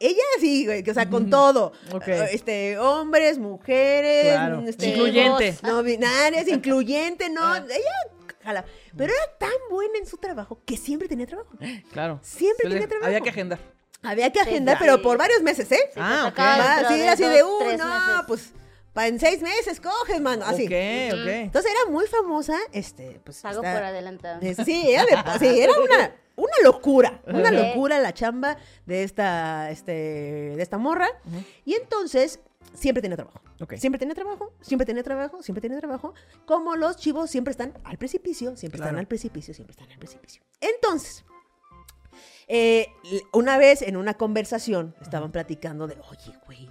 ella 0.00 0.22
sí, 0.40 0.66
güey, 0.66 0.82
que, 0.82 0.90
o 0.90 0.94
sea, 0.94 1.08
con 1.08 1.30
todo. 1.30 1.72
Ok. 1.92 2.08
Eh, 2.08 2.28
Este, 2.32 2.78
hombres, 2.78 3.38
mujeres, 3.38 4.32
Claro. 4.34 4.62
este, 4.66 4.86
Incluyente. 4.88 5.56
No 5.62 5.82
binarias, 5.82 6.48
incluyente, 6.48 7.28
no. 7.30 7.42
Ah. 7.44 7.64
Ella, 7.68 8.34
jala. 8.42 8.64
Pero 8.96 9.12
era 9.12 9.36
tan 9.38 9.50
buena 9.70 9.98
en 9.98 10.06
su 10.06 10.16
trabajo 10.16 10.60
que 10.64 10.76
siempre 10.76 11.06
tenía 11.08 11.26
trabajo. 11.26 11.50
Claro. 11.92 12.18
Siempre 12.22 12.62
Se 12.64 12.68
le- 12.68 12.74
tiene 12.76 12.86
trabajo. 12.88 13.06
Había 13.06 13.20
que 13.20 13.30
agendar. 13.30 13.58
Había 14.02 14.30
que 14.32 14.40
agendar, 14.40 14.76
Sí. 14.78 14.84
pero 14.84 15.02
por 15.02 15.16
varios 15.18 15.42
meses, 15.42 15.70
¿eh? 15.72 15.90
Sí, 15.92 16.00
Ah, 16.00 16.26
ok. 16.28 16.88
sí, 16.88 17.02
así 17.08 17.24
de, 17.24 17.42
uh, 17.42 17.58
tres 17.60 17.78
no, 17.78 17.86
meses. 17.86 18.24
pues, 18.28 18.52
pa 18.96 19.06
en 19.06 19.20
seis 19.20 19.42
meses 19.42 19.80
coges, 19.80 20.20
mano, 20.20 20.44
así. 20.46 20.64
Ok, 20.64 20.72
ok. 21.20 21.28
Entonces 21.28 21.70
era 21.70 21.90
muy 21.92 22.06
famosa, 22.06 22.56
este, 22.72 23.20
pues. 23.22 23.40
Pago 23.42 23.60
esta- 23.62 23.74
por 23.74 23.82
adelantado. 23.84 24.40
Sí, 24.64 24.90
era, 24.90 25.04
de- 25.04 25.38
sí, 25.38 25.60
era 25.60 25.72
una 25.78 26.14
una 26.38 26.52
locura, 26.64 27.22
una 27.26 27.50
locura 27.50 27.98
la 27.98 28.12
chamba 28.12 28.58
de 28.84 29.04
esta, 29.04 29.70
este, 29.70 29.92
de 29.92 30.62
esta 30.62 30.76
morra. 30.76 31.08
Y 31.64 31.74
entonces, 31.74 32.40
siempre 32.74 33.00
tenía 33.00 33.16
trabajo. 33.16 33.40
Siempre 33.78 33.98
tenía 33.98 34.14
trabajo, 34.14 34.52
siempre 34.60 34.84
tenía 34.84 35.02
trabajo, 35.02 35.42
siempre 35.42 35.62
tenía 35.62 35.78
trabajo. 35.78 36.12
Como 36.44 36.76
los 36.76 36.96
chivos 36.96 37.30
siempre 37.30 37.52
están 37.52 37.72
al 37.84 37.96
precipicio, 37.96 38.54
siempre 38.56 38.78
están 38.80 38.98
al 38.98 39.06
precipicio, 39.06 39.54
siempre 39.54 39.72
están 39.72 39.90
al 39.90 39.98
precipicio. 39.98 40.42
Entonces, 40.60 41.24
eh, 42.48 42.88
una 43.32 43.56
vez 43.58 43.80
en 43.82 43.96
una 43.96 44.14
conversación 44.14 44.94
estaban 45.00 45.32
platicando 45.32 45.86
de, 45.86 45.94
oye, 46.10 46.38
güey, 46.46 46.70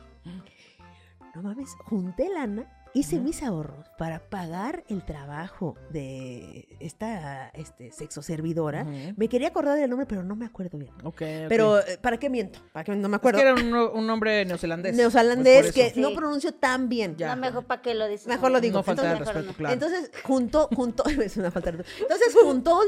no 1.35 1.41
mames, 1.43 1.75
junté 1.85 2.29
lana, 2.29 2.71
hice 2.93 3.19
mis 3.19 3.43
ahorros 3.43 3.89
para 3.97 4.29
pagar 4.29 4.85
el 4.87 5.03
trabajo 5.03 5.75
de 5.89 6.77
esta 6.79 7.49
este, 7.49 7.91
sexo 7.91 8.21
servidora. 8.21 8.85
Me 9.17 9.27
quería 9.27 9.49
acordar 9.49 9.77
del 9.77 9.89
nombre, 9.89 10.05
pero 10.05 10.23
no 10.23 10.37
me 10.37 10.45
acuerdo 10.45 10.77
bien. 10.77 10.93
Ok, 11.03 11.21
ok. 11.21 11.21
Pero, 11.49 11.79
eh, 11.79 11.97
¿para 12.01 12.17
qué 12.17 12.29
miento? 12.29 12.59
¿Para 12.71 12.85
qué 12.85 12.95
no 12.95 13.09
me 13.09 13.15
Es 13.15 13.19
acuerdo? 13.19 13.39
que 13.39 13.43
era 13.49 13.53
un, 13.53 13.73
un 13.73 14.07
nombre 14.07 14.45
neozelandés. 14.45 14.95
Neozelandés 14.95 15.73
Pues 15.73 15.93
que 15.93 15.99
no 15.99 16.13
pronuncio 16.13 16.53
tan 16.53 16.87
bien. 16.87 17.17
Ya. 17.17 17.35
No, 17.35 17.41
mejor 17.41 17.65
para 17.65 17.81
qué 17.81 17.93
lo 17.95 18.07
dices. 18.07 18.27
Mejor 18.27 18.51
lo 18.51 18.61
digo. 18.61 18.77
No 18.77 18.83
falta 18.83 19.01
de 19.03 19.09
Entonces, 19.09 19.33
respeto, 19.35 19.51
no. 19.51 19.57
claro. 19.57 19.73
Entonces, 19.73 20.11
juntó, 20.23 20.69
juntó, 20.73 21.03
es 21.21 21.35
una 21.35 21.51
falta 21.51 21.71
de 21.71 21.77
respeto. 21.79 22.01
Entonces, 22.01 22.33
juntó, 22.41 22.79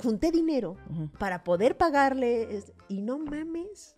junté 0.00 0.30
dinero 0.30 0.76
para 1.18 1.42
poder 1.42 1.76
pagarle. 1.76 2.56
es- 2.58 2.72
Y 2.88 3.02
no 3.02 3.18
mames, 3.18 3.92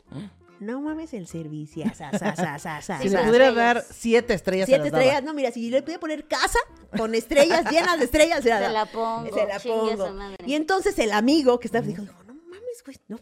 no 0.60 0.80
mames 0.80 1.12
el 1.14 1.26
servicio. 1.26 1.84
sa, 1.94 2.10
sa, 2.16 2.36
sa, 2.36 2.58
sa, 2.58 2.80
sa, 2.82 2.98
si 3.00 3.08
le 3.08 3.18
pudiera 3.18 3.48
estrellas. 3.48 3.54
dar 3.56 3.84
siete 3.90 4.34
estrellas, 4.34 4.66
Siete 4.66 4.90
daba. 4.90 5.02
estrellas, 5.02 5.22
no, 5.24 5.34
mira, 5.34 5.50
si 5.50 5.70
le 5.70 5.82
pudiera 5.82 6.00
poner 6.00 6.26
casa 6.28 6.58
con 6.96 7.14
estrellas 7.14 7.64
llenas 7.70 7.98
de 7.98 8.04
estrellas, 8.04 8.42
se 8.42 8.50
la, 8.50 8.56
Se 8.58 8.62
da. 8.64 8.70
la 8.70 8.86
pongo, 8.86 9.34
Se 9.34 9.46
la 9.46 9.58
pongo. 9.58 10.10
madre. 10.12 10.36
Y 10.46 10.54
entonces 10.54 10.98
el 10.98 11.12
amigo 11.12 11.58
que 11.58 11.66
estaba 11.68 11.86
dijo, 11.86 12.02
no 12.02 12.34
mames, 12.34 12.84
güey, 12.84 12.96
no, 13.08 13.18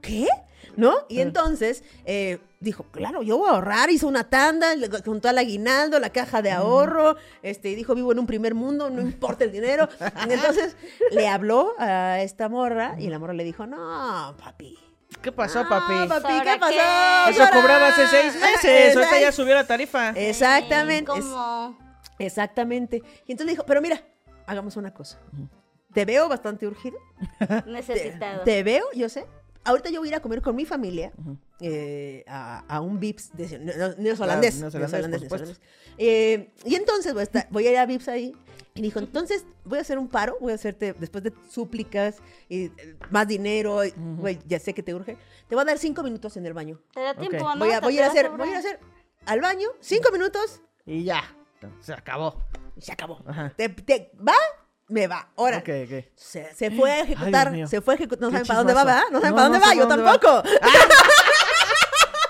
¿qué? 0.00 0.26
¿No? 0.76 0.94
Y 1.08 1.20
entonces 1.20 1.82
eh, 2.04 2.38
dijo, 2.60 2.84
claro, 2.92 3.22
yo 3.22 3.38
voy 3.38 3.48
a 3.48 3.54
ahorrar, 3.54 3.90
hizo 3.90 4.06
una 4.06 4.30
tanda, 4.30 4.76
le 4.76 4.88
juntó 5.04 5.28
al 5.28 5.38
aguinaldo, 5.38 5.98
la 5.98 6.10
caja 6.10 6.42
de 6.42 6.52
ahorro, 6.52 7.16
este, 7.42 7.70
y 7.70 7.74
dijo, 7.74 7.94
vivo 7.96 8.12
en 8.12 8.20
un 8.20 8.26
primer 8.26 8.54
mundo, 8.54 8.88
no 8.90 9.00
importa 9.00 9.42
el 9.44 9.50
dinero. 9.50 9.88
Y 10.28 10.32
entonces 10.32 10.76
le 11.10 11.26
habló 11.26 11.72
a 11.78 12.22
esta 12.22 12.48
morra 12.48 12.94
y 12.98 13.08
la 13.08 13.18
morra 13.18 13.32
le 13.32 13.42
dijo, 13.42 13.66
no, 13.66 14.36
papi. 14.38 14.78
¿Qué 15.22 15.32
pasó, 15.32 15.62
no, 15.64 15.68
papi? 15.68 16.08
papi, 16.08 16.26
¿qué 16.42 16.50
¿Ahora 16.50 16.58
pasó? 16.58 16.72
qué? 16.72 17.30
Eso 17.30 17.42
Ahora". 17.42 17.60
cobraba 17.60 17.88
hace 17.88 18.06
seis 18.06 18.34
meses. 18.40 18.96
Ahorita 18.96 19.20
ya 19.20 19.32
subió 19.32 19.54
la 19.54 19.66
tarifa. 19.66 20.10
Exactamente. 20.10 21.12
es- 21.12 21.24
¿Cómo? 21.24 21.78
Exactamente. 22.18 23.02
Y 23.26 23.32
entonces 23.32 23.46
le 23.46 23.52
dijo, 23.52 23.64
pero 23.66 23.80
mira, 23.80 24.02
hagamos 24.46 24.76
una 24.76 24.92
cosa. 24.94 25.18
Te 25.92 26.04
veo 26.04 26.28
bastante 26.28 26.66
urgido. 26.66 26.98
Necesitado. 27.66 28.42
te 28.44 28.62
veo, 28.62 28.84
yo 28.94 29.08
sé. 29.08 29.26
Ahorita 29.64 29.90
yo 29.90 30.00
voy 30.00 30.08
a 30.08 30.12
ir 30.12 30.14
a 30.14 30.20
comer 30.20 30.40
con 30.40 30.56
mi 30.56 30.64
familia 30.64 31.12
eh, 31.60 32.24
a, 32.26 32.60
a 32.66 32.80
un 32.80 32.98
Vips 32.98 33.36
de 33.36 33.58
ne- 33.58 33.74
ne- 33.76 33.94
neozelandés. 33.98 34.16
Claro, 34.16 34.16
neozelandés, 34.16 34.60
neozelandés, 34.60 35.20
por 35.20 35.38
supuesto. 35.38 35.46
neozelandés. 35.46 35.60
Eh, 35.98 36.52
y 36.64 36.74
entonces 36.76 37.12
voy 37.12 37.20
a, 37.20 37.24
estar- 37.24 37.46
voy 37.50 37.66
a 37.66 37.72
ir 37.72 37.76
a 37.78 37.84
Vips 37.84 38.08
ahí. 38.08 38.34
Y 38.74 38.82
dijo, 38.82 38.98
entonces 39.00 39.44
voy 39.64 39.78
a 39.78 39.80
hacer 39.82 39.98
un 39.98 40.08
paro, 40.08 40.36
voy 40.40 40.52
a 40.52 40.54
hacerte, 40.54 40.92
después 40.92 41.24
de 41.24 41.32
súplicas 41.50 42.18
y 42.48 42.66
eh, 42.66 42.96
más 43.10 43.26
dinero, 43.26 43.84
y, 43.84 43.92
güey, 43.96 44.38
ya 44.46 44.60
sé 44.60 44.72
que 44.74 44.82
te 44.82 44.94
urge, 44.94 45.16
te 45.48 45.54
voy 45.56 45.62
a 45.62 45.64
dar 45.64 45.78
cinco 45.78 46.02
minutos 46.04 46.36
en 46.36 46.46
el 46.46 46.52
baño. 46.54 46.80
Te 46.94 47.00
da 47.00 47.14
tiempo, 47.14 47.38
¿no? 47.54 47.58
Voy 47.58 47.72
a, 47.72 47.80
voy 47.80 47.94
a 47.94 48.00
ir 48.00 48.04
a 48.04 48.06
hacer, 48.08 48.30
voy 48.30 48.46
a 48.48 48.50
ir 48.50 48.56
a 48.56 48.58
hacer 48.60 48.78
al 49.26 49.40
baño, 49.40 49.68
cinco 49.80 50.10
minutos, 50.12 50.62
Y 50.86 51.04
ya. 51.04 51.22
Se 51.80 51.92
acabó. 51.92 52.42
y 52.76 52.80
se 52.80 52.92
acabó. 52.92 53.20
Ajá. 53.26 53.52
Te, 53.56 53.68
te 53.68 54.12
va, 54.26 54.32
me 54.88 55.06
va. 55.08 55.30
Ahora, 55.36 55.58
Ok, 55.58 55.68
ok. 55.84 56.04
se, 56.14 56.54
se 56.54 56.70
fue 56.70 56.90
a 56.92 57.00
ejecutar, 57.00 57.68
se 57.68 57.80
fue 57.82 57.94
a 57.94 57.96
ejecutar. 57.96 58.22
No 58.22 58.38
Qué 58.38 58.44
saben 58.44 58.46
para 58.46 58.58
dónde 58.60 58.74
va. 58.74 58.84
¿verdad? 58.84 59.02
No 59.10 59.20
saben 59.20 59.30
No, 59.30 59.36
para 59.36 59.48
dónde 59.48 59.58
no 59.58 59.66
va, 59.66 59.74
yo 59.74 59.88
va. 59.88 60.18
tampoco. 60.18 60.42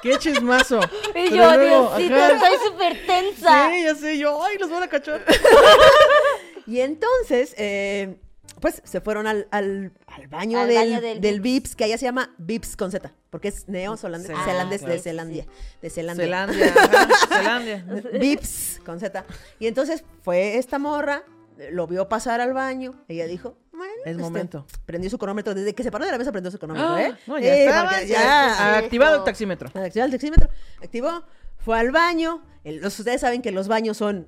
¡Qué 0.03 0.16
chismazo! 0.18 0.81
Y 1.14 1.29
yo, 1.37 1.59
Diosito, 1.59 2.16
estoy 2.16 2.57
súper 2.66 3.07
tensa. 3.07 3.68
Sí, 3.70 3.83
ya 3.85 3.94
sé 3.94 4.16
yo. 4.18 4.42
¡Ay, 4.42 4.57
los 4.59 4.70
van 4.70 4.83
a 4.83 4.88
cachar! 4.88 5.22
Y 6.70 6.80
entonces, 6.80 7.54
eh, 7.59 8.16
pues 8.61 8.80
se 8.85 9.00
fueron 9.00 9.26
al, 9.26 9.48
al, 9.50 9.92
al 10.06 10.26
baño, 10.28 10.59
Al 10.61 10.68
del, 10.68 10.76
baño 10.76 11.00
del 11.00 11.20
del 11.20 11.40
Vips. 11.40 11.74
Que 11.74 11.85
allá 11.85 11.98
se 11.98 12.04
llama 12.04 12.35
Vips 12.38 12.76
con 12.76 12.90
Z, 12.92 13.12
porque 13.30 13.48
es 13.48 13.68
neozelandés, 13.68 14.30
Ah, 14.37 14.42
claro. 14.44 14.68
de 14.68 14.98
Zelandia, 14.98 15.46
de 15.83 15.90
Zelandia. 15.90 16.24
Zelandia. 16.24 16.74
Zelandia. 17.28 17.85
Vips 18.20 18.80
con 18.85 19.00
Z. 19.00 19.24
Y 19.59 19.66
entonces 19.66 20.04
fue 20.22 20.59
esta 20.59 20.78
morra, 20.78 21.24
lo 21.72 21.87
vio 21.87 22.09
pasar 22.09 22.40
al 22.40 22.52
baño, 22.52 22.94
ella 23.09 23.26
dijo, 23.26 23.56
bueno, 23.72 23.92
Es 24.04 24.11
este, 24.12 24.22
momento. 24.22 24.66
prendió 24.87 25.09
su 25.11 25.16
cronómetro, 25.18 25.54
desde 25.54 25.74
que 25.74 25.83
se 25.83 25.90
paró 25.90 26.04
de 26.04 26.12
la 26.12 26.18
mesa 26.18 26.30
prendió 26.33 26.50
su 26.50 26.59
cronómetro, 26.59 26.88
Ah, 26.94 27.02
¿eh? 27.02 27.14
No, 27.26 27.38
ya 27.38 27.54
Sí, 27.54 27.61
estaba. 27.62 28.00
ya. 28.02 28.06
ya, 28.06 28.78
Activado 28.78 29.16
el 29.16 29.24
taxímetro. 29.24 29.68
Activó 29.74 30.04
el 30.04 30.11
taxímetro, 30.11 30.48
activó, 30.83 31.24
fue 31.59 31.78
al 31.78 31.90
baño. 31.90 32.42
el- 32.62 32.80
los- 32.80 32.98
ustedes 32.98 33.22
saben 33.22 33.40
que 33.42 33.50
los 33.52 33.68
baños 33.68 33.96
son 33.96 34.26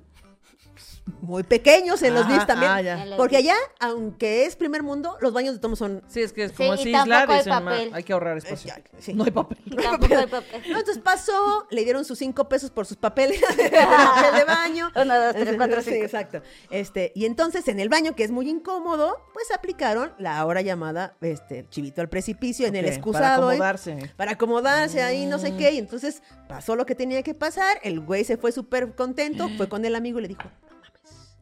muy 1.21 1.43
pequeños 1.43 2.01
en 2.01 2.13
los 2.13 2.27
VIPs 2.27 2.47
también. 2.47 2.71
ah, 2.71 3.05
Porque 3.17 3.37
allá, 3.37 3.55
aunque 3.79 4.45
es 4.45 4.55
primer 4.55 4.83
mundo, 4.83 5.17
los 5.21 5.33
baños 5.33 5.53
de 5.53 5.59
todos 5.59 5.77
son. 5.79 6.01
Sí, 6.07 6.21
es 6.21 6.31
que 6.33 6.45
es 6.45 6.51
Sí, 6.51 6.57
como 6.57 6.73
es 6.75 6.79
tampoco 6.83 7.03
isla, 7.03 7.19
hay 7.21 7.37
dicen, 7.37 7.51
papel. 7.53 7.91
hay 7.93 8.03
que 8.03 8.13
ahorrar 8.13 8.35
eh, 8.35 8.39
espacio. 8.39 8.67
ya, 8.75 8.81
sí. 8.99 9.13
No 9.13 9.23
hay 9.25 9.31
papel. 9.31 9.57
Tampoco 9.81 10.15
hay 10.17 10.27
papel. 10.27 10.61
No, 10.71 10.79
entonces 10.79 11.03
pasó, 11.03 11.67
le 11.71 11.83
dieron 11.83 12.05
sus 12.05 12.19
cinco 12.19 12.47
pesos 12.47 12.69
por 12.71 12.85
sus 12.85 12.97
papeles 12.97 13.41
de 13.57 13.69
papel 13.69 14.35
de 14.35 14.43
baño. 14.45 14.91
Uno, 14.95 15.19
dos, 15.19 15.33
tres, 15.33 15.55
cuatro, 15.57 15.81
Sí, 15.81 15.91
cinco. 15.91 16.05
exacto. 16.05 16.41
Este, 16.69 17.11
y 17.15 17.25
entonces 17.25 17.67
en 17.67 17.79
el 17.79 17.89
baño, 17.89 18.15
que 18.15 18.23
es 18.23 18.31
muy 18.31 18.49
incómodo, 18.49 19.17
pues 19.33 19.51
aplicaron 19.51 20.13
la 20.19 20.37
ahora 20.37 20.61
llamada 20.61 21.15
este, 21.21 21.67
chivito 21.69 22.01
al 22.01 22.09
precipicio 22.09 22.65
en 22.67 22.75
el 22.75 22.85
excusado. 22.85 23.23
Para 23.23 23.53
¿eh? 23.53 23.55
acomodarse. 23.57 24.11
para 24.15 24.31
acomodarse 24.31 25.01
ahí, 25.03 25.25
no 25.25 25.37
Mm. 25.37 25.41
sé 25.41 25.55
qué. 25.57 25.71
Y 25.71 25.77
entonces 25.79 26.21
pasó 26.47 26.75
lo 26.75 26.85
que 26.85 26.95
tenía 26.95 27.23
que 27.23 27.33
pasar. 27.33 27.77
El 27.83 27.99
güey 27.99 28.23
se 28.23 28.37
fue 28.37 28.51
súper 28.51 28.93
contento, 28.95 29.49
fue 29.57 29.67
con 29.67 29.83
el 29.85 29.95
amigo 29.95 30.19
y 30.19 30.23
le 30.23 30.27
dijo: 30.29 30.43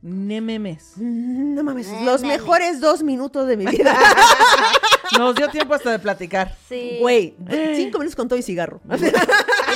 Nememes. 0.01 0.93
"Mm, 0.95 1.53
No 1.55 1.63
mames, 1.63 1.87
los 2.03 2.21
mejores 2.23 2.79
dos 2.79 3.03
minutos 3.03 3.47
de 3.47 3.57
mi 3.57 3.65
vida. 3.67 3.95
Nos 5.17 5.35
dio 5.35 5.49
tiempo 5.49 5.73
hasta 5.73 5.91
de 5.91 5.99
platicar. 5.99 6.57
Sí. 6.69 6.97
Güey, 6.99 7.35
cinco 7.75 7.99
minutos 7.99 8.15
con 8.15 8.27
todo 8.27 8.39
y 8.39 8.43
cigarro. 8.43 8.79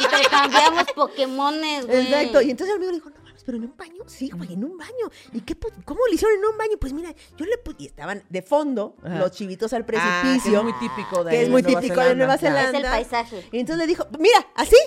Intercambiamos 0.02 0.86
Pokémones, 0.96 1.86
güey. 1.86 2.02
Exacto. 2.08 2.42
Y 2.42 2.52
entonces 2.52 2.76
el 2.76 2.78
amigo 2.78 2.92
le 2.92 2.98
dijo, 2.98 3.10
no 3.10 3.22
mames, 3.24 3.44
pero 3.44 3.58
en 3.58 3.66
un 3.66 3.78
baño. 3.78 4.04
Sí, 4.08 4.30
güey, 4.34 4.54
en 4.54 4.64
un 4.64 4.78
baño. 4.78 5.12
¿Y 5.34 5.42
qué, 5.42 5.56
cómo 5.84 6.00
le 6.10 6.16
hicieron 6.16 6.38
en 6.40 6.46
un 6.46 6.58
baño? 6.58 6.78
Pues 6.80 6.94
mira, 6.94 7.14
yo 7.38 7.46
le 7.46 7.58
puse. 7.58 7.76
Y 7.80 7.86
estaban 7.88 8.24
de 8.30 8.42
fondo 8.42 8.96
Ajá. 9.04 9.20
los 9.20 9.32
chivitos 9.32 9.74
al 9.74 9.82
Ah, 9.82 9.86
que 9.86 9.92
precipicio. 9.94 10.58
es 10.60 10.64
muy 10.64 10.74
típico 10.74 11.24
de 11.24 11.32
que 11.32 11.42
es 11.44 11.50
muy 11.50 11.62
Nueva 11.62 11.82
típico 11.82 12.02
de 12.02 12.16
Nueva 12.16 12.38
Zelanda. 12.38 12.72
Zelanda. 12.72 13.00
Es 13.00 13.06
el 13.06 13.10
paisaje. 13.12 13.48
Y 13.52 13.60
entonces 13.60 13.78
le 13.80 13.88
dijo, 13.88 14.08
mira, 14.20 14.48
así, 14.56 14.78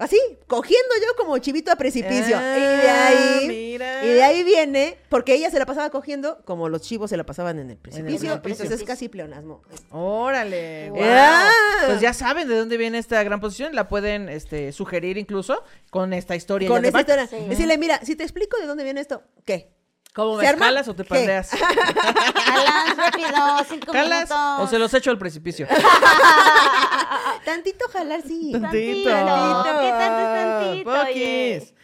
así, 0.00 0.18
cogiendo 0.46 0.94
yo 1.00 1.14
como 1.16 1.38
chivito 1.38 1.70
a 1.70 1.76
precipicio. 1.76 2.36
Ah, 2.36 2.56
y 2.56 2.60
de 2.60 2.90
ahí, 2.90 3.48
mira. 3.48 4.04
y 4.04 4.08
de 4.08 4.22
ahí 4.22 4.42
viene, 4.42 4.98
porque 5.08 5.34
ella 5.34 5.50
se 5.50 5.58
la 5.58 5.66
pasaba 5.66 5.90
cogiendo 5.90 6.42
como 6.44 6.68
los 6.68 6.82
chivos 6.82 7.10
se 7.10 7.16
la 7.16 7.24
pasaban 7.24 7.58
en 7.58 7.70
el 7.70 7.76
precipicio. 7.76 8.40
precipicio. 8.40 8.64
Entonces 8.64 8.80
es 8.80 8.86
casi 8.86 9.08
pleonasmo. 9.08 9.62
Órale. 9.90 10.90
Wow. 10.90 11.00
Ah. 11.02 11.50
Pues 11.86 12.00
ya 12.00 12.12
saben 12.12 12.48
de 12.48 12.56
dónde 12.56 12.76
viene 12.76 12.98
esta 12.98 13.22
gran 13.22 13.40
posición. 13.40 13.74
La 13.74 13.88
pueden 13.88 14.28
este, 14.28 14.72
sugerir 14.72 15.18
incluso 15.18 15.62
con 15.90 16.12
esta 16.12 16.34
historia. 16.34 16.68
Con 16.68 16.84
esta 16.84 17.00
historia. 17.00 17.26
Sí. 17.26 17.36
Decirle, 17.48 17.78
mira, 17.78 18.00
si 18.02 18.16
te 18.16 18.24
explico 18.24 18.58
de 18.58 18.66
dónde 18.66 18.84
viene 18.84 19.00
esto, 19.00 19.22
¿qué? 19.44 19.79
¿Cómo 20.14 20.36
¿Se 20.36 20.42
me 20.42 20.48
arma? 20.48 20.64
jalas 20.66 20.88
o 20.88 20.94
te 20.94 21.04
pandeas? 21.04 21.50
Alan, 21.54 22.96
rápido, 22.96 23.28
cinco 23.68 23.92
¿Jalas 23.92 24.28
minutos. 24.30 24.60
o 24.60 24.66
se 24.66 24.78
los 24.78 24.92
echo 24.94 25.10
al 25.10 25.18
precipicio? 25.18 25.66
Tantito 27.44 27.88
jalar, 27.88 28.22
sí. 28.22 28.50
Tantito. 28.52 29.10
Tantito. 29.10 29.80
¿Qué 29.80 29.90
tanto 29.90 30.20
es 30.20 31.64
tantito. 31.64 31.80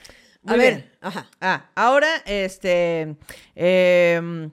A 0.49 0.57
ver, 0.57 0.97
ajá. 1.01 1.27
Ah, 1.41 1.71
ahora, 1.75 2.09
este. 2.25 3.17
em, 3.55 4.51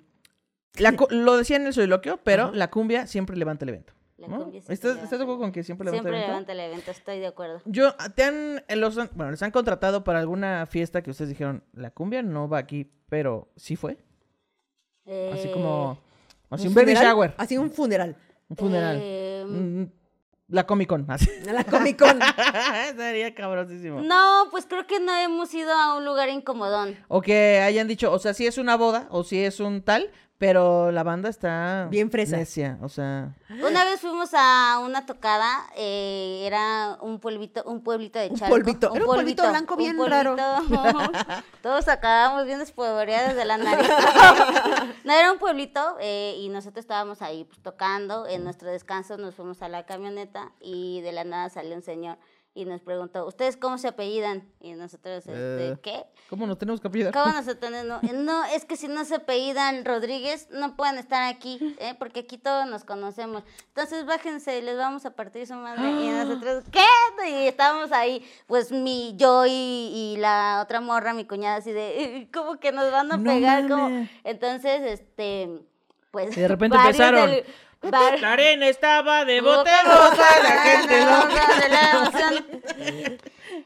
la 0.77 0.95
lo 1.09 1.37
decía 1.37 1.57
en 1.57 1.67
el 1.67 1.73
soliloquio, 1.73 2.17
pero 2.23 2.45
Ajá. 2.45 2.51
la 2.55 2.69
cumbia 2.71 3.05
siempre 3.07 3.37
levanta 3.37 3.65
el 3.65 3.69
evento. 3.69 3.93
La 4.27 4.37
¿no? 4.37 4.43
cumbia 4.43 4.61
siempre 4.61 4.73
¿Estás, 4.73 4.87
levanta 4.91 5.03
¿Estás 5.05 5.19
de 5.19 5.23
acuerdo 5.23 5.39
con 5.41 5.51
que 5.51 5.63
siempre 5.63 5.85
levanta 5.85 6.01
Siempre 6.09 6.17
el 6.17 6.23
evento? 6.23 6.31
levanta 6.31 6.51
el 6.51 6.59
evento, 6.59 6.91
estoy 6.91 7.19
de 7.19 7.27
acuerdo. 7.27 7.61
Yo, 7.65 7.93
te 8.15 8.23
han, 8.23 8.63
eh, 8.67 8.75
los 8.75 8.97
han- 8.97 9.09
bueno, 9.15 9.31
les 9.31 9.41
han 9.43 9.51
contratado 9.51 10.03
para 10.03 10.19
alguna 10.19 10.65
fiesta 10.65 11.01
que 11.01 11.11
ustedes 11.11 11.29
dijeron, 11.29 11.63
la 11.73 11.91
cumbia 11.91 12.21
no 12.23 12.47
va 12.49 12.57
aquí, 12.59 12.91
pero 13.09 13.49
sí 13.55 13.75
fue. 13.75 13.93
Así 15.05 15.47
Eh, 15.47 15.51
como, 15.53 15.97
así 16.49 16.67
un 16.67 16.73
baby 16.73 16.93
shower, 16.93 17.33
Así 17.37 17.57
un 17.57 17.69
funeral. 17.71 18.15
un 18.49 18.57
funeral. 18.57 18.97
eh, 19.01 19.45
Mm, 19.45 19.83
la 20.49 20.65
Comic 20.65 20.87
Con, 20.87 21.05
así. 21.09 21.27
La 21.45 21.63
Comic 21.65 21.97
Con. 21.99 22.19
Sería 22.97 23.33
cabrosísimo. 23.35 24.01
No, 24.01 24.47
pues 24.51 24.65
creo 24.65 24.85
que 24.87 24.99
no 24.99 25.13
hemos 25.15 25.53
ido 25.53 25.71
a 25.73 25.97
un 25.97 26.05
lugar 26.05 26.29
incomodón. 26.29 26.95
O 27.09 27.21
que 27.21 27.59
hayan 27.59 27.87
dicho, 27.87 28.11
o 28.11 28.19
sea, 28.19 28.33
si 28.33 28.45
es 28.47 28.57
una 28.57 28.77
boda 28.77 29.07
o 29.09 29.23
si 29.23 29.39
es 29.43 29.59
un 29.59 29.81
tal, 29.81 30.11
Pero 30.43 30.91
la 30.91 31.03
banda 31.03 31.29
está 31.29 31.87
Bien 31.89 32.11
fresa. 32.11 32.35
necia, 32.35 32.77
o 32.81 32.89
sea, 32.89 33.33
Una 33.65 33.85
vez 33.85 34.01
fuimos 34.01 34.31
a 34.33 34.81
una 34.83 35.05
tocada, 35.05 35.67
eh, 35.77 36.43
era 36.45 36.97
un 36.99 37.21
pueblito, 37.21 37.63
un 37.63 37.81
pueblito 37.81 38.19
de 38.19 38.27
Un 38.27 38.35
Chalco. 38.35 38.53
polvito, 38.53 38.93
era 38.93 39.05
un 39.05 39.15
polvito 39.15 39.49
blanco 39.49 39.77
bien 39.77 39.97
raro. 40.05 40.35
Todos 41.61 41.87
acabamos 41.87 42.45
bien 42.45 42.59
despolvoreados 42.59 43.37
de 43.37 43.45
la 43.45 43.55
nariz. 43.55 43.87
no, 45.05 45.13
era 45.13 45.31
un 45.31 45.39
pueblito 45.39 45.95
eh, 46.01 46.35
y 46.37 46.49
nosotros 46.49 46.83
estábamos 46.83 47.21
ahí 47.21 47.45
pues, 47.45 47.61
tocando. 47.61 48.27
En 48.27 48.43
nuestro 48.43 48.69
descanso 48.69 49.15
nos 49.15 49.35
fuimos 49.35 49.61
a 49.61 49.69
la 49.69 49.85
camioneta 49.85 50.51
y 50.59 50.99
de 50.99 51.13
la 51.13 51.23
nada 51.23 51.49
salió 51.51 51.73
un 51.73 51.83
señor 51.83 52.17
y 52.55 52.65
nos 52.65 52.81
preguntó, 52.81 53.25
¿ustedes 53.25 53.57
cómo 53.57 53.77
se 53.79 53.87
apellidan? 53.87 54.47
Y 54.59 54.73
nosotros, 54.73 55.25
este, 55.25 55.69
Eh. 55.69 55.77
¿qué? 55.81 56.03
¿cómo 56.29 56.45
nos 56.45 56.57
tenemos 56.59 56.79
que 56.79 56.87
apellidar? 56.87 57.11
¿Cómo 57.13 57.33
nosotros 57.33 57.71
no? 57.85 57.99
No, 58.13 58.45
es 58.45 58.65
que 58.65 58.75
si 58.77 58.87
no 58.87 59.03
se 59.05 59.15
apellidan 59.15 59.83
Rodríguez, 59.85 60.47
no 60.51 60.75
pueden 60.75 60.97
estar 60.99 61.23
aquí, 61.23 61.75
¿eh? 61.79 61.95
porque 61.97 62.21
aquí 62.21 62.37
todos 62.37 62.67
nos 62.67 62.83
conocemos. 62.83 63.43
Entonces 63.69 64.05
bájense 64.05 64.59
y 64.59 64.61
les 64.61 64.77
vamos 64.77 65.05
a 65.07 65.15
partir 65.15 65.47
su 65.47 65.55
madre. 65.55 65.81
Y 65.89 66.09
nosotros, 66.11 66.63
¿qué? 66.71 66.85
Y 67.27 67.47
estábamos 67.47 67.91
ahí, 67.91 68.23
pues 68.47 68.71
mi, 68.71 69.15
yo 69.17 69.45
y, 69.47 69.51
y 69.51 70.17
la 70.19 70.61
otra 70.63 70.79
morra, 70.79 71.13
mi 71.13 71.25
cuñada, 71.25 71.55
así 71.55 71.71
de, 71.71 72.03
"Eh, 72.03 72.29
¿cómo 72.31 72.59
que 72.59 72.71
nos 72.71 72.91
van 72.91 73.11
a 73.11 73.17
No 73.17 73.23
pegar? 73.23 73.67
¿Cómo?". 73.67 73.89
mames. 73.89 74.09
Entonces, 74.23 74.81
este, 74.83 75.49
pues. 76.11 76.37
Y 76.37 76.41
de 76.41 76.47
repente 76.47 76.77
empezaron. 76.85 77.29
del- 77.31 77.45
var- 77.91 78.19
La 78.19 78.33
arena 78.33 78.67
estaba 78.67 79.25
de 79.25 79.41
bote 79.41 79.69
rosa, 79.83 80.39
la 80.43 80.49
gente 80.63 80.99
loca 81.05 81.27
loca. 81.27 81.59
de 81.61 81.69
la 81.69 81.91
emoción. 81.91 83.17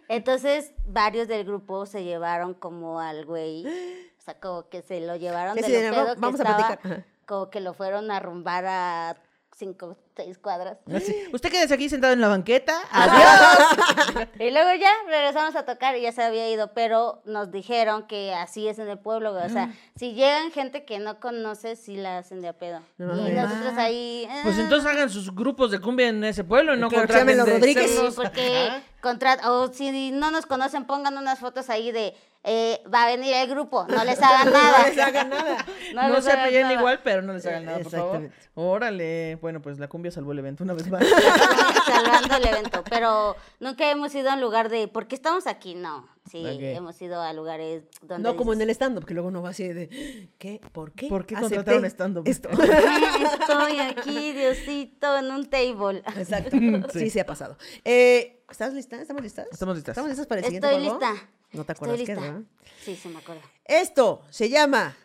Entonces, 0.09 0.72
varios 0.86 1.28
del 1.28 1.43
grupo 1.45 1.86
se 1.86 2.03
llevaron 2.03 2.53
como 2.53 2.99
al 2.99 3.26
güey. 3.26 3.65
O 3.65 4.22
sea, 4.22 4.34
como 4.39 4.68
que 4.70 4.82
se 4.82 4.99
lo 5.01 5.15
llevaron 5.15 5.55
Sí, 5.55 5.61
de 5.61 5.68
sí, 5.68 5.74
lo 5.74 5.80
de, 5.80 5.89
pedo 5.91 6.05
"Va- 6.05 6.13
que 6.15 6.20
vamos 6.22 6.39
a 6.39 6.43
estaba, 6.43 6.68
platicar". 6.68 7.03
Como 7.26 7.49
que 7.49 7.59
lo 7.61 7.74
fueron 7.74 8.09
a 8.11 8.20
rumbar 8.20 8.65
a 8.65 9.18
cinco, 9.58 9.97
seis 10.16 10.38
cuadras. 10.38 10.78
Así, 10.93 11.16
Usted 11.34 11.49
quédese 11.51 11.74
aquí 11.74 11.89
sentado 11.89 12.14
en 12.14 12.22
la 12.22 12.28
banqueta. 12.28 12.80
Adiós. 12.91 14.28
y 14.39 14.51
luego 14.51 14.70
ya 14.80 14.91
regresamos 15.08 15.55
a 15.55 15.66
tocar 15.66 15.97
y 15.97 16.01
ya 16.01 16.12
se 16.12 16.22
había 16.24 16.49
ido, 16.49 16.74
pero 16.74 17.22
nos 17.26 17.51
dijeron 17.51 18.05
que 18.08 18.34
así 18.34 18.68
es 18.68 18.78
en 18.80 18.88
el 18.88 18.99
pueblo, 18.99 19.34
güey. 19.34 19.45
O 19.45 19.49
sea, 19.49 19.74
si 19.95 20.14
llegan 20.14 20.51
gente 20.51 20.86
que 20.86 20.99
no 20.99 21.20
conoces, 21.20 21.80
sí 21.80 21.95
la 21.97 22.20
hacen 22.20 22.41
de 22.41 22.49
a 22.49 22.53
pedo. 22.53 22.82
No 22.97 23.28
y 23.28 23.32
nosotros 23.34 23.74
ahí. 23.78 24.28
Pues 24.43 24.58
"Ah". 24.58 24.62
entonces 24.62 24.89
hagan 24.91 25.10
sus 25.10 25.34
grupos 25.34 25.72
de 25.72 25.80
cumbia 25.80 26.10
en 26.10 26.24
ese 26.24 26.43
pueblo 26.43 26.76
y 26.76 26.80
no 26.80 26.89
Claro, 26.89 27.08
contraten 27.08 27.38
los 27.38 27.49
Rodríguez. 27.49 27.89
Sí, 27.91 28.08
porque 28.16 28.70
contra- 29.01 29.49
o 29.51 29.74
si 29.74 30.12
no 30.12 30.30
nos 30.32 30.45
conocen, 30.45 30.86
pongan 30.86 31.18
unas 31.18 31.39
fotos 31.39 31.70
ahí 31.70 31.91
de 31.91 32.14
eh, 32.50 32.82
va 32.91 33.04
a 33.04 33.08
venir 33.08 33.34
el 33.34 33.50
grupo, 33.50 33.86
no 33.89 34.06
les 34.06 34.20
hagan 34.24 34.54
nada. 34.54 34.80
No 34.80 34.88
les 34.88 34.98
hagan 34.98 35.30
nada. 35.30 35.66
No, 35.93 36.10
les 36.10 36.24
se 36.24 36.34
nada. 36.34 36.74
igual, 36.74 37.02
pero 37.04 37.22
no 37.22 37.34
les 37.34 37.45
hagan 37.45 37.66
nada, 37.66 37.80
por 37.80 37.91
favor. 37.91 38.24
Exactamente. 38.24 38.50
Órale. 38.56 39.36
Bueno, 39.41 39.62
pues 39.62 39.80
la 39.80 39.89
cumbia 39.89 40.12
salvó 40.12 40.32
el 40.32 40.39
evento 40.39 40.64
una 40.64 40.74
vez 40.74 40.89
más. 40.89 41.04
Salvando 41.86 42.38
el 42.38 42.48
evento, 42.48 42.84
pero 42.89 43.36
nunca 43.60 43.89
hemos 43.91 44.16
ido 44.16 44.30
a 44.30 44.36
un 44.36 44.41
lugar 44.41 44.70
de, 44.70 44.88
¿por 44.88 45.08
qué 45.08 45.16
estamos 45.16 45.45
aquí? 45.45 45.76
No, 45.76 46.08
sí, 46.32 46.41
hemos 46.45 47.02
ido 47.02 47.22
a 47.22 47.34
lugares 47.34 47.84
donde... 48.02 48.30
No 48.30 48.38
como 48.38 48.54
en 48.54 48.62
el 48.62 48.70
stand-up, 48.70 49.06
que 49.06 49.14
luego 49.14 49.28
uno 49.28 49.41
va 49.41 49.50
así 49.50 49.68
de, 49.68 50.30
¿qué? 50.38 50.62
¿Por 50.72 50.93
qué? 50.93 51.08
¿Por 51.10 51.26
qué 51.26 51.36
acepté 51.36 51.56
contrataron 51.56 51.86
stand-up? 51.86 52.28
Esto. 52.28 52.50
Estoy 52.50 53.80
aquí, 53.80 54.32
Diosito, 54.32 55.18
en 55.18 55.32
un 55.32 55.50
table. 55.50 56.02
Exacto. 56.16 56.56
Sí, 56.93 57.10
sí 57.10 57.20
ha 57.20 57.26
pasado. 57.26 57.58
Eh, 57.84 58.43
¿Estás 58.50 58.74
lista? 58.74 59.02
¿Estamos 59.02 59.22
listas? 59.22 59.48
Estamos 59.52 59.76
listas. 59.76 59.91
¿Estamos 59.91 60.10
listas 60.10 60.28
para 60.28 60.39
el 60.39 60.45
siguiente 60.45 60.68
Estoy 60.70 60.84
lista. 60.84 61.30
No 61.54 61.64
te 61.66 61.74
Estoy 61.74 61.93
acuerdas. 62.02 62.43
Sí, 62.84 62.95
sí 62.95 63.10
me 63.10 63.20
acuerdo. 63.20 63.41
Esto 63.66 64.24
se 64.30 64.50
llama 64.50 64.95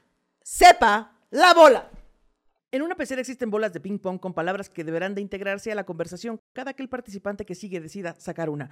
Sepa 0.42 1.16
la 1.30 1.54
bola. 1.54 1.90
En 2.70 2.80
una 2.80 2.94
pecera 2.94 3.20
existen 3.20 3.50
bolas 3.50 3.72
de 3.74 3.80
ping 3.80 3.98
pong 3.98 4.18
con 4.18 4.32
palabras 4.32 4.70
que 4.70 4.82
deberán 4.82 5.14
de 5.14 5.20
integrarse 5.20 5.70
a 5.70 5.74
la 5.74 5.84
conversación 5.84 6.40
cada 6.54 6.72
que 6.72 6.82
el 6.82 6.88
participante 6.88 7.44
que 7.44 7.54
sigue 7.54 7.80
decida 7.80 8.16
sacar 8.18 8.48
una. 8.48 8.70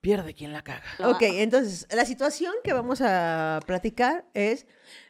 Pierde 0.00 0.32
quien 0.32 0.52
la 0.52 0.62
caga. 0.62 0.84
Ok, 1.04 1.22
entonces, 1.22 1.88
la 1.90 2.04
situación 2.04 2.54
que 2.62 2.72
vamos 2.72 3.00
a 3.02 3.60
platicar 3.66 4.24
es, 4.32 4.66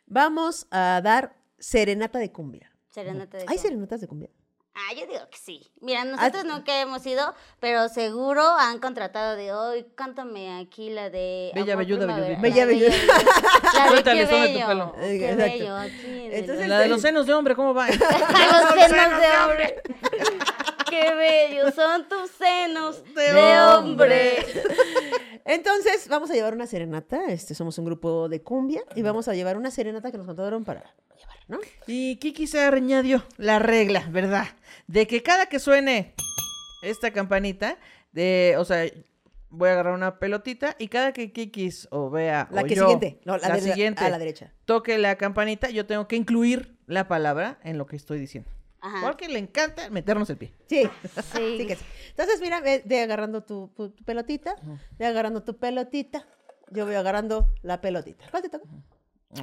vamos 0.06 0.66
a 0.70 1.00
dar 1.04 1.36
serenata 1.58 2.18
de 2.18 2.32
cumbia. 2.32 2.72
Serenata 2.88 3.36
de 3.36 3.44
¿Hay 3.46 3.58
serenatas 3.58 4.00
de 4.00 4.08
cumbia? 4.08 4.30
Ah, 4.88 4.94
yo 4.94 5.06
digo 5.06 5.20
que 5.30 5.36
sí. 5.38 5.70
Mira, 5.80 6.02
Ah, 6.02 6.04
nosotros 6.04 6.44
nunca 6.44 6.80
hemos 6.80 7.04
ido, 7.06 7.34
pero 7.60 7.88
seguro 7.88 8.42
han 8.42 8.78
contratado 8.78 9.36
de 9.36 9.52
hoy, 9.52 9.86
cántame 9.94 10.58
aquí 10.60 10.90
la 10.90 11.10
de... 11.10 11.50
Bella, 11.54 11.76
belluda, 11.76 12.06
Primavera". 12.06 12.38
belludita. 12.40 12.42
Bella, 12.42 12.66
belluda. 12.66 14.14
Listón 14.14 14.42
de 14.42 14.48
tu 14.60 14.66
pelo. 14.66 14.92
qué 15.00 15.34
bello, 15.36 15.76
aquí 15.76 16.28
Entonces, 16.32 16.68
La 16.68 16.78
de 16.80 16.88
los 16.88 17.00
senos 17.02 17.26
de 17.26 17.34
hombre, 17.34 17.54
¿cómo 17.54 17.74
va? 17.74 17.86
Los 17.90 17.98
senos 17.98 19.20
de 19.20 19.38
hombre. 19.44 19.82
Qué 20.88 21.14
bellos 21.14 21.74
son 21.74 22.08
tus 22.08 22.30
senos 22.32 23.02
De 23.14 23.32
de, 23.32 23.60
hombre. 23.60 24.38
hombre. 24.44 24.46
Entonces, 25.44 26.08
vamos 26.08 26.30
a 26.30 26.34
llevar 26.34 26.52
una 26.54 26.66
serenata. 26.66 27.26
Este, 27.28 27.54
somos 27.54 27.78
un 27.78 27.84
grupo 27.84 28.28
de 28.28 28.42
cumbia 28.42 28.82
y 28.94 29.02
vamos 29.02 29.28
a 29.28 29.34
llevar 29.34 29.56
una 29.56 29.70
serenata 29.70 30.10
que 30.10 30.18
nos 30.18 30.26
contaron 30.26 30.64
para 30.64 30.80
llevar, 31.16 31.36
¿no? 31.50 31.58
Y 31.86 32.16
Kiki 32.16 32.46
se 32.46 32.60
añadió 32.60 33.24
la 33.36 33.58
regla, 33.58 34.06
¿verdad? 34.10 34.46
De 34.86 35.06
que 35.06 35.22
cada 35.22 35.46
que 35.46 35.58
suene 35.58 36.14
esta 36.82 37.10
campanita, 37.12 37.76
de, 38.12 38.54
o 38.58 38.64
sea, 38.64 38.84
voy 39.50 39.68
a 39.68 39.72
agarrar 39.72 39.94
una 39.94 40.18
pelotita 40.18 40.76
y 40.78 40.88
cada 40.88 41.12
que 41.12 41.32
Kikis 41.32 41.88
o 41.90 42.08
vea 42.10 42.48
La 42.50 42.62
o 42.62 42.64
que 42.64 42.74
yo, 42.76 42.82
siguiente. 42.84 43.20
No, 43.24 43.36
la, 43.36 43.48
la 43.48 43.54
de 43.56 43.60
la- 43.62 43.66
siguiente 43.72 44.04
a 44.04 44.08
la 44.08 44.18
derecha. 44.18 44.52
toque 44.64 44.96
la 44.98 45.16
campanita, 45.16 45.68
yo 45.70 45.86
tengo 45.86 46.06
que 46.08 46.16
incluir 46.16 46.76
la 46.86 47.08
palabra 47.08 47.58
en 47.64 47.76
lo 47.78 47.86
que 47.86 47.96
estoy 47.96 48.18
diciendo. 48.18 48.48
Ajá. 48.80 49.00
Porque 49.02 49.28
le 49.28 49.38
encanta 49.38 49.90
meternos 49.90 50.30
el 50.30 50.38
pie. 50.38 50.54
Sí, 50.66 50.88
Sí. 51.34 51.56
sí 51.58 51.66
que 51.66 51.76
sí. 51.76 51.84
Entonces, 52.10 52.40
mira, 52.40 52.60
ve, 52.60 52.82
ve 52.86 53.02
agarrando 53.02 53.42
tu, 53.42 53.70
pelotita, 54.06 54.54
ve 54.98 55.04
agarrando 55.06 55.42
tu 55.42 55.58
pelotita. 55.58 56.26
Yo 56.70 56.86
voy 56.86 56.94
agarrando 56.94 57.48
la 57.62 57.80
pelotita. 57.80 58.24
¿Cuál 58.30 58.42
te 58.44 58.48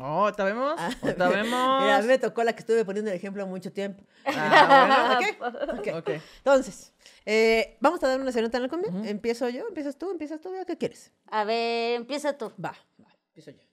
Oh, 0.02 0.04
¿ahorita 0.26 0.44
vemos? 0.44 0.76
Ah, 0.78 0.90
¿Ahorita 1.02 1.30
vemos? 1.30 1.82
Mira, 1.82 1.96
a 1.98 2.02
mí 2.02 2.08
me 2.08 2.18
tocó 2.18 2.44
la 2.44 2.52
que 2.54 2.60
estuve 2.60 2.84
poniendo 2.84 3.10
el 3.10 3.16
ejemplo 3.16 3.48
mucho 3.48 3.72
tiempo. 3.72 4.04
Ah, 4.26 5.18
¿Ok? 5.40 5.78
Ok. 5.80 5.88
Ok. 5.96 6.10
Entonces, 6.40 6.92
eh, 7.26 7.78
vamos 7.80 8.04
a 8.04 8.08
dar 8.10 8.20
una 8.20 8.32
serenata 8.34 8.58
en 8.58 8.64
la 8.64 8.70
cumbia. 8.70 8.92
Empiezo 9.10 9.48
yo, 9.48 9.66
empiezas 9.68 9.98
tú, 9.98 10.12
empiezas 10.12 10.42
tú. 10.42 10.52
¿Qué 10.68 10.78
quieres? 10.78 11.14
A 11.32 11.46
ver, 11.46 11.96
empieza 11.96 12.38
tú. 12.38 12.52
Va, 12.64 12.76
va, 13.02 13.16
empiezo 13.30 13.52
yo. 13.52 13.64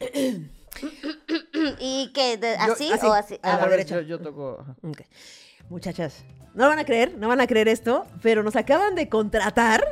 ¿Y 1.78 2.12
qué? 2.12 2.36
de- 2.36 2.56
Yo- 2.66 2.72
¿Así, 2.72 2.90
o 2.90 3.12
así? 3.12 3.38
a 3.42 3.48
la 3.48 3.54
A 3.54 3.60
ver, 3.60 3.70
derecha. 3.70 3.94
Yo, 3.96 4.00
yo 4.02 4.18
toco. 4.20 4.64
Muchachas, 5.68 6.24
no 6.54 6.68
van 6.68 6.78
a 6.80 6.84
creer, 6.84 7.16
no 7.16 7.28
van 7.28 7.40
a 7.40 7.46
creer 7.46 7.68
esto, 7.68 8.06
pero 8.22 8.42
nos 8.42 8.56
acaban 8.56 8.94
de 8.96 9.08
contratar 9.08 9.84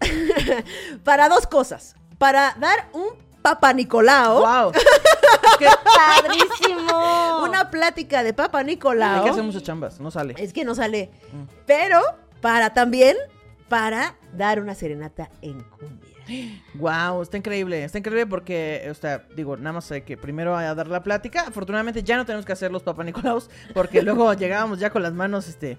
para 1.04 1.28
dos 1.28 1.46
cosas. 1.46 1.96
Para 2.18 2.54
dar 2.60 2.88
un 2.92 3.08
Papa 3.42 3.72
Nicolao, 3.72 4.40
¡Wow! 4.40 4.72
¡Padrísimo! 5.96 7.42
una 7.44 7.70
plática 7.70 8.22
de 8.22 8.32
Papa 8.32 8.62
Nicolao. 8.62 9.18
Hay 9.18 9.24
que 9.24 9.30
hacer 9.30 9.42
muchas 9.42 9.62
chambas, 9.62 10.00
no 10.00 10.10
sale. 10.10 10.34
Es 10.38 10.52
que 10.52 10.64
no 10.64 10.74
sale. 10.74 11.10
Pero 11.66 12.00
para 12.40 12.74
también, 12.74 13.16
para 13.68 14.16
dar 14.32 14.60
una 14.60 14.74
serenata 14.74 15.30
en 15.42 15.62
cumbia. 15.62 16.08
Wow, 16.74 17.22
está 17.22 17.38
increíble, 17.38 17.84
está 17.84 17.98
increíble 17.98 18.26
porque, 18.26 18.86
o 18.90 18.94
sea, 18.94 19.24
digo, 19.34 19.56
nada 19.56 19.72
más 19.74 19.90
hay 19.90 20.02
que 20.02 20.16
primero 20.16 20.56
a 20.56 20.74
dar 20.74 20.88
la 20.88 21.02
plática. 21.02 21.42
Afortunadamente 21.46 22.02
ya 22.02 22.16
no 22.16 22.26
tenemos 22.26 22.44
que 22.44 22.52
hacer 22.52 22.70
los 22.70 22.82
Papa 22.82 23.02
Nicolaos 23.02 23.48
porque 23.72 24.02
luego 24.02 24.32
llegábamos 24.34 24.78
ya 24.78 24.90
con 24.90 25.02
las 25.02 25.14
manos, 25.14 25.48
este, 25.48 25.78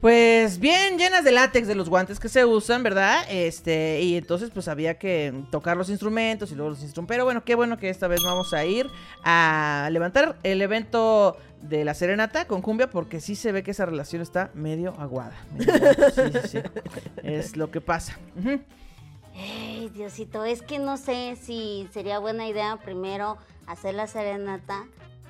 pues 0.00 0.58
bien 0.58 0.98
llenas 0.98 1.24
de 1.24 1.32
látex 1.32 1.66
de 1.66 1.74
los 1.74 1.88
guantes 1.88 2.20
que 2.20 2.28
se 2.28 2.44
usan, 2.44 2.82
¿verdad? 2.82 3.24
Este, 3.28 4.00
y 4.02 4.16
entonces 4.16 4.50
pues 4.50 4.68
había 4.68 4.98
que 4.98 5.32
tocar 5.50 5.76
los 5.76 5.88
instrumentos 5.90 6.52
y 6.52 6.54
luego 6.54 6.70
los 6.70 6.82
instrumentos. 6.82 7.14
Pero 7.14 7.24
bueno, 7.24 7.44
qué 7.44 7.54
bueno 7.54 7.78
que 7.78 7.88
esta 7.88 8.06
vez 8.08 8.22
vamos 8.22 8.52
a 8.52 8.64
ir 8.64 8.88
a 9.24 9.88
levantar 9.90 10.38
el 10.42 10.62
evento 10.62 11.36
de 11.62 11.84
la 11.84 11.94
serenata 11.94 12.46
con 12.46 12.62
cumbia 12.62 12.90
porque 12.90 13.20
sí 13.20 13.34
se 13.34 13.50
ve 13.52 13.62
que 13.62 13.70
esa 13.72 13.86
relación 13.86 14.22
está 14.22 14.50
medio 14.54 14.94
aguada. 14.98 15.34
Sí, 15.58 16.22
sí, 16.32 16.48
sí. 16.48 16.58
Es 17.22 17.56
lo 17.56 17.70
que 17.70 17.80
pasa. 17.80 18.18
Diosito, 19.94 20.44
es 20.44 20.62
que 20.62 20.78
no 20.78 20.96
sé 20.96 21.36
si 21.36 21.88
sería 21.92 22.18
buena 22.18 22.48
idea 22.48 22.76
primero 22.76 23.38
hacer 23.66 23.94
la 23.94 24.06
serenata, 24.06 24.84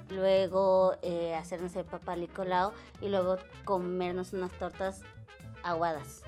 luego 0.08 0.96
eh, 1.02 1.34
hacernos 1.34 1.74
el 1.76 1.84
papá 1.84 2.16
Nicolau 2.16 2.72
y 3.00 3.08
luego 3.08 3.38
comernos 3.64 4.32
unas 4.32 4.52
tortas 4.52 5.02
aguadas. 5.62 6.22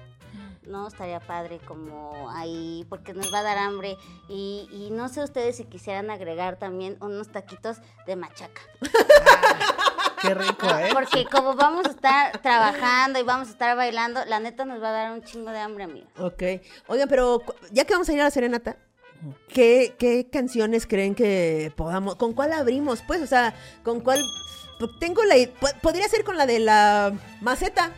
No, 0.63 0.87
estaría 0.87 1.21
padre 1.21 1.59
como 1.65 2.29
ahí, 2.31 2.85
porque 2.91 3.15
nos 3.15 3.33
va 3.33 3.39
a 3.39 3.43
dar 3.43 3.59
hambre. 3.59 3.97
Y, 4.29 4.69
y 4.71 4.91
no 4.91 5.09
sé 5.09 5.23
ustedes 5.23 5.57
si 5.57 5.65
quisieran 5.65 6.11
agregar 6.11 6.59
también 6.59 6.99
unos 7.01 7.29
taquitos 7.29 7.79
de 8.07 8.17
machaca. 8.17 8.61
Qué 10.21 10.35
rico, 10.35 10.67
¿eh? 10.69 10.91
Porque 10.93 11.25
como 11.27 11.55
vamos 11.55 11.87
a 11.87 11.91
estar 11.91 12.43
trabajando 12.43 13.19
y 13.19 13.23
vamos 13.23 13.49
a 13.49 13.53
estar 13.53 13.77
bailando, 13.77 14.25
la 14.27 14.41
neta 14.41 14.65
nos 14.65 14.83
va 14.83 14.89
a 14.89 14.93
dar 14.93 15.13
un 15.13 15.23
chingo 15.23 15.51
de 15.51 15.59
hambre, 15.59 15.85
amigos. 15.85 16.11
Ok. 16.19 16.43
Oigan, 16.89 17.09
pero 17.09 17.41
ya 17.71 17.85
que 17.85 17.95
vamos 17.95 18.09
a 18.09 18.13
ir 18.13 18.21
a 18.21 18.25
la 18.25 18.31
serenata, 18.31 18.77
¿qué, 19.49 19.95
qué 19.99 20.29
canciones 20.31 20.87
creen 20.87 21.15
que 21.15 21.73
podamos, 21.77 22.17
con 22.17 22.33
cuál 22.33 22.53
abrimos? 22.53 23.03
Pues, 23.07 23.23
o 23.23 23.27
sea, 23.27 23.55
con 23.83 24.01
cuál, 24.01 24.23
tengo 25.01 25.23
la, 25.25 25.35
podría 25.83 26.09
ser 26.09 26.25
con 26.25 26.37
la 26.37 26.47
de 26.47 26.61
la 26.61 27.13
maceta, 27.41 27.93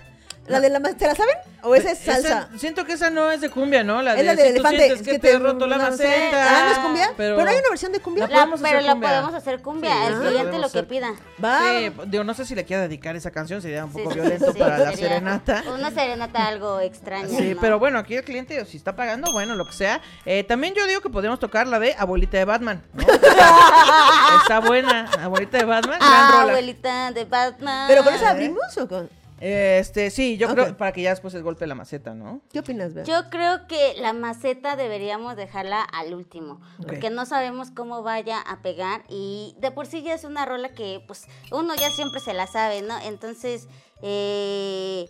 la 0.50 0.60
de 0.60 0.68
la 0.70 0.80
maceta, 0.80 1.06
¿la 1.08 1.14
saben? 1.14 1.34
¿O 1.62 1.74
esa 1.74 1.90
es 1.92 2.00
Esa- 2.00 2.12
salsa? 2.22 2.48
siento 2.58 2.84
que 2.86 2.94
esa 2.94 3.10
no 3.10 3.30
es 3.30 3.40
de 3.42 3.50
cumbia, 3.50 3.84
¿no? 3.84 4.00
La 4.02 4.14
Es 4.14 4.24
la 4.24 4.34
de 4.34 4.42
del 4.42 4.52
si 4.56 4.60
tú 4.62 4.66
elefante. 4.68 4.84
sientes 4.86 5.06
que 5.06 5.18
te 5.18 5.30
he 5.32 5.38
roto 5.38 5.66
la 5.66 5.76
maceta. 5.78 6.42
Ah, 6.48 6.64
¿no 6.66 6.72
es 6.72 6.78
cumbia? 6.78 7.10
Pero, 7.16 7.36
Pero, 7.36 7.50
hay 7.50 7.56
una 7.58 7.68
versión 7.68 7.92
de 7.92 8.00
cumbia. 8.00 8.24
La 8.26 8.30
La- 8.30 8.36
podemos 8.40 8.60
pero 8.62 8.80
la 8.80 8.92
cumbia. 8.92 9.08
podemos 9.10 9.34
hacer 9.34 9.60
cumbia, 9.62 9.90
Sí, 9.90 9.96
el 10.06 10.14
cliente 10.20 10.38
podemos 10.38 10.60
lo 10.60 10.70
que 10.80 10.82
pida. 10.88 11.12
Va. 11.44 11.60
Sí, 11.60 11.92
digo, 12.06 12.24
no 12.24 12.34
sé 12.34 12.44
si 12.46 12.54
le 12.54 12.64
quiera 12.64 12.82
dedicar 12.82 13.14
esa 13.16 13.30
canción, 13.30 13.60
sería 13.60 13.84
un 13.84 13.92
poco 13.92 14.10
sí, 14.12 14.20
violento 14.20 14.52
sí, 14.52 14.58
para 14.58 14.78
la 14.78 14.92
serenata. 14.96 15.62
Una 15.74 15.90
serenata 15.90 16.46
algo 16.48 16.80
extraña. 16.80 17.28
Sí, 17.28 17.54
¿no? 17.54 17.60
pero 17.60 17.78
bueno, 17.78 17.98
aquí 17.98 18.14
el 18.16 18.24
cliente, 18.24 18.64
si 18.64 18.76
está 18.78 18.96
pagando, 18.96 19.30
bueno, 19.32 19.54
lo 19.54 19.66
que 19.66 19.72
sea. 19.72 20.00
Eh, 20.24 20.44
también 20.44 20.74
yo 20.74 20.86
digo 20.86 21.00
que 21.02 21.10
podríamos 21.10 21.38
tocar 21.40 21.66
la 21.66 21.78
de 21.78 21.94
Abuelita 21.98 22.38
de 22.38 22.44
Batman, 22.46 22.82
¿no? 22.94 23.02
está 24.42 24.60
buena, 24.60 25.10
Abuelita 25.22 25.58
de 25.58 25.64
Batman, 25.64 25.98
gran 25.98 26.10
Ah, 26.12 26.30
rola. 26.32 26.52
abuelita 26.52 27.10
de 27.12 27.24
Batman. 27.24 27.84
¿Pero 27.88 28.02
con 28.04 28.14
esa 28.14 28.30
abrimos 28.30 28.76
o 28.78 28.88
con...? 28.88 29.19
Este, 29.40 30.10
sí, 30.10 30.36
yo 30.36 30.48
creo 30.48 30.76
para 30.76 30.92
que 30.92 31.00
ya 31.00 31.10
después 31.10 31.32
el 31.32 31.42
golpe 31.42 31.60
de 31.60 31.68
la 31.68 31.74
maceta, 31.74 32.12
¿no? 32.12 32.42
¿Qué 32.52 32.58
opinas, 32.58 32.92
Bea? 32.92 33.04
Yo 33.04 33.30
creo 33.30 33.66
que 33.66 33.94
la 33.96 34.12
maceta 34.12 34.76
deberíamos 34.76 35.34
dejarla 35.34 35.80
al 35.82 36.12
último, 36.12 36.60
porque 36.86 37.08
no 37.08 37.24
sabemos 37.24 37.70
cómo 37.70 38.02
vaya 38.02 38.38
a 38.38 38.60
pegar 38.60 39.02
y 39.08 39.56
de 39.58 39.70
por 39.70 39.86
sí 39.86 40.02
ya 40.02 40.12
es 40.12 40.24
una 40.24 40.44
rola 40.44 40.68
que 40.74 41.02
pues 41.06 41.26
uno 41.52 41.74
ya 41.74 41.90
siempre 41.90 42.20
se 42.20 42.34
la 42.34 42.46
sabe, 42.46 42.82
¿no? 42.82 42.98
Entonces, 43.00 43.66
eh... 44.02 45.08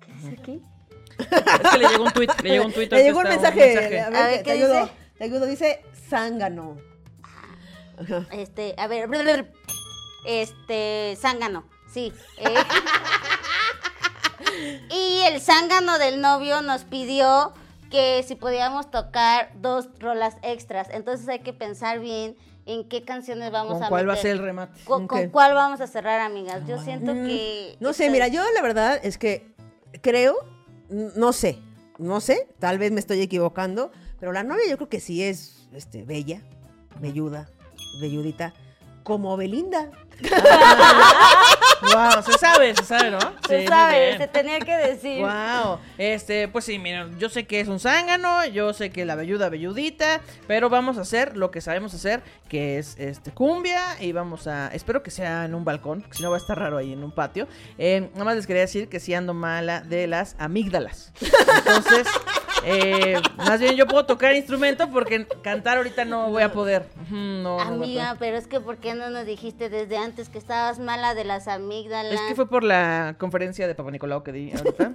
¿qué 0.00 0.12
es 0.12 0.38
aquí? 0.38 0.62
Es 1.18 1.70
que 1.70 1.78
le 1.78 1.88
llegó 1.88 2.04
un 2.04 2.12
tweet, 2.12 2.28
le 2.42 2.50
llegó 2.50 2.66
un 2.66 2.72
tweet. 2.72 2.88
Le 2.90 3.02
llegó 3.02 3.18
un 3.20 3.28
mensaje. 3.28 3.76
A 3.76 3.88
ver, 3.88 4.00
A 4.00 4.10
ver, 4.10 4.30
te, 4.30 4.36
¿qué 4.38 4.42
te 4.44 4.50
ayudo. 4.52 4.80
dice? 4.82 4.92
Te 5.18 5.24
ayudo, 5.24 5.46
dice 5.46 5.82
zángano. 6.08 6.76
Este, 8.30 8.74
a 8.78 8.86
ver, 8.86 9.08
este, 10.24 11.16
zángano, 11.20 11.64
sí. 11.92 12.12
eh. 12.38 12.54
y 14.90 15.20
el 15.32 15.40
zángano 15.40 15.98
del 15.98 16.20
novio 16.20 16.62
nos 16.62 16.84
pidió 16.84 17.52
que 17.90 18.22
si 18.26 18.34
podíamos 18.34 18.90
tocar 18.90 19.50
dos 19.60 19.88
rolas 19.98 20.36
extras. 20.42 20.88
Entonces 20.90 21.28
hay 21.28 21.40
que 21.40 21.52
pensar 21.52 22.00
bien 22.00 22.36
en 22.66 22.86
qué 22.88 23.02
canciones 23.02 23.50
vamos 23.50 23.74
¿Con 23.74 23.84
a 23.84 23.88
cuál 23.88 24.08
va 24.08 24.12
a 24.12 24.16
ser 24.16 24.32
el 24.32 24.38
remate? 24.40 24.78
¿Con, 24.84 25.06
cuál 25.06 25.54
vamos 25.54 25.80
a 25.80 25.86
cerrar, 25.86 26.20
amigas? 26.20 26.66
Yo 26.66 26.78
siento 26.82 27.14
Mm, 27.14 27.26
que... 27.26 27.76
No 27.80 27.92
sé, 27.94 28.10
mira, 28.10 28.28
yo 28.28 28.42
la 28.54 28.60
verdad 28.60 29.00
es 29.02 29.16
que 29.16 29.54
creo, 30.02 30.36
no 30.90 31.32
sé, 31.32 31.58
no 31.98 32.20
sé, 32.20 32.46
tal 32.58 32.78
vez 32.78 32.92
me 32.92 33.00
estoy 33.00 33.22
equivocando, 33.22 33.90
pero 34.20 34.32
la 34.32 34.42
novia 34.42 34.64
yo 34.68 34.76
creo 34.76 34.90
que 34.90 35.00
sí 35.00 35.22
es 35.22 35.66
este, 35.72 36.04
bella, 36.04 36.42
velluda, 37.00 37.48
velludita, 38.02 38.52
como 39.02 39.34
Belinda. 39.38 39.90
Wow, 41.82 42.22
se 42.22 42.32
sabe, 42.38 42.74
se 42.74 42.84
sabe, 42.84 43.10
¿no? 43.10 43.18
Se 43.46 43.66
sabe, 43.66 44.18
se 44.18 44.26
tenía 44.28 44.58
que 44.60 44.76
decir. 44.76 45.20
Wow, 45.20 45.78
este, 45.96 46.48
pues 46.48 46.64
sí, 46.64 46.78
miren, 46.78 47.18
yo 47.18 47.28
sé 47.28 47.46
que 47.46 47.60
es 47.60 47.68
un 47.68 47.80
zángano, 47.80 48.46
yo 48.46 48.72
sé 48.72 48.90
que 48.90 49.04
la 49.04 49.14
velluda 49.14 49.48
velludita, 49.48 50.20
pero 50.46 50.68
vamos 50.68 50.98
a 50.98 51.02
hacer 51.02 51.36
lo 51.36 51.50
que 51.50 51.60
sabemos 51.60 51.94
hacer, 51.94 52.22
que 52.48 52.78
es 52.78 52.96
este 52.98 53.30
cumbia 53.30 53.82
y 54.00 54.12
vamos 54.12 54.46
a, 54.46 54.68
espero 54.68 55.02
que 55.02 55.10
sea 55.10 55.44
en 55.44 55.54
un 55.54 55.64
balcón, 55.64 56.02
porque 56.02 56.16
si 56.16 56.22
no 56.22 56.30
va 56.30 56.36
a 56.36 56.40
estar 56.40 56.58
raro 56.58 56.78
ahí 56.78 56.92
en 56.92 57.04
un 57.04 57.12
patio. 57.12 57.46
Eh, 57.78 58.08
nada 58.12 58.24
más 58.24 58.36
les 58.36 58.46
quería 58.46 58.62
decir 58.62 58.88
que 58.88 59.00
sí 59.00 59.14
ando 59.14 59.34
mala 59.34 59.80
de 59.80 60.06
las 60.06 60.36
amígdalas. 60.38 61.12
Entonces, 61.58 62.06
eh, 62.64 63.20
más 63.36 63.60
bien 63.60 63.76
yo 63.76 63.86
puedo 63.86 64.06
tocar 64.06 64.34
instrumento 64.34 64.88
porque 64.90 65.26
cantar 65.42 65.78
ahorita 65.78 66.04
no 66.04 66.30
voy 66.30 66.42
a 66.42 66.52
poder. 66.52 66.86
No, 67.10 67.60
Amiga, 67.60 68.16
pero 68.18 68.36
es 68.36 68.46
que 68.46 68.60
¿por 68.60 68.78
qué 68.78 68.94
no 68.94 69.10
nos 69.10 69.26
dijiste 69.26 69.68
desde 69.68 69.96
antes 69.96 70.28
que 70.28 70.38
estabas 70.38 70.78
mala 70.78 71.14
de 71.14 71.24
las 71.24 71.48
amígdalas? 71.48 72.12
Es 72.12 72.20
que 72.28 72.34
fue 72.34 72.48
por 72.48 72.64
la 72.64 73.16
conferencia 73.18 73.66
de 73.66 73.74
Papa 73.74 73.90
Nicolau 73.90 74.22
que 74.22 74.32
di 74.32 74.52
ahorita. 74.52 74.92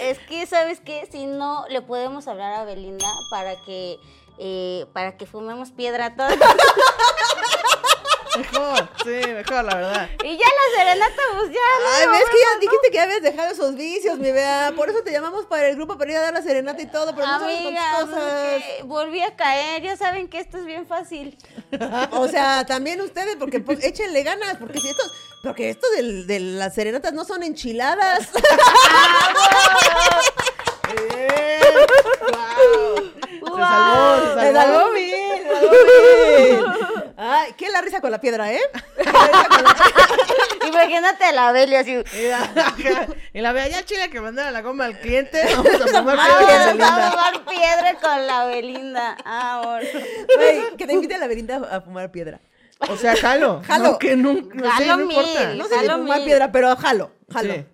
Es 0.00 0.18
que, 0.20 0.46
¿sabes 0.46 0.80
qué? 0.80 1.06
Si 1.10 1.26
no, 1.26 1.66
le 1.68 1.82
podemos 1.82 2.28
hablar 2.28 2.52
a 2.54 2.64
Belinda 2.64 3.06
para 3.30 3.56
que, 3.66 3.98
eh, 4.38 4.86
para 4.92 5.16
que 5.16 5.26
fumemos 5.26 5.70
piedra 5.72 6.14
todos. 6.16 6.32
Mejor, 8.38 8.88
sí, 9.04 9.20
mejor, 9.32 9.64
la 9.64 9.74
verdad. 9.74 10.08
y 10.24 10.36
ya 10.36 10.46
la 10.46 10.78
serenata, 10.78 11.22
pues 11.38 11.50
ya. 11.50 11.60
Ay, 11.98 12.06
no, 12.06 12.12
ves 12.12 12.24
que 12.24 12.36
ya 12.36 12.60
dijiste 12.60 12.90
que 12.92 13.00
habías 13.00 13.22
dejado 13.22 13.52
esos 13.52 13.74
vicios, 13.74 14.18
mi 14.18 14.30
Bea. 14.32 14.72
Por 14.76 14.88
eso 14.88 15.02
te 15.02 15.10
llamamos 15.12 15.46
para 15.46 15.68
el 15.68 15.76
grupo 15.76 15.98
para 15.98 16.10
ir 16.10 16.16
a 16.18 16.20
dar 16.22 16.34
la 16.34 16.42
serenata 16.42 16.80
y 16.80 16.86
todo, 16.86 17.14
pero 17.14 17.26
no 17.26 17.40
sabes 17.40 17.60
cuántas 17.62 17.94
pues 17.94 18.04
cosas. 18.06 18.62
volví 18.84 19.20
a 19.22 19.34
caer. 19.36 19.82
Ya 19.82 19.96
saben 19.96 20.28
que 20.28 20.38
esto 20.40 20.58
es 20.58 20.64
bien 20.66 20.86
fácil. 20.86 21.36
O 22.12 22.28
sea, 22.28 22.64
también 22.66 23.00
ustedes, 23.00 23.36
porque 23.36 23.60
pues, 23.60 23.84
échenle 23.84 24.22
ganas, 24.22 24.56
porque 24.58 24.80
si 24.80 24.88
esto, 24.88 25.02
porque 25.42 25.70
esto 25.70 25.86
de 25.90 26.40
las 26.40 26.74
serenatas 26.74 27.12
no 27.12 27.24
son 27.24 27.42
enchiladas. 27.42 28.28
Wow. 33.40 33.58
Se 33.58 33.64
salvó, 33.64 34.40
se 34.40 34.52
salvó. 34.52 34.60
salvó 34.60 34.92
bien, 34.92 35.42
salvó 35.50 35.70
bien. 35.72 36.64
Ay, 37.20 37.52
qué 37.56 37.68
la 37.68 37.80
risa 37.80 38.00
con 38.00 38.12
la 38.12 38.20
piedra, 38.20 38.52
¿eh? 38.52 38.60
Qué 38.96 39.04
la 39.04 39.12
risa 39.12 39.48
con 39.48 39.64
la- 39.64 40.68
Imagínate 40.68 41.24
a 41.24 41.32
la 41.32 41.50
Belia 41.52 41.80
así. 41.80 41.92
Y 42.14 42.28
la, 42.28 43.08
y 43.32 43.40
la 43.40 43.52
vea 43.52 43.66
ya 43.68 43.84
chile 43.84 44.08
que 44.08 44.20
mandara 44.20 44.50
la 44.52 44.60
goma 44.62 44.84
al 44.84 45.00
cliente. 45.00 45.42
Vamos 45.56 45.74
a 45.74 45.78
tomar 45.86 46.16
Vamos 46.16 46.36
piedra, 46.46 46.62
a 46.62 46.66
Belinda. 46.66 47.10
tomar 47.10 47.44
piedra 47.46 47.94
con 48.00 48.26
la 48.26 48.44
Belinda. 48.46 49.16
Amor. 49.24 49.82
Güey, 50.36 50.76
que 50.76 50.86
te 50.86 50.92
invite 50.92 51.14
a 51.16 51.18
la 51.18 51.26
Belinda 51.26 51.56
a 51.70 51.80
fumar 51.80 52.10
piedra. 52.12 52.40
O 52.88 52.96
sea, 52.96 53.16
jalo. 53.16 53.62
Jalo. 53.66 53.84
No, 53.92 53.98
que 53.98 54.14
nunca. 54.16 54.54
No, 54.54 54.64
sé, 54.78 54.84
Jalo 54.84 54.96
no 54.98 55.02
importa. 55.10 55.46
mil. 55.48 55.58
No 55.58 55.64
sé 55.64 55.70
si 55.74 55.86
Jalo 55.86 55.98
fumar 56.02 56.18
mil. 56.18 56.26
piedra, 56.26 56.52
pero 56.52 56.76
jalo, 56.76 57.10
jalo. 57.32 57.54
Sí. 57.54 57.64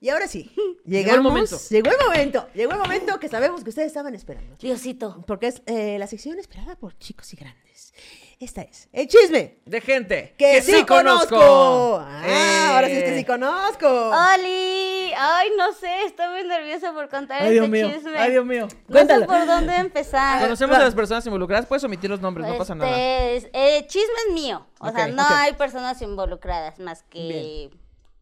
Y 0.00 0.08
ahora 0.10 0.26
sí, 0.28 0.50
Llegó 0.56 0.74
el 0.84 0.90
llegamos. 0.90 1.22
momento. 1.32 1.58
Llegó 1.70 1.90
el 1.90 1.96
momento. 2.04 2.48
Llegó 2.54 2.72
el 2.72 2.78
momento 2.78 3.20
que 3.20 3.28
sabemos 3.28 3.62
que 3.62 3.70
ustedes 3.70 3.86
estaban 3.88 4.14
esperando. 4.16 4.56
Diosito. 4.58 5.24
Porque 5.26 5.46
es 5.48 5.62
eh, 5.66 5.96
la 6.00 6.06
sección 6.08 6.38
esperada 6.40 6.74
por 6.76 6.96
chicos 6.98 7.32
y 7.32 7.36
grandes. 7.36 7.92
Esta 8.40 8.62
es 8.62 8.88
el 8.92 9.08
chisme. 9.08 9.58
De 9.66 9.80
gente 9.80 10.34
Que, 10.38 10.62
sí, 10.62 10.84
conozco. 10.86 11.98
Ah, 12.00 12.22
Eh. 12.24 12.68
ahora 12.72 12.86
sí 12.86 12.92
es 12.94 13.02
que 13.04 13.16
sí 13.18 13.24
conozco. 13.24 13.86
¡Oli! 13.88 15.12
Ay, 15.16 15.50
no 15.58 15.72
sé, 15.72 16.04
estoy 16.04 16.28
muy 16.28 16.44
nerviosa 16.44 16.92
por 16.92 17.08
contar 17.08 17.42
Ay, 17.42 17.52
Dios 17.54 17.64
este 17.64 17.76
mío. 17.76 17.90
chisme. 17.92 18.16
Ay, 18.16 18.30
Dios 18.30 18.44
mío. 18.46 18.68
No 18.86 18.92
Cuéntalo. 18.92 19.20
sé 19.22 19.26
por 19.26 19.44
dónde 19.46 19.74
empezar. 19.76 20.40
Conocemos 20.40 20.76
a 20.76 20.80
las 20.84 20.94
personas 20.94 21.26
involucradas. 21.26 21.66
Puedes 21.66 21.82
omitir 21.82 22.08
los 22.10 22.20
nombres, 22.20 22.46
no 22.46 22.56
pasa 22.56 22.76
nada. 22.76 22.90
Este, 22.90 23.36
es- 23.36 23.48
eh, 23.52 23.86
chisme 23.88 24.14
es 24.28 24.34
mío. 24.34 24.64
O 24.78 24.90
sea, 24.92 25.08
no 25.08 25.24
hay 25.28 25.54
personas 25.54 26.00
involucradas 26.02 26.78
más 26.78 27.02
que 27.04 27.70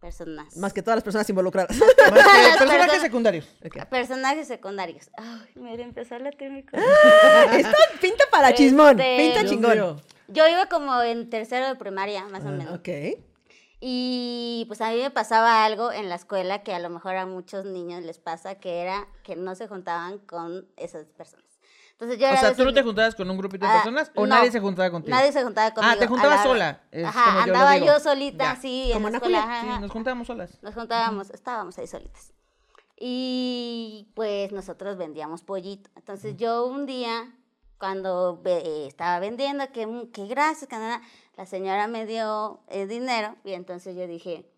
personas. 0.07 0.57
Más 0.57 0.73
que 0.73 0.83
todas 0.83 0.97
las 0.97 1.05
personas 1.05 1.29
involucradas. 1.29 1.77
Más 1.77 1.85
que 1.95 2.43
Las 2.49 2.57
personajes 2.59 3.01
secundarios. 3.01 3.45
Personajes 3.91 4.47
secundarios. 4.49 5.11
Ay, 5.17 5.51
me 5.57 5.75
empezó 5.75 6.15
a 6.15 6.19
latir 6.21 6.51
mi 6.51 6.63
corazón. 6.63 6.91
Esto 7.53 7.77
pinta 8.01 8.25
para 8.31 8.55
chismón. 8.55 9.01
Este, 9.01 9.17
Pinta 9.17 9.41
Dios 9.41 9.51
chingón. 9.53 9.73
mío. 9.73 9.97
Yo 10.29 10.47
iba 10.49 10.67
como 10.67 11.01
en 11.03 11.29
tercero 11.31 11.67
de 11.67 11.75
primaria, 11.77 12.25
más 12.27 12.45
Ah, 12.45 12.49
o 12.49 12.53
menos. 12.53 12.75
Ok. 12.79 12.89
Y 13.81 14.65
pues 14.69 14.81
a 14.81 14.91
mí 14.91 14.97
me 15.03 15.11
pasaba 15.11 15.65
algo 15.65 15.93
en 15.93 16.09
la 16.09 16.15
escuela 16.15 16.63
que 16.63 16.73
a 16.75 16.79
lo 16.79 16.89
mejor 16.89 17.17
a 17.17 17.27
muchos 17.27 17.65
niños 17.65 18.03
les 18.05 18.19
pasa, 18.19 18.55
que 18.57 18.81
era 18.81 19.07
que 19.23 19.37
no 19.37 19.55
se 19.55 19.69
juntaban 19.69 20.19
con 20.19 20.67
esas 20.77 21.07
personas. 21.11 21.46
Entonces 21.99 22.19
yo 22.19 22.27
O 22.27 22.31
era 22.31 22.41
sea, 22.41 22.55
¿tú 22.55 22.65
no 22.65 22.75
te 22.75 22.83
juntabas 22.83 23.15
con 23.15 23.31
un 23.31 23.39
grupito 23.39 23.65
de 23.65 23.73
Ah, 23.73 23.77
personas 23.77 24.11
o 24.15 24.21
no. 24.27 24.35
nadie 24.35 24.51
se 24.53 24.61
juntaba 24.61 24.91
contigo? 24.91 25.17
Nadie 25.17 25.33
se 25.33 25.43
juntaba 25.43 25.73
conmigo. 25.73 25.95
Ah, 25.95 25.99
te 25.99 26.07
juntabas 26.07 26.37
la- 26.37 26.43
sola. 26.43 26.81
es 26.91 27.05
Ajá, 27.07 27.25
como 27.25 27.39
andaba 27.41 27.79
yo 27.79 27.99
solita, 28.01 28.55
Ya. 28.55 28.61
sí, 28.61 28.89
en 28.89 28.93
Como 28.93 29.05
la 29.05 29.09
Ana 29.09 29.17
escuela. 29.17 29.43
Ajá, 29.45 29.61
Sí, 29.77 29.81
nos 29.81 29.91
juntábamos 29.91 30.27
solas. 30.27 30.59
Nos 30.63 30.75
juntábamos, 30.75 31.31
estábamos 31.31 31.79
ahí 31.79 31.87
solitas. 31.87 32.33
Y 32.99 34.09
pues 34.15 34.53
nosotros 34.53 34.97
vendíamos 34.97 35.43
pollito. 35.43 35.89
Entonces 35.97 36.37
yo 36.37 36.67
un 36.67 36.87
día, 36.87 37.33
cuando 37.79 38.41
ve- 38.43 38.87
estaba 38.87 39.19
vendiendo, 39.19 39.71
que, 39.73 40.09
que 40.13 40.27
gracias, 40.27 40.69
que 40.69 40.77
nada, 40.77 41.01
la 41.37 41.47
señora 41.47 41.87
me 41.89 42.05
dio 42.07 42.61
eh, 42.69 42.87
dinero 42.87 43.37
y 43.45 43.53
entonces 43.53 43.97
yo 43.97 44.07
dije, 44.07 44.51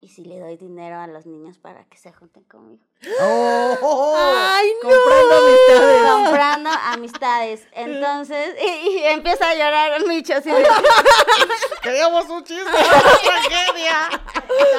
¿y 0.00 0.08
si 0.08 0.24
le 0.24 0.38
doy 0.38 0.56
dinero 0.56 0.98
a 1.00 1.06
los 1.06 1.26
niños 1.26 1.58
para 1.58 1.84
que 1.84 1.98
se 1.98 2.12
junten 2.12 2.44
conmigo? 2.44 2.82
Oh, 3.20 4.14
¡Ay, 4.16 4.70
no! 4.82 4.88
Comprando 4.90 5.34
amistades. 5.36 6.12
Comprando 6.12 6.70
amistades. 6.70 7.68
Entonces, 7.72 8.56
y, 8.62 8.88
y 8.88 9.04
empieza 9.06 9.50
a 9.50 9.54
llorar 9.54 10.00
el 10.00 10.06
Micho 10.06 10.34
así 10.34 10.50
de, 10.50 10.62
Queríamos 11.88 12.28
un 12.28 12.44
chiste. 12.44 12.64
¡Tragedia! 12.70 14.10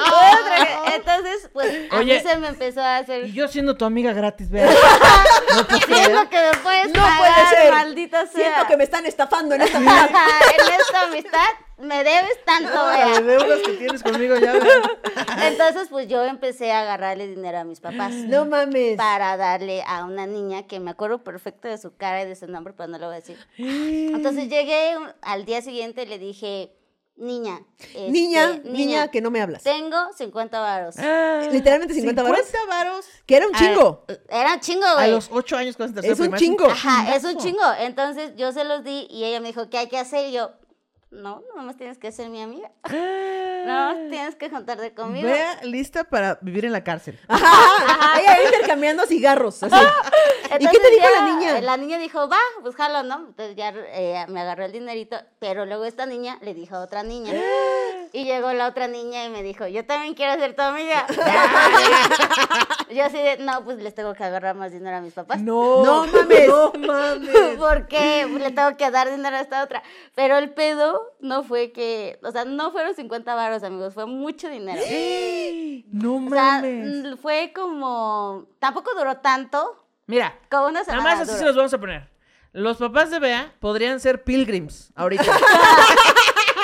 Otra- 0.07 0.95
Entonces, 0.95 1.49
pues 1.53 1.91
a 1.91 1.97
Oye, 1.97 2.15
mí 2.15 2.29
se 2.29 2.37
me 2.37 2.47
empezó 2.49 2.81
a 2.81 2.97
hacer. 2.97 3.25
Y 3.25 3.33
yo 3.33 3.47
siendo 3.47 3.75
tu 3.75 3.85
amiga 3.85 4.13
gratis, 4.13 4.49
vea. 4.49 4.69
No 5.51 5.61
es 5.77 5.85
creer. 5.85 6.11
lo 6.11 6.29
que 6.29 6.37
me 6.39 6.57
puedes 6.61 6.87
No 6.93 7.01
puede 7.17 7.47
ser. 7.49 7.71
maldita 7.73 8.27
sea. 8.27 8.43
Siento 8.45 8.67
que 8.67 8.77
me 8.77 8.83
están 8.83 9.05
estafando 9.07 9.55
en 9.55 9.61
esta 9.61 9.77
amistad. 9.79 10.09
en 10.67 10.73
esta 10.79 11.01
amistad 11.03 11.47
me 11.79 12.03
debes 12.03 12.45
tanto, 12.45 12.69
Las 12.71 13.25
vea. 13.25 13.37
deudas 13.37 13.59
que 13.65 13.71
tienes 13.73 14.03
conmigo 14.03 14.35
ya, 14.37 14.53
vea. 14.53 14.81
Entonces, 15.47 15.87
pues 15.89 16.07
yo 16.07 16.23
empecé 16.23 16.71
a 16.71 16.81
agarrarle 16.81 17.25
dinero 17.27 17.57
a 17.57 17.63
mis 17.63 17.79
papás. 17.79 18.11
No 18.13 18.45
mames. 18.45 18.95
Para 18.97 19.37
darle 19.37 19.81
a 19.87 20.03
una 20.05 20.27
niña 20.27 20.67
que 20.67 20.79
me 20.79 20.91
acuerdo 20.91 21.23
perfecto 21.23 21.67
de 21.67 21.77
su 21.79 21.95
cara 21.97 22.21
y 22.23 22.27
de 22.27 22.35
su 22.35 22.45
nombre, 22.47 22.73
pero 22.77 22.87
no 22.89 22.99
lo 22.99 23.07
voy 23.07 23.15
a 23.15 23.19
decir. 23.19 23.37
Entonces 23.57 24.49
llegué 24.49 24.95
al 25.21 25.45
día 25.45 25.61
siguiente 25.63 26.03
y 26.03 26.05
le 26.05 26.19
dije, 26.19 26.71
niña. 27.19 27.59
este, 27.79 28.09
Niña, 28.09 28.61
niña, 28.63 29.07
que 29.09 29.21
no 29.21 29.29
me 29.31 29.41
hablas. 29.41 29.63
Tengo 29.63 29.97
50 30.17 30.59
varos. 30.59 30.95
Ah, 30.97 31.41
Literalmente 31.51 31.93
50 31.93 32.23
varos. 32.23 32.39
50 32.45 32.67
varos. 32.67 33.05
Que 33.25 33.35
era 33.37 33.47
un 33.47 33.53
chingo. 33.53 34.05
Era 34.29 34.53
un 34.55 34.59
chingo, 34.59 34.85
A 34.85 34.93
güey. 34.95 35.11
los 35.11 35.29
8 35.31 35.57
años 35.57 35.77
tercero 35.77 36.01
Es 36.01 36.19
un 36.19 36.25
primaria, 36.31 36.47
chingo. 36.47 36.65
Ajá, 36.65 37.15
es 37.15 37.23
un 37.23 37.37
chingo. 37.37 37.63
Entonces 37.79 38.31
yo 38.35 38.51
se 38.51 38.63
los 38.63 38.83
di 38.83 39.07
y 39.09 39.23
ella 39.25 39.39
me 39.39 39.49
dijo, 39.49 39.69
¿qué 39.69 39.77
hay 39.77 39.87
que 39.87 39.97
hacer? 39.97 40.27
Y 40.29 40.31
yo, 40.33 40.51
no, 41.11 41.43
nomás 41.55 41.75
tienes 41.75 41.97
que 41.97 42.11
ser 42.11 42.29
mi 42.29 42.41
amiga. 42.41 42.71
No, 43.59 43.93
tienes 44.09 44.35
que 44.35 44.49
juntarte 44.49 44.93
conmigo. 44.93 45.27
Vea 45.27 45.61
lista 45.63 46.05
para 46.05 46.39
vivir 46.41 46.63
en 46.63 46.71
la 46.71 46.81
cárcel. 46.81 47.19
Ajá. 47.27 48.19
Ella 48.21 48.45
intercambiando 48.45 49.05
cigarros. 49.05 49.61
Así. 49.61 49.75
¿Y 50.59 50.65
qué 50.65 50.79
te 50.79 50.89
dijo 50.89 51.03
ya, 51.03 51.21
la 51.21 51.35
niña? 51.35 51.61
La 51.61 51.75
niña 51.75 51.99
dijo, 51.99 52.29
va, 52.29 52.39
pues 52.61 52.75
jalo, 52.75 53.03
¿no? 53.03 53.27
Entonces 53.27 53.57
ya 53.57 53.73
eh, 53.75 54.25
me 54.29 54.39
agarró 54.39 54.63
el 54.63 54.71
dinerito, 54.71 55.17
pero 55.39 55.65
luego 55.65 55.83
esta 55.83 56.05
niña 56.05 56.39
le 56.41 56.53
dijo 56.53 56.77
a 56.77 56.79
otra 56.79 57.03
niña. 57.03 57.33
Y 58.11 58.23
llegó 58.25 58.51
la 58.53 58.67
otra 58.67 58.87
niña 58.87 59.25
y 59.25 59.29
me 59.29 59.43
dijo, 59.43 59.67
yo 59.67 59.85
también 59.85 60.15
quiero 60.15 60.39
ser 60.41 60.55
tu 60.55 60.61
amiga. 60.63 61.05
yo 62.91 63.03
así 63.03 63.17
de, 63.17 63.37
no, 63.39 63.63
pues 63.63 63.77
les 63.77 63.93
tengo 63.93 64.13
que 64.15 64.23
agarrar 64.23 64.55
más 64.55 64.71
dinero 64.71 64.97
a 64.97 65.01
mis 65.01 65.13
papás. 65.13 65.39
No, 65.41 65.83
No 65.85 66.07
mames. 66.13 66.47
No 66.47 66.71
mames. 66.73 67.29
porque 67.59 68.25
le 68.27 68.51
tengo 68.51 68.75
que 68.77 68.89
dar 68.89 69.09
dinero 69.11 69.35
a 69.35 69.41
esta 69.41 69.63
otra. 69.63 69.83
Pero 70.15 70.37
el 70.37 70.51
pedo 70.53 71.13
no 71.19 71.43
fue 71.43 71.71
que, 71.71 72.19
o 72.23 72.31
sea, 72.31 72.45
no 72.45 72.71
fueron 72.71 72.95
50 72.95 73.35
varos, 73.35 73.61
amigos, 73.63 73.93
fue 73.93 74.05
mucho 74.05 74.49
dinero. 74.49 74.81
No 75.91 76.15
O 76.17 76.29
sea, 76.29 76.61
mames. 76.61 77.03
mm, 77.03 77.17
fue 77.17 77.51
como, 77.55 78.45
tampoco 78.59 78.91
duró 78.97 79.17
tanto, 79.17 79.85
Mira, 80.07 80.37
como 80.49 80.67
una 80.67 80.81
nada 80.83 81.01
más 81.01 81.19
así 81.21 81.27
duró. 81.31 81.37
se 81.39 81.45
los 81.45 81.55
vamos 81.55 81.73
a 81.73 81.77
poner. 81.79 82.09
Los 82.51 82.77
papás 82.77 83.11
de 83.11 83.19
Bea 83.19 83.53
podrían 83.59 83.99
ser 83.99 84.23
pilgrims 84.23 84.91
ahorita. 84.95 85.23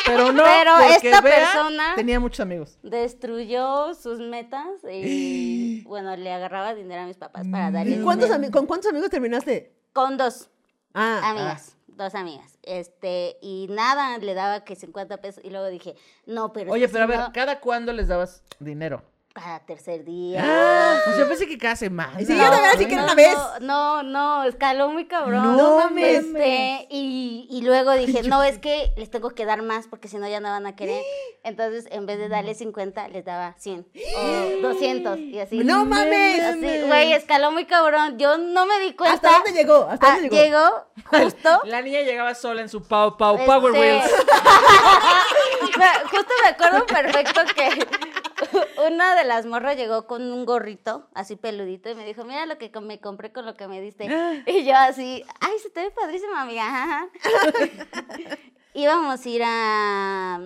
Pero 0.05 0.31
no, 0.31 0.43
Pero 0.43 0.71
porque 0.79 1.09
esta 1.09 1.21
Bea 1.21 1.51
persona- 1.53 1.93
tenía 1.95 2.19
muchos 2.19 2.39
amigos. 2.41 2.77
destruyó 2.83 3.93
sus 3.95 4.19
metas 4.19 4.67
y 4.91 5.81
bueno, 5.87 6.15
le 6.15 6.31
agarraba 6.31 6.75
dinero 6.75 7.01
a 7.01 7.05
mis 7.05 7.17
papás 7.17 7.45
para 7.49 7.71
darle 7.71 7.95
¿Y 7.97 8.01
cuántos 8.03 8.29
dinero. 8.29 8.51
¿Con 8.51 8.65
cuántos 8.65 8.89
amigos 8.91 9.09
terminaste? 9.09 9.73
con 9.93 10.17
dos 10.17 10.49
Ah, 10.93 11.29
amigas, 11.31 11.75
dos 11.87 12.15
amigas. 12.15 12.57
Este, 12.63 13.37
y 13.41 13.67
nada, 13.69 14.17
le 14.17 14.33
daba 14.33 14.63
que 14.63 14.75
50 14.75 15.17
pesos 15.17 15.43
y 15.43 15.49
luego 15.49 15.67
dije, 15.67 15.95
"No, 16.25 16.53
pero 16.53 16.71
Oye, 16.71 16.87
pero 16.87 17.03
a 17.03 17.07
ver, 17.07 17.19
no, 17.19 17.33
¿cada 17.33 17.59
cuándo 17.59 17.91
les 17.91 18.07
dabas 18.07 18.43
dinero? 18.59 19.03
Cada 19.35 19.59
tercer 19.59 20.03
día." 20.05 20.41
Ah, 20.43 20.97
pues 21.05 21.17
yo 21.17 21.27
pensé 21.27 21.47
que 21.47 21.57
cada 21.57 21.75
semana. 21.75 22.17
Sí, 22.19 22.25
yo 22.35 22.41
también 22.49 22.71
así 22.73 22.85
que 22.87 22.93
era 22.95 23.03
una 23.03 23.11
no, 23.13 23.15
vez. 23.15 23.37
No, 23.61 24.03
no, 24.03 24.43
escaló 24.45 24.89
muy 24.89 25.05
cabrón. 25.05 25.55
No 25.57 25.77
mames. 25.77 26.23
Este, 26.25 26.87
y, 26.89 27.47
y 27.51 27.61
luego 27.61 27.91
dije, 27.93 28.23
no, 28.23 28.41
es 28.43 28.57
que 28.59 28.91
les 28.97 29.11
tengo 29.11 29.29
que 29.31 29.45
dar 29.45 29.61
más 29.61 29.87
porque 29.87 30.07
si 30.07 30.17
no 30.17 30.27
ya 30.27 30.39
no 30.39 30.49
van 30.49 30.65
a 30.65 30.75
querer. 30.75 31.03
Entonces, 31.43 31.85
en 31.91 32.05
vez 32.07 32.17
de 32.17 32.27
darle 32.29 32.55
50, 32.55 33.07
les 33.09 33.23
daba 33.25 33.53
100 33.59 33.85
o 34.17 34.61
200 34.69 35.19
y 35.19 35.39
así. 35.39 35.59
¡No 35.59 35.85
mames! 35.85 36.41
Así, 36.41 36.81
güey, 36.87 37.13
escaló 37.13 37.51
muy 37.51 37.65
cabrón. 37.65 38.17
Yo 38.17 38.37
no 38.37 38.65
me 38.65 38.79
di 38.79 38.93
cuenta. 38.93 39.15
¿Hasta 39.15 39.31
dónde 39.31 39.51
llegó? 39.51 39.87
¿Hasta 39.89 40.07
Ah, 40.07 40.11
dónde 40.19 40.29
llegó? 40.29 40.43
llegó 40.43 40.85
justo. 41.23 41.61
La 41.65 41.81
niña 41.81 42.01
llegaba 42.01 42.33
sola 42.35 42.61
en 42.61 42.69
su 42.69 42.81
Pau 42.81 43.15
Pau 43.17 43.37
Power 43.45 43.75
este, 43.75 43.79
Wheels. 43.79 44.11
me- 45.77 46.09
justo 46.09 46.33
me 46.43 46.49
acuerdo 46.49 46.85
perfecto 46.85 47.41
que 47.55 47.87
una 48.87 49.15
de 49.15 49.23
las 49.23 49.45
morras 49.45 49.77
llegó 49.77 50.07
con 50.07 50.21
un 50.31 50.45
gorrito 50.45 51.07
así 51.13 51.35
peludito 51.35 51.89
y 51.89 51.95
me 51.95 52.05
dijo, 52.05 52.23
mira 52.25 52.45
lo 52.45 52.57
que 52.57 52.71
me 52.81 52.99
compré 52.99 53.31
con 53.31 53.45
lo 53.45 53.55
que 53.55 53.67
me 53.67 53.81
diste. 53.81 54.07
Y 54.47 54.65
yo 54.65 54.75
así, 54.75 55.23
ay, 55.39 55.57
se 55.61 55.69
te 55.69 55.81
ve 55.81 55.91
padrísima, 55.91 56.41
amiga. 56.41 56.63
ajá". 56.67 57.09
Íbamos 58.73 59.25
a 59.25 59.29
ir 59.29 59.41
a 59.45 60.41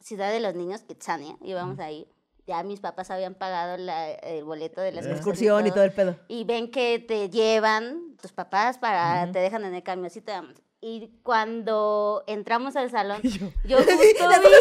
Ciudad 0.00 0.30
de 0.32 0.40
los 0.40 0.54
Niños, 0.54 0.82
Kitsania, 0.82 1.36
íbamos 1.42 1.78
a 1.80 1.90
ir. 1.90 2.08
Ya 2.46 2.62
mis 2.62 2.80
papás 2.80 3.10
habían 3.10 3.34
pagado 3.34 3.76
la- 3.76 4.10
el 4.10 4.42
boleto 4.44 4.80
de 4.80 4.92
la 4.92 5.00
excursión, 5.00 5.18
excursión 5.18 5.66
y 5.66 5.70
todo 5.70 5.84
el 5.84 5.92
pedo. 5.92 6.16
y 6.28 6.44
ven 6.44 6.70
que 6.70 6.98
te 6.98 7.28
llevan 7.28 8.16
tus 8.22 8.32
papás 8.32 8.78
para, 8.78 9.30
te 9.32 9.38
dejan 9.38 9.64
en 9.66 9.74
el 9.74 9.82
camioncito. 9.82 10.32
Y 10.80 11.10
cuando 11.24 12.22
entramos 12.26 12.76
al 12.76 12.90
salón, 12.90 13.20
yo 13.64 13.76
justo 13.78 13.92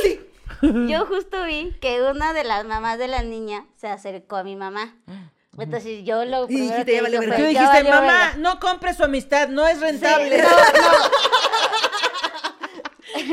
vi, 0.04 0.20
yo 0.92 1.06
justo 1.06 1.44
vi 1.44 1.74
que 1.80 2.02
una 2.02 2.34
de 2.34 2.44
las 2.44 2.66
mamás 2.66 2.98
de 2.98 3.08
la 3.08 3.22
niña 3.24 3.66
se 3.76 3.88
acercó 3.88 4.38
a 4.38 4.44
mi 4.44 4.56
mamá. 4.56 4.96
Entonces 5.60 6.04
yo 6.06 6.24
lo 6.26 6.44
Y 6.46 6.56
dijiste, 6.56 6.86
que 6.86 6.96
"Ya 6.98 7.02
valió 7.02 7.20
dije 7.20 7.32
verga". 7.32 7.36
fue, 7.36 7.48
Tú 7.48 7.52
"Ya 7.54 7.60
dijiste, 7.62 7.84
valió 7.84 7.92
mamá, 8.08 8.20
verga". 8.26 8.34
no 8.38 8.60
compre 8.60 8.94
su 8.94 9.04
amistad, 9.04 9.48
no 9.50 9.66
es 9.68 9.78
Sí, 9.80 9.84
rentable. 9.86 10.38
no, 10.38 10.50
no. 10.50 10.58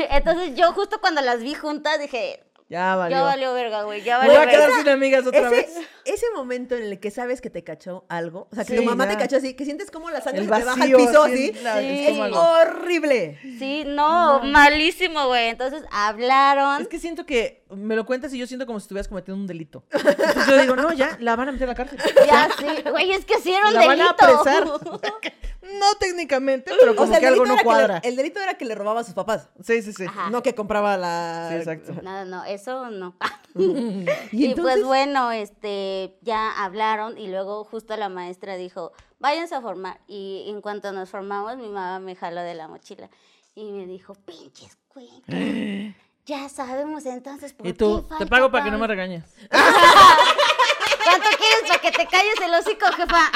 Entonces 0.09 0.55
yo 0.55 0.71
justo 0.73 0.99
cuando 0.99 1.21
las 1.21 1.41
vi 1.41 1.53
juntas 1.53 1.99
dije, 1.99 2.43
Ya 2.67 2.95
valió. 2.95 3.17
ya 3.17 3.23
valió 3.23 3.53
verga, 3.53 3.83
güey, 3.83 4.01
ya 4.03 4.19
Me 4.19 4.27
valió 4.27 4.39
voy 4.39 4.47
a 4.47 4.49
quedar 4.51 4.69
verga. 4.69 4.77
sin 4.83 4.89
amigas 4.89 5.27
otra 5.27 5.41
Ese, 5.41 5.49
vez. 5.49 5.77
Ese 6.05 6.25
momento 6.35 6.75
en 6.75 6.83
el 6.83 6.99
que 6.99 7.11
sabes 7.11 7.41
que 7.41 7.49
te 7.49 7.63
cachó 7.63 8.05
algo, 8.09 8.47
o 8.51 8.55
sea, 8.55 8.63
que 8.63 8.73
Sí, 8.73 8.79
tu 8.79 8.83
mamá 8.85 9.05
ya. 9.05 9.11
te 9.11 9.17
cachó 9.17 9.37
así, 9.37 9.53
que 9.55 9.65
sientes 9.65 9.91
como 9.91 10.09
la 10.09 10.21
sangre 10.21 10.43
te 10.43 10.47
baja 10.49 10.71
al 10.83 10.91
piso 10.93 11.23
así 11.23 11.51
la- 11.63 11.79
Sí. 11.79 12.05
es 12.07 12.19
horrible. 12.19 13.39
Sí, 13.59 13.83
no, 13.85 14.41
malísimo, 14.43 15.27
güey. 15.27 15.49
Entonces 15.49 15.83
hablaron. 15.91 16.81
Es 16.81 16.87
que 16.87 16.99
siento 16.99 17.25
que 17.25 17.63
me 17.75 17.95
lo 17.95 18.05
cuentas 18.05 18.33
y 18.33 18.37
yo 18.37 18.47
siento 18.47 18.65
como 18.65 18.79
si 18.79 18.83
estuvieras 18.83 19.07
cometiendo 19.07 19.41
un 19.41 19.47
delito. 19.47 19.83
Entonces 19.91 20.47
yo 20.47 20.61
digo, 20.61 20.75
no, 20.75 20.93
ya, 20.93 21.17
la 21.19 21.35
van 21.35 21.49
a 21.49 21.51
meter 21.51 21.67
a 21.67 21.71
la 21.71 21.75
cárcel. 21.75 21.99
Ya, 22.27 22.49
sí. 22.57 22.89
Güey, 22.89 23.11
es 23.11 23.25
que 23.25 23.39
sí 23.41 23.53
era 23.53 23.67
un 23.67 23.73
La 23.73 23.85
van 23.87 24.01
a 24.01 24.13
delito. 24.15 24.25
apresar. 24.25 24.63
No 25.65 25.95
técnicamente, 25.99 26.71
pero 26.79 26.95
como 26.95 27.05
o 27.05 27.07
sea, 27.07 27.15
el 27.17 27.21
que 27.21 27.27
algo 27.27 27.41
delito, 27.43 27.53
no 27.53 27.57
que 27.57 27.63
cuadra. 27.63 27.99
le, 28.03 28.09
el 28.09 28.15
delito 28.15 28.39
era 28.39 28.53
que 28.53 28.65
le 28.65 28.75
robaba 28.75 28.99
a 28.99 29.03
sus 29.03 29.15
papás, 29.15 29.49
Sí, 29.63 29.81
sí, 29.81 29.93
sí. 29.93 30.05
Ajá. 30.05 30.29
no 30.29 30.43
que 30.43 30.53
compraba 30.53 30.95
la... 30.95 31.47
Sí, 31.49 31.55
exacto. 31.55 31.93
No, 32.03 32.23
no, 32.23 32.45
eso 32.45 32.91
no. 32.91 33.15
Y, 33.55 34.05
Y, 34.31 34.45
entonces, 34.45 34.75
pues 34.75 34.83
bueno, 34.85 35.31
este, 35.31 35.94
ya 36.21 36.63
hablaron 36.63 37.17
y 37.17 37.27
luego 37.27 37.63
justo 37.63 37.95
la 37.97 38.09
maestra 38.09 38.55
dijo, 38.55 38.91
váyanse 39.19 39.55
a 39.55 39.61
formar. 39.61 39.99
Y 40.07 40.45
en 40.47 40.61
cuanto 40.61 40.91
nos 40.91 41.09
formamos, 41.09 41.57
mi 41.57 41.67
mamá 41.67 41.99
me 41.99 42.15
jaló 42.15 42.41
de 42.41 42.55
la 42.55 42.67
mochila 42.67 43.09
y 43.55 43.71
me 43.71 43.85
dijo, 43.85 44.15
pinches 44.15 44.77
cuencas. 44.87 45.95
Ya 46.27 46.49
sabemos 46.49 47.05
entonces 47.05 47.53
por 47.53 47.67
Y 47.67 47.73
qué 47.73 47.77
tú, 47.77 48.03
te 48.17 48.25
pago 48.25 48.49
para 48.49 48.63
que 48.63 48.71
no 48.71 48.79
me 48.79 48.87
regañes. 48.87 49.23
¿Cuánto 49.49 51.27
quieres 51.37 51.61
para 51.67 51.79
que 51.79 51.91
te 51.91 52.07
calles 52.07 52.33
el 52.43 52.51
hocico, 52.51 52.87
jefa? 52.97 53.31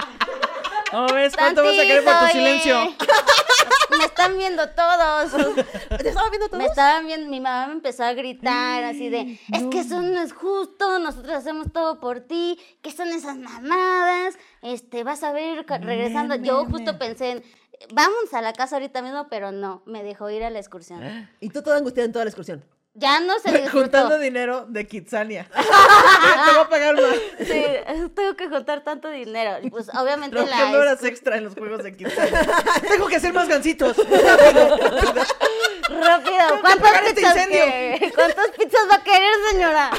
¿Cómo 0.92 1.08
ves? 1.14 1.36
¿Cuánto 1.36 1.64
vas 1.64 1.78
a 1.78 1.82
querer 1.82 2.04
por 2.04 2.14
tu 2.14 2.20
Tantito, 2.20 2.40
oye. 2.40 2.60
silencio? 2.62 2.96
Me 3.98 4.06
están 4.06 4.38
viendo 4.38 4.70
todos. 4.70 5.32
¿te 5.90 6.08
estaba 6.08 6.30
viendo 6.30 6.48
todos? 6.48 6.60
Me 6.60 6.66
estaban 6.66 7.06
viendo, 7.08 7.30
mi 7.30 7.40
mamá 7.40 7.68
me 7.68 7.74
empezó 7.74 8.04
a 8.04 8.14
gritar 8.14 8.84
así 8.84 9.10
de, 9.10 9.40
es 9.52 9.64
que 9.72 9.80
eso 9.80 10.02
no 10.02 10.22
es 10.22 10.32
justo, 10.32 11.00
nosotros 11.00 11.34
hacemos 11.34 11.72
todo 11.72 12.00
por 12.00 12.22
ti, 12.22 12.60
¿qué 12.82 12.92
son 12.92 13.10
esas 13.10 13.38
mamadas? 13.38 14.38
Este, 14.62 15.04
vas 15.04 15.24
a 15.24 15.32
ver 15.32 15.66
regresando. 15.68 16.36
Yo 16.36 16.66
justo 16.66 16.98
pensé 17.00 17.32
en, 17.32 17.44
vamos 17.92 18.34
a 18.34 18.42
la 18.42 18.54
casa 18.54 18.76
ahorita 18.76 19.02
mismo, 19.02 19.28
pero 19.30 19.52
no, 19.52 19.82
me 19.86 20.04
dejó 20.04 20.30
ir 20.30 20.44
a 20.44 20.50
la 20.50 20.60
excursión. 20.60 21.02
Y 21.40 21.50
tú 21.50 21.62
toda 21.62 21.78
angustiada 21.78 22.06
en 22.06 22.14
toda 22.14 22.26
la 22.26 22.30
excursión. 22.30 22.64
Ya 22.94 23.20
no 23.20 23.38
se 23.40 23.52
disfrutó. 23.62 23.80
Juntando 23.82 24.20
dinero 24.20 24.66
de 24.68 24.88
Kitsania. 24.88 25.48
te 25.54 26.52
voy 26.52 26.62
a 26.64 26.70
pagar 26.70 26.96
más. 26.96 27.16
Sí, 27.40 27.64
tengo 28.16 28.36
que 28.36 28.50
juntar 28.50 28.84
tanto 28.84 29.10
dinero. 29.10 29.58
Y 29.62 29.70
Pues 29.70 29.90
obviamente 29.90 30.36
Trabajando 30.36 30.78
la 30.78 30.84
horas 30.84 31.04
extra 31.04 31.38
en 31.38 31.46
los 31.46 31.54
juegos 31.54 31.84
de 31.84 31.96
Kitsania. 31.96 32.48
Tengo 32.88 33.08
que 33.08 33.16
hacer 33.18 33.34
más 33.34 33.48
gancitos. 33.48 33.96
Rápido, 35.90 36.62
¿cuántas 36.62 37.02
este 37.08 37.14
pizzas, 37.16 37.48
que- 37.48 38.12
¿cuántas 38.14 38.48
pizzas 38.50 38.88
va 38.92 38.96
a 38.96 39.04
querer, 39.04 39.34
señora? 39.52 39.90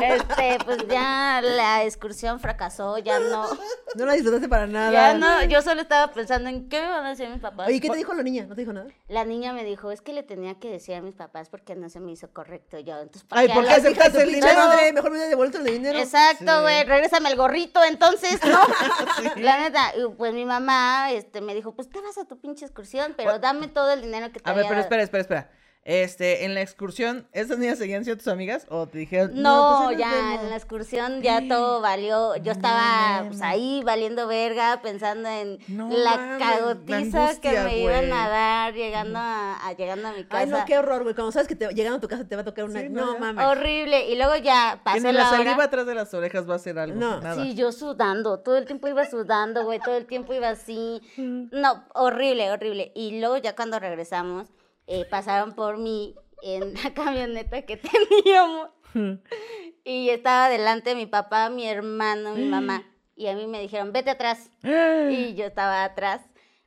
Este, 0.00 0.58
pues 0.64 0.78
ya 0.88 1.40
la 1.42 1.84
excursión 1.84 2.40
fracasó, 2.40 2.96
ya 2.98 3.20
no. 3.20 3.46
No 3.94 4.06
la 4.06 4.14
disfrutaste 4.14 4.48
para 4.48 4.66
nada. 4.66 4.90
Ya 4.90 5.14
no, 5.14 5.44
yo 5.44 5.60
solo 5.60 5.82
estaba 5.82 6.12
pensando 6.12 6.48
en 6.48 6.68
qué 6.68 6.80
me 6.80 6.88
van 6.88 7.04
a 7.04 7.10
decir 7.10 7.28
mis 7.28 7.40
papás. 7.40 7.68
Oye, 7.68 7.80
¿qué 7.80 7.90
te 7.90 7.96
dijo 7.98 8.14
la 8.14 8.22
niña? 8.22 8.46
¿No 8.46 8.54
te 8.54 8.62
dijo 8.62 8.72
nada? 8.72 8.88
La 9.08 9.24
niña 9.26 9.52
me 9.52 9.64
dijo, 9.64 9.90
es 9.90 10.00
que 10.00 10.14
le 10.14 10.22
tenía 10.22 10.58
que 10.58 10.70
decir 10.70 10.94
a 10.94 11.02
mis 11.02 11.14
papás 11.14 11.50
porque 11.50 11.74
no 11.74 11.90
se 11.90 12.00
me 12.02 12.12
hizo 12.12 12.30
correcto 12.30 12.78
yo. 12.78 12.98
Entonces, 12.98 13.24
¿para 13.24 13.40
Ay, 13.42 13.48
¿por 13.48 13.64
qué 13.64 13.72
aceptaste 13.72 14.22
el 14.22 14.32
dinero? 14.32 14.54
madre, 14.54 14.92
mejor 14.92 15.10
me 15.10 15.16
hubieras 15.16 15.30
devuelto 15.30 15.58
el 15.58 15.64
dinero. 15.64 15.98
Exacto, 15.98 16.62
güey, 16.62 16.84
regrésame 16.84 17.30
el 17.30 17.36
gorrito, 17.36 17.82
entonces, 17.84 18.38
¿no? 18.44 18.60
La 19.36 19.58
neta, 19.60 19.92
pues 20.18 20.34
mi 20.34 20.44
mamá 20.44 21.10
este, 21.12 21.40
me 21.40 21.54
dijo, 21.54 21.74
pues 21.74 21.88
te 21.88 22.00
vas 22.00 22.18
a 22.18 22.24
tu 22.24 22.38
pinche 22.40 22.64
excursión, 22.64 23.14
pero 23.16 23.38
dame 23.38 23.68
todo 23.68 23.92
el 23.92 24.02
dinero 24.02 24.30
que 24.32 24.40
te 24.40 24.50
A 24.50 24.52
ver, 24.52 24.64
pero 24.64 24.74
dado". 24.74 24.82
espera, 24.82 25.02
espera, 25.02 25.20
espera. 25.22 25.50
Este, 25.84 26.44
en 26.44 26.54
la 26.54 26.60
excursión, 26.62 27.26
¿esas 27.32 27.58
niñas 27.58 27.76
seguían 27.76 28.04
siendo 28.04 28.22
tus 28.22 28.28
amigas? 28.32 28.66
¿O 28.68 28.86
te 28.86 28.98
dijeron, 28.98 29.32
No, 29.42 29.88
pues, 29.88 29.88
ahí 29.90 29.96
nos 29.96 29.98
ya 29.98 30.14
vemos"? 30.28 30.44
en 30.44 30.50
la 30.50 30.56
excursión 30.56 31.22
ya 31.22 31.48
todo 31.48 31.80
valió. 31.80 32.36
Yo 32.36 32.44
No 32.44 32.52
estaba 32.52 33.24
pues, 33.26 33.42
ahí 33.42 33.82
valiendo 33.84 34.28
verga, 34.28 34.80
pensando 34.80 35.28
en 35.28 35.58
No 35.66 35.88
la 35.90 36.16
mames, 36.16 36.38
la 36.40 36.54
cagotiza 36.56 37.40
que 37.40 37.58
me 37.62 37.78
iban 37.80 38.12
a 38.12 38.28
dar 38.28 38.74
llegando 38.74 39.18
a, 39.18 39.56
a- 39.66 39.72
llegando 39.72 40.06
a 40.08 40.12
mi 40.12 40.22
casa. 40.24 40.38
Ay, 40.44 40.46
no, 40.48 40.64
qué 40.66 40.78
horror, 40.78 41.02
güey. 41.02 41.16
Cuando 41.16 41.32
sabes 41.32 41.48
que 41.48 41.56
te, 41.56 41.66
llegando 41.74 41.98
a 41.98 42.00
tu 42.00 42.06
casa 42.06 42.28
te 42.28 42.36
va 42.36 42.42
a 42.42 42.44
tocar 42.44 42.64
una. 42.66 42.80
Sí, 42.80 42.88
no, 42.88 43.14
no, 43.14 43.18
mames. 43.18 43.44
Horrible. 43.44 44.08
Y 44.08 44.14
luego 44.14 44.36
ya 44.36 44.80
pasó 44.84 44.98
ni 44.98 45.12
la 45.12 45.24
la 45.24 45.30
saliva 45.30 45.54
hora. 45.56 45.64
atrás 45.64 45.84
de 45.86 45.94
las 45.96 46.14
orejas 46.14 46.48
va 46.48 46.52
a 46.52 46.56
hacer 46.56 46.78
algo. 46.78 46.94
No. 47.00 47.20
nada. 47.20 47.42
Sí, 47.42 47.56
yo 47.56 47.72
sudando, 47.72 48.38
todo 48.38 48.56
el 48.56 48.66
tiempo 48.66 48.86
iba 48.86 49.04
sudando, 49.04 49.64
güey, 49.64 49.80
todo 49.80 49.96
el 49.96 50.06
tiempo 50.06 50.32
iba 50.32 50.48
así. 50.50 51.00
No, 51.16 51.84
horrible, 51.94 52.52
horrible. 52.52 52.92
Y 52.94 53.18
luego 53.18 53.36
ya 53.38 53.56
cuando 53.56 53.80
regresamos, 53.80 54.46
eh, 54.86 55.04
pasaron 55.08 55.52
por 55.52 55.78
mí 55.78 56.14
en 56.42 56.74
la 56.74 56.92
camioneta 56.94 57.62
que 57.62 57.76
teníamos. 57.76 58.70
Y 59.84 60.10
estaba 60.10 60.48
delante 60.48 60.94
mi 60.94 61.06
papá, 61.06 61.50
mi 61.50 61.66
hermano, 61.66 62.34
mi 62.34 62.44
mamá. 62.44 62.84
Y 63.16 63.26
a 63.26 63.34
mí 63.34 63.46
me 63.46 63.60
dijeron, 63.60 63.92
vete 63.92 64.10
atrás. 64.10 64.50
Y 64.62 65.34
yo 65.34 65.44
estaba 65.44 65.84
atrás. 65.84 66.22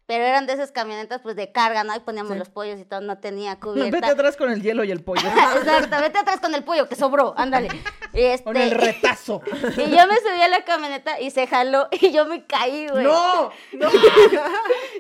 Pero 0.08 0.24
eran 0.24 0.46
de 0.46 0.54
esas 0.54 0.72
camionetas 0.72 1.22
pues 1.22 1.36
de 1.36 1.52
carga, 1.52 1.84
¿no? 1.84 1.96
Y 1.96 2.00
poníamos 2.00 2.34
Sí. 2.34 2.38
los 2.40 2.50
pollos 2.50 2.80
y 2.80 2.86
todo, 2.86 3.02
no 3.02 3.18
tenía 3.18 3.60
cubierta. 3.60 3.92
Vete 3.92 4.12
atrás 4.12 4.38
con 4.38 4.52
el 4.52 4.62
hielo 4.62 4.84
y 4.84 4.92
el 4.92 5.04
pollo. 5.04 5.28
Exacto, 5.58 5.98
vete 6.00 6.20
atrás 6.20 6.40
con 6.40 6.54
el 6.54 6.64
pollo 6.64 6.88
que 6.88 6.96
sobró, 6.96 7.34
ándale. 7.38 7.70
Y 8.14 8.22
este, 8.24 8.46
con 8.46 8.56
el 8.56 8.72
retazo. 8.72 9.42
y 9.76 9.90
yo 9.94 10.08
me 10.08 10.16
subí 10.22 10.42
a 10.42 10.48
la 10.48 10.64
camioneta 10.64 11.20
y 11.20 11.32
se 11.32 11.48
jaló 11.48 11.90
y 11.92 12.14
yo 12.14 12.26
me 12.26 12.46
caí, 12.46 12.88
güey. 12.88 13.04
¡No! 13.04 13.52
¡No! 13.74 13.92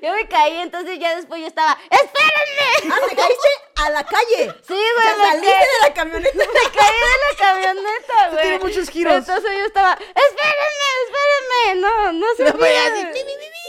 Yo 0.01 0.12
me 0.14 0.28
caí, 0.28 0.58
entonces 0.58 0.99
ya 0.99 1.16
después 1.16 1.39
yo 1.39 1.47
estaba, 1.47 1.78
¡espérenme! 1.89 2.93
¡Ah, 2.93 2.99
te 3.10 3.16
caíste 3.16 3.47
a 3.86 3.89
la 3.91 4.03
calle! 4.03 4.53
Sí, 4.68 4.74
O 4.74 4.76
güey, 4.76 5.06
sea, 5.08 5.16
me 5.18 5.24
saliste 5.24 5.53
caí, 5.53 5.62
de 5.62 5.88
la 5.88 5.93
camioneta. 5.93 6.38
me 6.38 6.72
caí 6.78 6.93
de 6.93 7.16
la 7.22 7.38
camioneta, 7.39 8.30
güey. 8.32 8.41
tiene 8.41 8.60
muchos 8.60 8.89
giros. 8.89 9.14
Entonces 9.14 9.51
yo 9.60 9.66
estaba, 9.66 9.93
¡espérenme, 9.93 10.89
espérenme! 11.06 11.82
No, 11.82 12.12
no 12.12 12.26
se 12.36 12.43
La 12.43 12.51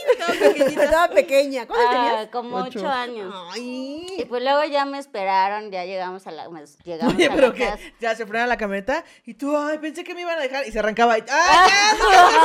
a 0.09 0.13
Estaba 0.13 0.39
pequeñita. 0.39 0.85
Estaba 0.85 1.09
pequeña. 1.09 1.67
¿Cuántos 1.67 1.87
Ah, 1.89 1.93
tenías? 2.09 2.29
como 2.31 2.57
Ocho. 2.57 2.79
ocho 2.81 2.89
años. 2.89 3.35
Y 3.57 4.25
pues 4.29 4.43
luego 4.43 4.65
ya 4.65 4.85
me 4.85 4.99
esperaron, 4.99 5.71
ya 5.71 5.85
llegamos 5.85 6.27
a 6.27 6.31
la, 6.31 6.49
pues, 6.49 6.79
llegamos 6.85 7.15
Oye, 7.15 7.27
a 7.27 7.35
pero 7.35 7.49
la 7.49 7.55
que 7.55 7.65
casa. 7.67 7.79
ya 8.01 8.15
se 8.15 8.27
frena 8.27 8.47
la 8.47 8.57
camioneta 8.57 9.05
y 9.25 9.35
tú, 9.35 9.57
ay, 9.57 9.79
pensé 9.79 10.05
que 10.05 10.15
me 10.15 10.23
iban 10.23 10.39
a 10.39 10.43
dejar 10.43 10.67
y 10.67 10.73
se 10.73 10.79
arrancaba. 10.79 11.19
Y, 11.19 11.25
Ah. 11.31 11.67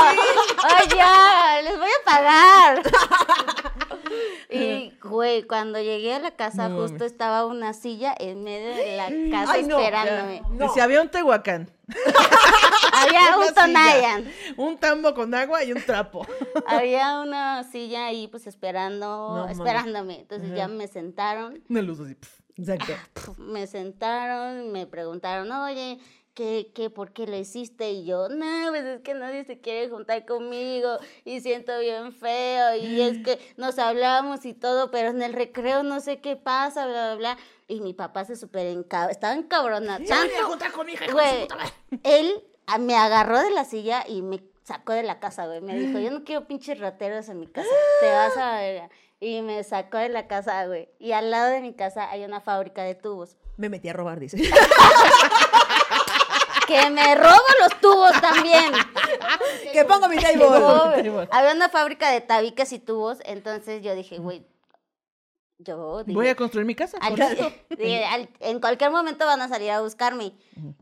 ¡Ay, 0.07 0.18
¡Ay, 0.64 0.88
ya! 0.95 1.62
¡Les 1.64 1.78
voy 1.78 1.89
a 1.89 2.05
pagar! 2.05 2.82
Y, 4.52 4.91
güey, 5.04 5.43
cuando 5.43 5.80
llegué 5.80 6.14
a 6.14 6.20
la 6.20 6.32
casa, 6.32 6.68
No 6.70 6.76
justo 6.82 6.95
mames. 6.97 7.12
estaba 7.12 7.45
una 7.45 7.74
silla 7.74 8.14
en 8.20 8.43
medio 8.43 8.76
de 8.76 8.97
la 8.97 9.06
casa 9.32 9.54
Ay, 9.54 9.64
no, 9.64 9.80
esperándome. 9.80 10.41
No. 10.52 10.66
Dice, 10.68 10.82
había 10.82 11.02
un 11.02 11.10
Tehuacán, 11.10 11.70
Había 12.93 13.38
Una 13.38 13.47
un. 13.47 13.54
Tonayan. 13.54 14.32
un 14.58 14.78
tambo 14.78 15.14
con 15.14 15.34
agua 15.34 15.64
y 15.64 15.72
un 15.72 15.82
trapo. 15.82 16.26
Había 16.68 17.20
una 17.22 17.64
silla 17.64 18.06
ahí, 18.08 18.28
pues, 18.28 18.47
esperando, 18.47 19.47
esperándome. 19.49 20.20
Entonces 20.22 20.54
ya 20.56 20.68
me 20.68 20.88
sentaron, 20.88 21.64
Una 21.70 21.82
luz 21.82 21.99
así. 21.99 22.16
pf. 22.16 22.41
Exacto. 22.58 22.93
pf, 23.14 23.39
me 23.39 23.66
sentaron, 23.66 24.72
me 24.72 24.86
preguntaron, 24.86 25.52
oye, 25.52 25.99
¿qué, 26.34 26.72
qué, 26.74 26.90
por 26.90 27.12
qué 27.12 27.28
lo 27.28 27.36
hiciste? 27.38 27.92
Y 27.92 28.06
yo, 28.06 28.30
no, 28.30 28.70
pues 28.70 28.84
es 28.84 29.02
que 29.02 29.14
nadie 29.14 29.44
se 29.46 29.60
quiere 29.60 29.90
juntar 29.90 30.26
conmigo 30.26 30.98
y 31.26 31.42
siento 31.42 31.78
bien 31.80 32.14
feo 32.14 32.76
y 32.76 33.02
es 33.02 33.20
que 33.20 33.40
nos 33.58 33.80
hablamos 33.80 34.46
y 34.46 34.54
todo, 34.54 34.92
pero 34.92 35.10
en 35.10 35.22
el 35.22 35.34
recreo 35.34 35.84
no 35.84 36.00
sé 36.00 36.20
qué 36.20 36.36
pasa, 36.36 36.86
bla, 36.86 37.08
bla, 37.08 37.16
bla. 37.16 37.38
Y 37.68 37.82
mi 37.82 37.94
papá 37.94 38.26
se 38.26 38.36
súper 38.36 38.68
encabronó, 38.68 39.12
estaba 39.12 39.34
encabronado. 39.34 40.04
Tanto, 40.06 40.44
juntar 40.46 40.72
con 40.72 40.86
mi 40.86 40.94
hija, 40.94 41.12
Güey, 41.12 41.48
él 42.04 42.44
ah, 42.68 42.78
me 42.78 42.96
agarró 42.96 43.40
de 43.40 43.52
la 43.52 43.64
silla 43.64 44.04
y 44.08 44.22
me 44.22 44.44
sacó 44.64 44.94
de 44.94 45.04
la 45.04 45.20
casa, 45.20 45.48
güey. 45.48 45.62
Me 45.62 45.78
dijo, 45.78 46.00
yo 46.00 46.12
no 46.12 46.24
quiero 46.26 46.48
pinches 46.48 46.80
rateros 46.80 47.30
en 47.30 47.40
mi 47.40 47.48
casa. 47.48 47.70
Te 48.02 48.10
vas 48.10 48.38
a 48.38 48.56
ver. 48.60 48.90
Y 49.20 49.42
me 49.44 49.64
sacó 49.64 50.00
de 50.00 50.10
la 50.10 50.28
casa, 50.28 50.66
güey. 50.66 50.90
Y 50.98 51.12
al 51.12 51.30
lado 51.30 51.52
de 51.52 51.62
mi 51.62 51.74
casa 51.74 52.10
hay 52.10 52.24
una 52.26 52.42
fábrica 52.42 52.84
de 52.84 52.96
tubos. 52.96 53.38
Me 53.56 53.70
metí 53.70 53.88
a 53.88 53.94
robar, 53.94 54.20
dice. 54.20 54.38
Que 56.72 56.89
me 56.89 57.15
robo 57.15 57.43
los 57.61 57.82
tubos 57.82 58.11
también. 58.22 58.72
que 59.74 59.86
pongo 59.86 60.07
mi 60.07 60.17
table. 60.17 61.28
Había 61.32 61.53
una 61.53 61.69
fábrica 61.69 62.09
de 62.11 62.22
tabiques 62.22 62.72
y 62.74 62.80
tubos. 62.80 63.19
Entonces 63.26 63.82
yo 63.84 63.93
dije, 63.95 64.17
güey, 64.19 64.45
yo 65.57 66.03
dije, 66.03 66.15
Voy 66.15 66.28
a 66.28 66.36
construir 66.36 66.65
mi 66.65 66.76
casa. 66.76 66.97
al- 67.01 67.15
dije, 67.78 68.05
al- 68.05 68.30
en 68.39 68.59
cualquier 68.59 68.91
momento 68.91 69.26
van 69.26 69.41
a 69.41 69.47
salir 69.47 69.72
a 69.72 69.82
buscarme. 69.82 70.34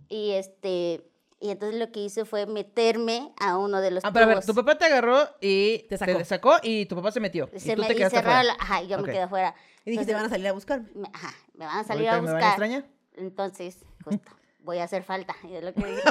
Y 0.08 0.32
este... 0.32 1.06
Y 1.42 1.52
entonces 1.52 1.80
lo 1.80 1.90
que 1.94 2.02
hice 2.02 2.26
fue 2.26 2.46
meterme 2.48 3.32
a 3.40 3.58
uno 3.58 3.80
de 3.80 3.92
los 3.92 4.04
Ah, 4.04 4.12
pero 4.12 4.26
a 4.26 4.28
ver, 4.28 4.36
tubos. 4.42 4.46
tu 4.48 4.56
papá 4.56 4.78
te 4.78 4.84
agarró 4.86 5.20
y 5.40 5.80
Te 5.88 5.98
te 5.98 5.98
sacó. 5.98 6.26
sacó, 6.26 6.54
y 6.64 6.86
tu 6.86 6.98
papá 6.98 7.14
se 7.14 7.22
metió. 7.22 7.50
Se 7.56 7.72
y 7.72 7.76
tú 7.76 7.82
me, 7.82 7.88
te 7.88 7.94
y 7.94 7.96
quedaste 7.96 8.18
cerraron 8.18 8.40
afuera. 8.40 8.58
la- 8.58 8.62
ajá, 8.62 8.84
y 8.84 8.88
yo 8.90 8.98
Ok. 8.98 9.06
me 9.08 9.14
quedé 9.14 9.22
afuera. 9.22 9.56
Y 9.86 9.92
dijiste, 9.92 10.12
Entonces, 10.12 10.16
van 10.16 10.26
a 10.26 10.30
salir 10.30 10.48
a 10.50 10.52
buscarme. 10.52 10.90
me, 10.96 11.08
ajá, 11.14 11.34
me 11.54 11.66
van 11.66 11.78
a 11.78 11.84
salir 11.86 12.10
Ahorita 12.10 12.18
a 12.18 12.22
me 12.22 12.28
van 12.28 12.30
a 12.30 12.34
buscar. 12.34 12.50
extrañar. 12.50 12.86
Entonces, 13.16 13.78
justo, 14.04 14.32
voy 14.60 14.78
a 14.80 14.84
hacer 14.84 15.04
falta. 15.04 15.36
y 15.44 15.56
es 15.56 15.64
lo 15.64 15.74
que 15.74 15.84
dije. 15.86 16.02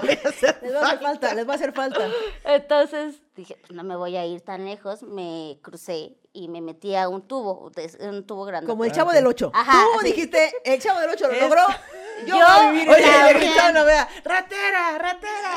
Les 0.62 0.74
va 0.74 0.80
a 0.80 0.86
hacer 0.86 0.98
falta, 1.00 1.34
les 1.34 1.46
va 1.48 1.52
a 1.52 1.56
hacer 1.56 1.72
falta. 1.72 2.08
Entonces 2.44 3.20
dije, 3.36 3.56
pues 3.60 3.72
no 3.72 3.84
me 3.84 3.96
voy 3.96 4.16
a 4.16 4.24
ir 4.26 4.40
tan 4.40 4.64
lejos. 4.64 5.02
Me 5.02 5.58
crucé 5.62 6.16
y 6.32 6.48
me 6.48 6.60
metí 6.60 6.94
a 6.94 7.08
un 7.08 7.26
tubo, 7.26 7.70
un 8.00 8.26
tubo 8.26 8.44
grande. 8.44 8.66
Como 8.68 8.84
el 8.84 8.90
Ah, 8.90 8.94
chavo 8.94 9.12
del 9.12 9.26
8. 9.26 9.50
Ajá, 9.54 9.72
Tú 9.92 9.98
así. 10.00 10.06
dijiste, 10.08 10.52
el 10.64 10.80
chavo 10.80 11.00
del 11.00 11.10
8 11.10 11.28
lo 11.28 11.40
logró. 11.40 11.62
Yo, 12.26 12.26
Yo- 12.26 12.34
voy 12.34 12.44
a 12.66 12.70
vivir 12.72 12.88
en 12.88 12.94
Oye, 12.94 13.06
la- 13.06 13.12
le 13.26 13.32
También. 13.32 13.50
gritaron 13.52 13.76
a 13.76 13.82
Bea, 13.84 14.08
ratera, 14.24 14.98
ratera, 14.98 15.52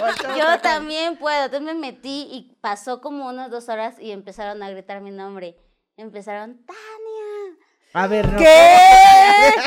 ratera. 0.00 0.36
Yo 0.38 0.60
también 0.62 1.16
puedo. 1.18 1.44
Entonces 1.44 1.66
me 1.66 1.74
metí 1.74 2.28
y 2.30 2.56
pasó 2.62 3.00
como 3.02 3.26
unas 3.28 3.50
dos 3.50 3.68
horas 3.68 3.96
y 3.98 4.10
empezaron 4.12 4.62
a 4.62 4.70
gritar 4.70 5.00
mi 5.02 5.10
nombre. 5.10 5.56
Empezaron, 5.98 6.64
Tania. 6.64 6.80
A 7.92 8.06
ver, 8.06 8.28
no. 8.28 8.38
¿Qué? 8.38 8.44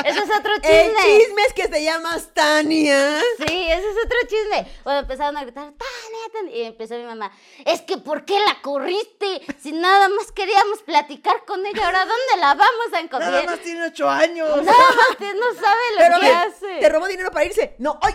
Ese 0.06 0.18
es 0.18 0.30
otro 0.38 0.54
El 0.54 0.62
chisme. 0.62 1.02
chisme 1.18 1.42
es 1.46 1.52
que 1.52 1.68
te 1.68 1.84
llamas 1.84 2.32
Tania. 2.32 3.20
Sí, 3.36 3.66
ese 3.70 3.90
es 3.90 3.96
otro 4.02 4.16
chisme. 4.26 4.66
Bueno, 4.82 5.00
empezaron 5.00 5.36
a 5.36 5.42
gritar, 5.42 5.64
Tania, 5.64 6.32
Tania", 6.32 6.56
Y 6.56 6.62
empezó 6.62 6.94
mi 6.94 7.02
mamá, 7.04 7.30
es 7.66 7.82
que 7.82 7.98
¿por 7.98 8.24
qué 8.24 8.38
la 8.40 8.62
corriste? 8.62 9.42
Si 9.60 9.72
nada 9.72 10.08
más 10.08 10.32
queríamos 10.32 10.80
platicar 10.82 11.44
con 11.44 11.66
ella, 11.66 11.84
ahora 11.84 11.98
¿dónde 12.06 12.36
la 12.40 12.54
vamos 12.54 12.92
a 12.94 13.00
encontrar? 13.00 13.30
Nada 13.30 13.44
más 13.44 13.60
tiene 13.60 13.86
ocho 13.88 14.08
años. 14.08 14.48
Nada 14.62 14.78
más 14.96 15.18
no 15.20 15.54
sabe 15.60 15.82
lo 15.92 15.98
Pero 15.98 16.20
que 16.20 16.26
hace. 16.28 16.78
¿te 16.80 16.88
robó 16.88 17.06
dinero 17.06 17.30
para 17.30 17.44
irse? 17.44 17.74
No, 17.78 17.98
¡ay! 18.00 18.14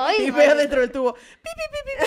Ay, 0.00 0.26
y. 0.26 0.30
Bea 0.30 0.54
dentro 0.54 0.80
del 0.80 0.92
tubo. 0.92 1.14
Pi, 1.14 1.20
pi, 1.42 1.50
pi, 1.72 1.78
pi, 1.84 2.06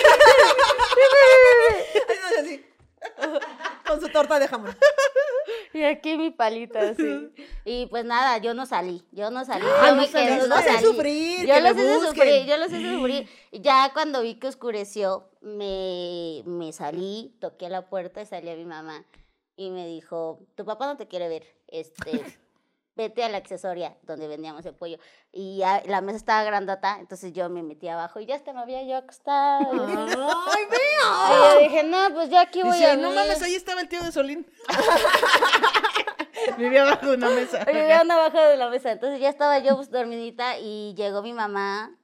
pi. 2.00 2.40
Así. 2.40 2.69
Con 3.86 4.00
su 4.00 4.08
torta 4.08 4.38
de 4.38 4.48
jamón. 4.48 4.76
Y 5.72 5.82
aquí 5.84 6.16
mi 6.16 6.30
palita, 6.30 6.80
así. 6.80 7.30
Y 7.64 7.86
pues 7.86 8.04
nada, 8.04 8.38
yo 8.38 8.54
no 8.54 8.66
salí, 8.66 9.04
yo 9.12 9.30
no 9.30 9.44
salí. 9.44 9.64
Ay, 9.64 9.90
yo 9.90 9.94
no 9.94 10.02
me 10.02 10.08
quedé, 10.08 10.26
saliste. 10.26 10.40
no 10.42 10.46
Los 10.48 10.58
hace 10.58 10.72
salí. 10.74 10.84
sufrir, 10.86 11.46
Yo 11.46 11.54
que 11.54 11.60
los 11.60 11.76
me 11.76 11.82
hice 11.84 12.06
sufrir, 12.06 12.46
yo 12.46 12.56
los 12.56 12.72
hice 12.72 12.94
sufrir. 12.94 13.28
Ya 13.52 13.90
cuando 13.92 14.22
vi 14.22 14.34
que 14.34 14.48
oscureció, 14.48 15.30
me, 15.40 16.42
me 16.44 16.72
salí, 16.72 17.36
toqué 17.40 17.68
la 17.68 17.88
puerta 17.88 18.20
y 18.20 18.26
salí 18.26 18.50
a 18.50 18.56
mi 18.56 18.64
mamá. 18.64 19.04
Y 19.56 19.70
me 19.70 19.86
dijo, 19.86 20.40
tu 20.56 20.64
papá 20.64 20.86
no 20.86 20.96
te 20.96 21.06
quiere 21.06 21.28
ver, 21.28 21.46
este... 21.68 22.10
Vete 23.00 23.24
a 23.24 23.30
la 23.30 23.38
accesoria 23.38 23.96
donde 24.02 24.28
vendíamos 24.28 24.66
el 24.66 24.74
pollo. 24.74 24.98
Y 25.32 25.62
la 25.86 26.02
mesa 26.02 26.18
estaba 26.18 26.44
grandota, 26.44 26.98
entonces 27.00 27.32
yo 27.32 27.48
me 27.48 27.62
metí 27.62 27.88
abajo 27.88 28.20
y 28.20 28.26
ya 28.26 28.34
hasta 28.34 28.52
me 28.52 28.60
había 28.60 28.82
yo 28.82 28.98
acostado. 28.98 29.70
¡Ay, 29.72 30.64
Y 31.00 31.54
yo 31.54 31.58
dije, 31.60 31.82
no, 31.84 32.12
pues 32.12 32.28
yo 32.28 32.38
aquí 32.38 32.62
voy 32.62 32.72
Dice, 32.72 32.90
a 32.90 32.96
no 32.96 33.08
vivir". 33.08 33.14
mames, 33.14 33.42
ahí 33.42 33.54
estaba 33.54 33.80
el 33.80 33.88
tío 33.88 34.02
de 34.02 34.12
Solín. 34.12 34.46
Vivía 36.58 36.82
abajo 36.82 37.06
de 37.06 37.14
una 37.14 37.30
mesa. 37.30 37.64
Vivían 37.64 38.10
abajo 38.10 38.38
de 38.38 38.56
la 38.58 38.68
mesa. 38.68 38.92
Entonces 38.92 39.18
ya 39.18 39.30
estaba 39.30 39.58
yo 39.60 39.76
pues, 39.76 39.90
dormidita 39.90 40.58
y 40.58 40.94
llegó 40.94 41.22
mi 41.22 41.32
mamá 41.32 41.96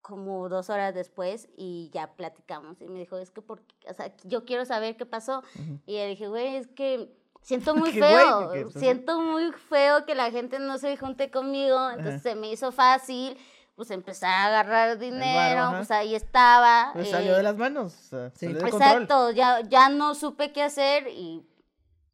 como 0.00 0.48
dos 0.48 0.70
horas 0.70 0.94
después 0.94 1.48
y 1.56 1.90
ya 1.92 2.14
platicamos. 2.14 2.80
Y 2.80 2.86
me 2.86 3.00
dijo, 3.00 3.18
es 3.18 3.30
que 3.32 3.42
porque, 3.42 3.74
o 3.88 3.94
sea, 3.94 4.12
yo 4.24 4.44
quiero 4.44 4.64
saber 4.64 4.96
qué 4.96 5.06
pasó. 5.06 5.42
Y 5.86 5.94
le 5.94 6.06
dije, 6.08 6.28
güey, 6.28 6.54
es 6.56 6.68
que 6.68 7.12
siento 7.42 7.74
muy 7.76 7.92
feo. 7.92 8.48
Pues, 8.50 8.74
siento 8.74 9.20
muy 9.20 9.52
feo 9.52 10.04
que 10.06 10.14
la 10.14 10.30
gente 10.30 10.58
no 10.58 10.78
se 10.78 10.96
junte 10.96 11.30
conmigo. 11.30 11.90
Entonces 11.90 12.14
Ajá. 12.14 12.22
se 12.22 12.34
me 12.34 12.50
hizo 12.50 12.72
fácil. 12.72 13.36
Pues 13.74 13.90
empezar 13.90 14.28
a 14.30 14.46
agarrar 14.46 14.98
dinero, 14.98 15.70
pues 15.76 15.90
ahí 15.90 16.14
estaba. 16.14 16.90
Pues 16.92 17.08
eh, 17.08 17.10
salió 17.10 17.34
de 17.36 17.42
las 17.42 17.56
manos. 17.56 17.94
o 17.94 18.02
sea, 18.08 18.30
Sí. 18.30 18.46
salió 18.46 18.58
de 18.62 18.70
control. 18.70 18.82
Exacto, 18.82 19.30
ya, 19.30 19.60
ya 19.62 19.88
no 19.88 20.14
supe 20.14 20.52
qué 20.52 20.62
hacer 20.62 21.08
y 21.08 21.42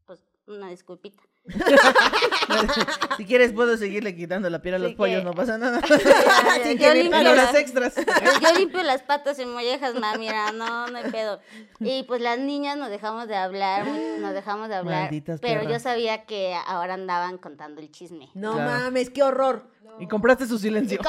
pues 0.06 0.20
una 0.46 0.68
disculpita. 0.70 1.20
si 3.16 3.24
quieres, 3.24 3.52
puedo 3.52 3.76
seguirle 3.76 4.14
quitando 4.14 4.48
la 4.50 4.60
piel 4.60 4.74
a 4.76 4.78
los 4.78 4.90
Sí 4.90 4.94
pollos, 4.96 5.18
que- 5.20 5.24
no 5.24 5.32
pasa 5.32 5.58
nada. 5.58 5.80
Yo 5.88 6.76
que 6.78 6.94
limpio 6.94 7.22
las- 7.22 7.36
las 7.36 7.54
extras. 7.54 7.94
Yo 8.42 8.52
limpio 8.58 8.82
las 8.82 9.02
patas 9.02 9.38
en 9.38 9.52
mollejas, 9.52 9.94
ma, 9.94 10.14
mira, 10.16 10.52
no, 10.52 10.86
no 10.88 10.98
hay 10.98 11.10
pedo. 11.10 11.40
Y 11.80 12.02
pues 12.04 12.20
las 12.20 12.38
niñas 12.38 12.76
nos 12.76 12.90
dejamos 12.90 13.28
de 13.28 13.36
hablar, 13.36 13.86
nos 13.86 14.32
dejamos 14.34 14.68
de 14.68 14.76
hablar. 14.76 15.02
Malditas 15.04 15.40
pero 15.40 15.60
perras. 15.60 15.72
yo 15.72 15.80
sabía 15.80 16.24
que 16.24 16.54
ahora 16.66 16.94
andaban 16.94 17.38
contando 17.38 17.80
el 17.80 17.90
chisme. 17.90 18.28
No 18.34 18.54
Claro. 18.54 18.70
mames, 18.84 19.10
qué 19.10 19.22
horror. 19.22 19.66
Y 20.00 20.06
compraste 20.06 20.46
su 20.46 20.58
silencio. 20.58 21.00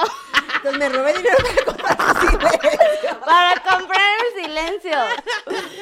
Entonces 0.56 0.80
me 0.80 0.90
robé 0.90 1.14
dinero 1.14 1.36
para 1.78 1.96
comprar 1.96 2.14
tu 2.16 2.28
silencio. 2.28 3.20
Para 3.26 3.62
comprar 3.78 4.12
el 4.36 4.44
silencio. 4.46 4.92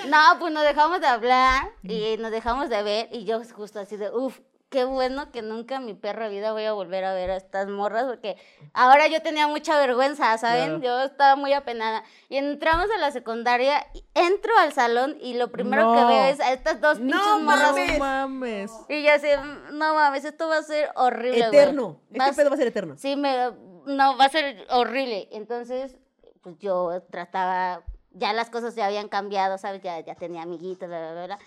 No, 0.07 0.39
pues 0.39 0.51
nos 0.53 0.63
dejamos 0.63 0.99
de 0.99 1.07
hablar 1.07 1.69
y 1.83 2.17
nos 2.17 2.31
dejamos 2.31 2.69
de 2.69 2.83
ver 2.83 3.09
y 3.11 3.23
yo 3.25 3.41
justo 3.55 3.79
así 3.79 3.97
de, 3.97 4.09
uff, 4.11 4.39
qué 4.69 4.83
bueno 4.83 5.31
que 5.31 5.41
nunca 5.41 5.75
en 5.75 5.85
mi 5.85 5.93
perra 5.93 6.27
vida 6.27 6.51
voy 6.51 6.65
a 6.65 6.73
volver 6.73 7.05
a 7.05 7.13
ver 7.13 7.31
a 7.31 7.37
estas 7.37 7.67
morras 7.69 8.05
porque 8.05 8.35
ahora 8.73 9.07
yo 9.07 9.21
tenía 9.21 9.47
mucha 9.47 9.77
vergüenza, 9.77 10.37
¿saben? 10.37 10.81
Yo 10.81 11.01
estaba 11.03 11.35
muy 11.35 11.53
apenada. 11.53 12.03
Y 12.27 12.37
entramos 12.37 12.87
a 12.93 12.97
la 12.97 13.11
secundaria, 13.11 13.85
entro 14.13 14.51
al 14.59 14.73
salón 14.73 15.17
y 15.21 15.35
lo 15.35 15.51
primero 15.51 15.93
que 15.93 15.99
No. 16.01 16.07
veo 16.07 16.23
es 16.25 16.39
a 16.41 16.51
estas 16.51 16.81
dos 16.81 16.97
pinches 16.97 17.15
No 17.15 17.39
morras. 17.39 17.71
mames. 17.71 17.93
No 17.93 17.99
mames. 17.99 18.71
Y 18.89 19.03
yo 19.03 19.13
así, 19.13 19.27
no 19.71 19.93
mames, 19.93 20.25
esto 20.25 20.49
va 20.49 20.57
a 20.57 20.63
ser 20.63 20.89
horrible. 20.95 21.45
Eterno. 21.47 22.01
Este 22.11 22.33
pedo 22.33 22.49
va 22.49 22.55
a 22.55 22.57
ser 22.57 22.67
eterno. 22.67 22.97
Sí, 22.97 23.15
me, 23.15 23.51
no, 23.85 24.17
va 24.17 24.25
a 24.25 24.29
ser 24.29 24.65
horrible. 24.69 25.29
Entonces, 25.31 25.97
pues 26.41 26.57
yo 26.59 27.01
trataba, 27.09 27.83
ya 28.11 28.33
las 28.33 28.49
cosas 28.49 28.75
ya 28.75 28.85
habían 28.87 29.07
cambiado, 29.07 29.57
¿sabes? 29.57 29.81
Ya, 29.81 29.99
ya 30.01 30.15
tenía 30.15 30.41
amiguitos, 30.41 30.89
bla, 30.89 31.13
bla, 31.13 31.25
bla. 31.25 31.39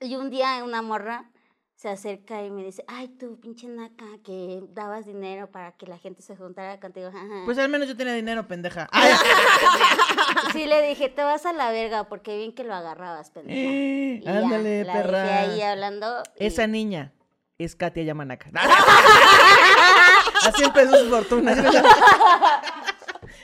Y 0.00 0.14
un 0.16 0.28
día 0.30 0.62
una 0.62 0.82
morra 0.82 1.30
se 1.78 1.88
acerca 1.88 2.42
y 2.42 2.50
me 2.50 2.64
dice, 2.64 2.82
ay, 2.88 3.06
tú, 3.06 3.38
pinche 3.40 3.68
naca, 3.68 4.04
que 4.24 4.64
dabas 4.70 5.06
dinero 5.06 5.48
para 5.52 5.70
que 5.76 5.86
la 5.86 5.96
gente 5.96 6.22
se 6.22 6.34
juntara 6.36 6.80
contigo. 6.80 7.08
jaja". 7.12 7.42
Pues 7.44 7.56
al 7.58 7.68
menos 7.68 7.86
yo 7.86 7.96
tenía 7.96 8.14
dinero, 8.14 8.48
pendeja. 8.48 8.88
sí, 10.52 10.66
le 10.66 10.82
dije, 10.88 11.08
te 11.08 11.22
vas 11.22 11.46
a 11.46 11.52
la 11.52 11.70
verga, 11.70 12.08
porque 12.08 12.36
bien 12.36 12.52
que 12.52 12.64
lo 12.64 12.74
agarrabas, 12.74 13.30
pendeja. 13.30 13.56
Y 13.60 14.20
ya, 14.24 14.38
Ándale, 14.38 14.82
la 14.84 14.92
perra. 14.92 15.22
dejé 15.22 15.32
ahí 15.34 15.62
hablando. 15.62 16.20
y- 16.36 16.46
Esa 16.46 16.66
niña 16.66 17.12
es 17.58 17.76
Katia 17.76 18.02
Yamanaka. 18.02 18.50
Así 20.48 20.64
empezó 20.64 20.96
su 21.04 21.10
fortuna. 21.10 21.54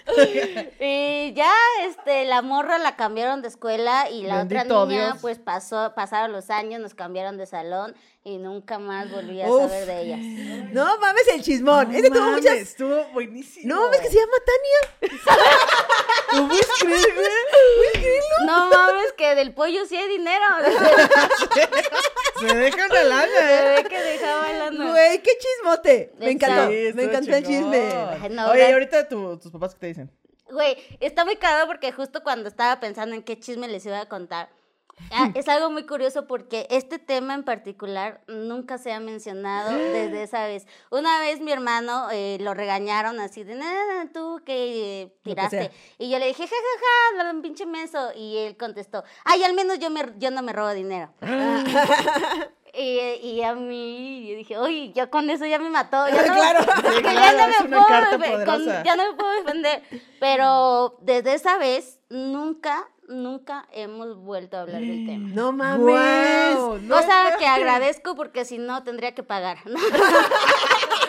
Y 0.80 1.32
ya, 1.34 1.52
este, 1.82 2.24
la 2.26 2.42
morra 2.42 2.78
la 2.78 2.96
cambiaron 2.96 3.40
de 3.42 3.48
escuela 3.48 4.08
y 4.10 4.22
la 4.24 4.38
Bendito 4.44 4.62
otra 4.80 4.86
niña, 4.94 5.06
Dios. 5.06 5.18
pues 5.22 5.38
pasó, 5.38 5.92
pasaron 5.94 6.32
los 6.32 6.50
años, 6.50 6.80
nos 6.80 6.94
cambiaron 6.94 7.38
de 7.38 7.46
salón 7.46 7.94
y 8.22 8.38
nunca 8.38 8.78
más 8.78 9.10
volví 9.10 9.40
a 9.42 9.48
Uf. 9.48 9.62
saber 9.62 9.86
de 9.86 10.02
ellas. 10.02 10.20
No 10.72 10.98
mames, 10.98 11.28
el 11.28 11.42
chismón. 11.42 11.94
Ese 11.94 12.10
tuvo 12.10 12.30
muchas. 12.32 12.54
Estuvo 12.56 13.04
buenísimo. 13.12 13.74
No 13.74 13.82
mames, 13.82 14.00
que 14.00 14.08
se 14.10 14.16
llama 14.16 14.32
Tania. 14.46 15.10
¿Tú 16.30 16.48
puedes 16.48 16.66
creer, 16.80 17.14
güey? 17.14 18.46
No 18.46 18.68
mames, 18.70 19.12
que 19.16 19.34
del 19.34 19.52
pollo 19.54 19.84
sí 19.86 19.96
hay 19.96 20.08
dinero. 20.08 20.44
Se 22.38 22.54
deja 22.54 22.86
una 22.86 23.04
lana, 23.04 23.32
Se 23.38 23.54
¿eh? 23.54 23.82
ve 23.82 23.88
que 23.88 24.00
dejaba 24.02 24.52
lana. 24.52 24.90
Güey, 24.90 25.22
qué 25.22 25.30
chismote. 25.38 26.12
Me 26.18 26.30
encantó. 26.32 26.68
Sí, 26.70 26.90
me 26.94 27.02
encantó 27.04 27.34
el 27.36 27.44
chisme. 27.46 27.88
No, 28.30 28.50
Oye, 28.50 28.68
¿y 28.68 28.72
ahorita 28.72 29.08
tu- 29.08 29.38
tus 29.38 29.52
papás 29.52 29.74
qué 29.74 29.80
te 29.80 29.86
dicen? 29.86 30.10
Güey, 30.50 30.76
está 31.00 31.24
muy 31.24 31.36
cagado 31.36 31.66
porque 31.66 31.90
justo 31.92 32.22
cuando 32.22 32.48
estaba 32.48 32.78
pensando 32.80 33.14
en 33.14 33.22
qué 33.22 33.38
chisme 33.38 33.66
les 33.68 33.84
iba 33.86 34.00
a 34.00 34.08
contar, 34.08 34.48
es 35.34 35.48
algo 35.48 35.70
muy 35.70 35.86
curioso 35.86 36.26
porque 36.26 36.66
este 36.70 36.98
tema 36.98 37.34
en 37.34 37.44
particular 37.44 38.22
nunca 38.26 38.78
se 38.78 38.92
ha 38.92 39.00
mencionado 39.00 39.70
desde 39.70 40.22
esa 40.24 40.46
vez. 40.46 40.66
Una 40.90 41.20
vez 41.20 41.40
mi 41.40 41.52
hermano 41.52 42.08
eh, 42.10 42.38
lo 42.40 42.54
regañaron 42.54 43.20
así 43.20 43.44
de, 43.44 43.54
nada, 43.54 44.08
tú 44.12 44.42
que 44.44 45.12
que 45.24 45.30
tiraste. 45.30 45.58
sea. 45.58 45.70
y 45.98 46.10
yo 46.10 46.18
le 46.18 46.26
dije, 46.26 46.42
jajaja, 46.44 47.32
ja, 47.32 47.42
pinche 47.42 47.66
menso. 47.66 48.12
Y 48.16 48.36
él 48.38 48.56
contestó, 48.56 49.04
ay, 49.24 49.42
al 49.42 49.54
menos 49.54 49.78
yo, 49.78 49.90
me, 49.90 50.02
yo 50.18 50.30
no 50.30 50.42
me 50.42 50.52
robo 50.52 50.72
dinero. 50.72 51.10
Y, 52.76 52.98
y 53.22 53.42
a 53.42 53.54
mí, 53.54 54.26
yo 54.28 54.36
dije, 54.36 54.58
uy, 54.58 54.92
yo 54.94 55.08
con 55.08 55.30
eso 55.30 55.46
ya 55.46 55.60
me 55.60 55.70
mató. 55.70 56.08
Ya 56.08 56.22
no, 56.26 56.34
Claro. 56.34 56.60
Sí, 56.62 57.02
que 57.02 57.14
ya 57.14 57.32
no 57.32 57.46
me 57.46 57.68
puedo 57.68 58.44
con- 58.44 58.84
ya 58.84 58.96
no 58.96 59.10
me 59.12 59.16
puedo 59.16 59.32
defender. 59.44 59.82
Pero 60.18 60.96
desde 61.00 61.34
esa 61.34 61.56
vez, 61.56 62.00
nunca, 62.08 62.88
nunca 63.08 63.66
hemos 63.72 64.16
vuelto 64.16 64.56
a 64.56 64.60
hablar 64.62 64.80
del 64.80 65.06
tema. 65.06 65.28
No 65.32 65.52
mames. 65.52 65.80
Guau, 65.80 66.78
no 66.78 66.94
Cosa 66.96 67.08
mames. 67.24 67.36
que 67.38 67.46
agradezco 67.46 68.14
porque 68.14 68.44
si 68.44 68.58
no 68.58 68.82
tendría 68.84 69.14
que 69.14 69.22
pagar. 69.22 69.58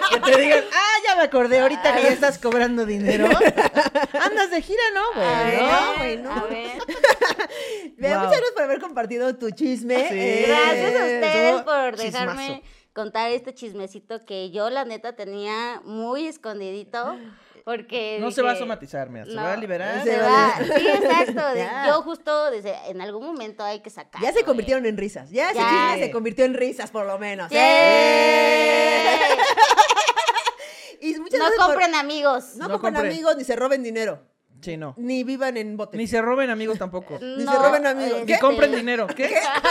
Que 0.07 0.19
te 0.19 0.39
digan, 0.39 0.63
ah, 0.71 0.93
ya 1.07 1.15
me 1.15 1.23
acordé, 1.23 1.59
ahorita 1.61 1.95
que 1.95 2.03
ya 2.03 2.09
estás 2.09 2.37
cobrando 2.37 2.85
dinero. 2.85 3.25
Andas 4.21 4.51
de 4.51 4.61
gira, 4.61 4.83
¿no, 4.93 5.13
güey? 5.15 5.27
A 5.27 5.43
ver, 5.43 5.61
¿No? 5.63 5.97
güey, 5.97 6.17
no. 6.17 6.31
a 6.31 6.43
ver. 6.43 6.77
Vea, 7.97 8.17
Wow. 8.19 8.25
Muchas 8.27 8.37
gracias 8.37 8.51
por 8.53 8.63
haber 8.63 8.79
compartido 8.81 9.35
tu 9.35 9.49
chisme. 9.49 10.07
Sí. 10.09 10.15
Eh, 10.15 10.45
Gracias 10.47 10.95
a 10.95 11.05
ustedes 11.05 11.61
por 11.63 11.97
dejarme 11.97 12.45
chismazo. 12.47 12.61
contar 12.93 13.31
este 13.31 13.55
chismecito 13.55 14.23
que 14.25 14.51
yo, 14.51 14.69
la 14.69 14.85
neta, 14.85 15.15
tenía 15.15 15.81
muy 15.83 16.27
escondidito. 16.27 17.17
Porque 17.65 18.19
No 18.21 18.29
se 18.31 18.41
va 18.43 18.51
a 18.51 18.55
somatizar, 18.55 19.09
mira, 19.09 19.25
se 19.25 19.33
no, 19.33 19.41
va 19.41 19.53
a 19.53 19.57
liberar. 19.57 20.03
Se 20.03 20.11
Se 20.11 20.21
va 20.21 20.53
Sí, 20.77 20.87
exacto. 20.87 21.41
Ya. 21.55 21.87
yo 21.87 22.01
justo 22.03 22.51
desde 22.51 22.75
en 22.87 23.01
algún 23.01 23.25
momento 23.25 23.63
hay 23.63 23.79
que 23.81 23.89
sacar. 23.89 24.21
Ya 24.21 24.31
se 24.31 24.43
convirtieron 24.43 24.85
en 24.85 24.95
risas. 24.97 25.31
Ya, 25.31 25.49
ese 25.49 25.59
chisme 25.59 26.05
se 26.05 26.11
convirtió 26.11 26.45
en 26.45 26.53
risas, 26.53 26.91
por 26.91 27.05
lo 27.07 27.17
menos. 27.17 27.49
Sí. 27.49 27.57
¡Eh! 27.59 29.27
Y 31.01 31.19
muchas 31.19 31.39
No 31.39 31.45
por- 31.57 31.65
compren 31.67 31.93
amigos. 31.95 32.55
No, 32.55 32.67
No 32.67 32.79
compren 32.79 33.05
amigos 33.07 33.35
ni 33.37 33.43
se 33.43 33.55
roben 33.55 33.83
dinero. 33.83 34.21
Sí, 34.61 34.77
no. 34.77 34.93
Ni 34.97 35.23
vivan 35.23 35.57
en 35.57 35.75
botes. 35.77 35.97
Ni 35.97 36.07
se 36.07 36.19
roben 36.21 36.49
amigos 36.49 36.79
tampoco. 36.79 37.17
Ni 37.21 37.43
No, 37.43 37.51
se 37.51 37.57
roben 37.59 37.85
amigos. 37.85 38.19
este, 38.21 38.33
Ni 38.33 38.39
compren 38.39 38.71
dinero. 38.71 39.05
¿Qué? 39.07 39.25
Muchas 39.27 39.61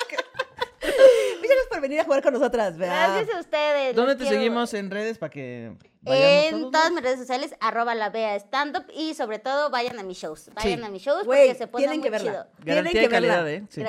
por 1.77 1.81
venir 1.81 1.99
a 2.01 2.03
jugar 2.03 2.21
con 2.23 2.33
nosotras. 2.33 2.77
¿verdad? 2.77 3.13
Gracias 3.15 3.35
a 3.35 3.39
ustedes. 3.39 3.95
¿Dónde 3.95 4.15
te 4.15 4.23
quiero. 4.23 4.35
seguimos 4.37 4.73
en 4.73 4.89
redes 4.91 5.17
para 5.17 5.29
que 5.29 5.71
En 6.05 6.51
todos, 6.59 6.71
todas 6.71 6.89
no? 6.89 6.95
mis 6.95 7.03
redes 7.03 7.19
sociales, 7.19 7.53
arroba 7.59 7.93
la 7.95 8.09
vea 8.09 8.35
stand 8.35 8.77
up 8.77 8.85
y 8.93 9.13
sobre 9.13 9.39
todo 9.39 9.69
vayan 9.69 9.99
a 9.99 10.03
mis 10.03 10.17
shows. 10.17 10.49
Vayan 10.53 10.79
Sí. 10.79 10.85
a 10.85 10.89
mis 10.89 11.01
shows 11.01 11.23
porque 11.25 11.55
se 11.55 11.67
pone 11.67 11.83
tienen 11.83 11.99
muy 11.99 12.05
que 12.05 12.09
verla. 12.11 12.31
chido. 12.31 12.47
Tienen 12.63 12.91
que 12.93 12.99
de 13.01 13.09
calidad, 13.09 13.43
verla. 13.43 13.65
¿eh? 13.65 13.67
Sí. 13.69 13.81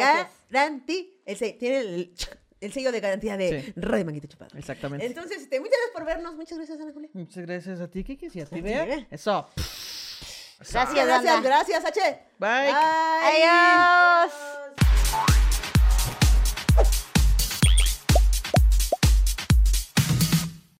Garanti. 0.51 1.20
El 1.26 1.39
tiene 1.59 1.78
el, 1.80 2.14
el 2.61 2.72
sello 2.72 2.91
de 2.93 3.01
garantía 3.01 3.36
de 3.36 3.62
Sí. 3.62 3.72
Radio 3.76 4.05
Manguito 4.05 4.26
Chupado. 4.26 4.57
Exactamente. 4.59 5.07
Entonces, 5.07 5.43
este, 5.43 5.61
muchas 5.61 5.74
gracias 5.76 5.93
por 5.95 6.05
vernos. 6.05 6.34
Muchas 6.36 6.59
gracias, 6.59 6.80
Ana 6.80 6.93
Julia. 6.93 7.11
Muchas 7.12 7.47
gracias 7.47 7.80
a 7.80 7.89
ti, 7.89 8.03
Kiki, 8.05 8.28
y 8.34 8.41
a 8.41 8.47
ti, 8.47 8.61
Bea. 8.61 9.07
Eso. 9.11 9.49
Gracias, 10.59 11.07
Gracias, 11.07 11.43
gracias, 11.43 11.84
H. 11.84 12.01
Bye. 12.39 12.72
Adiós. 13.22 14.32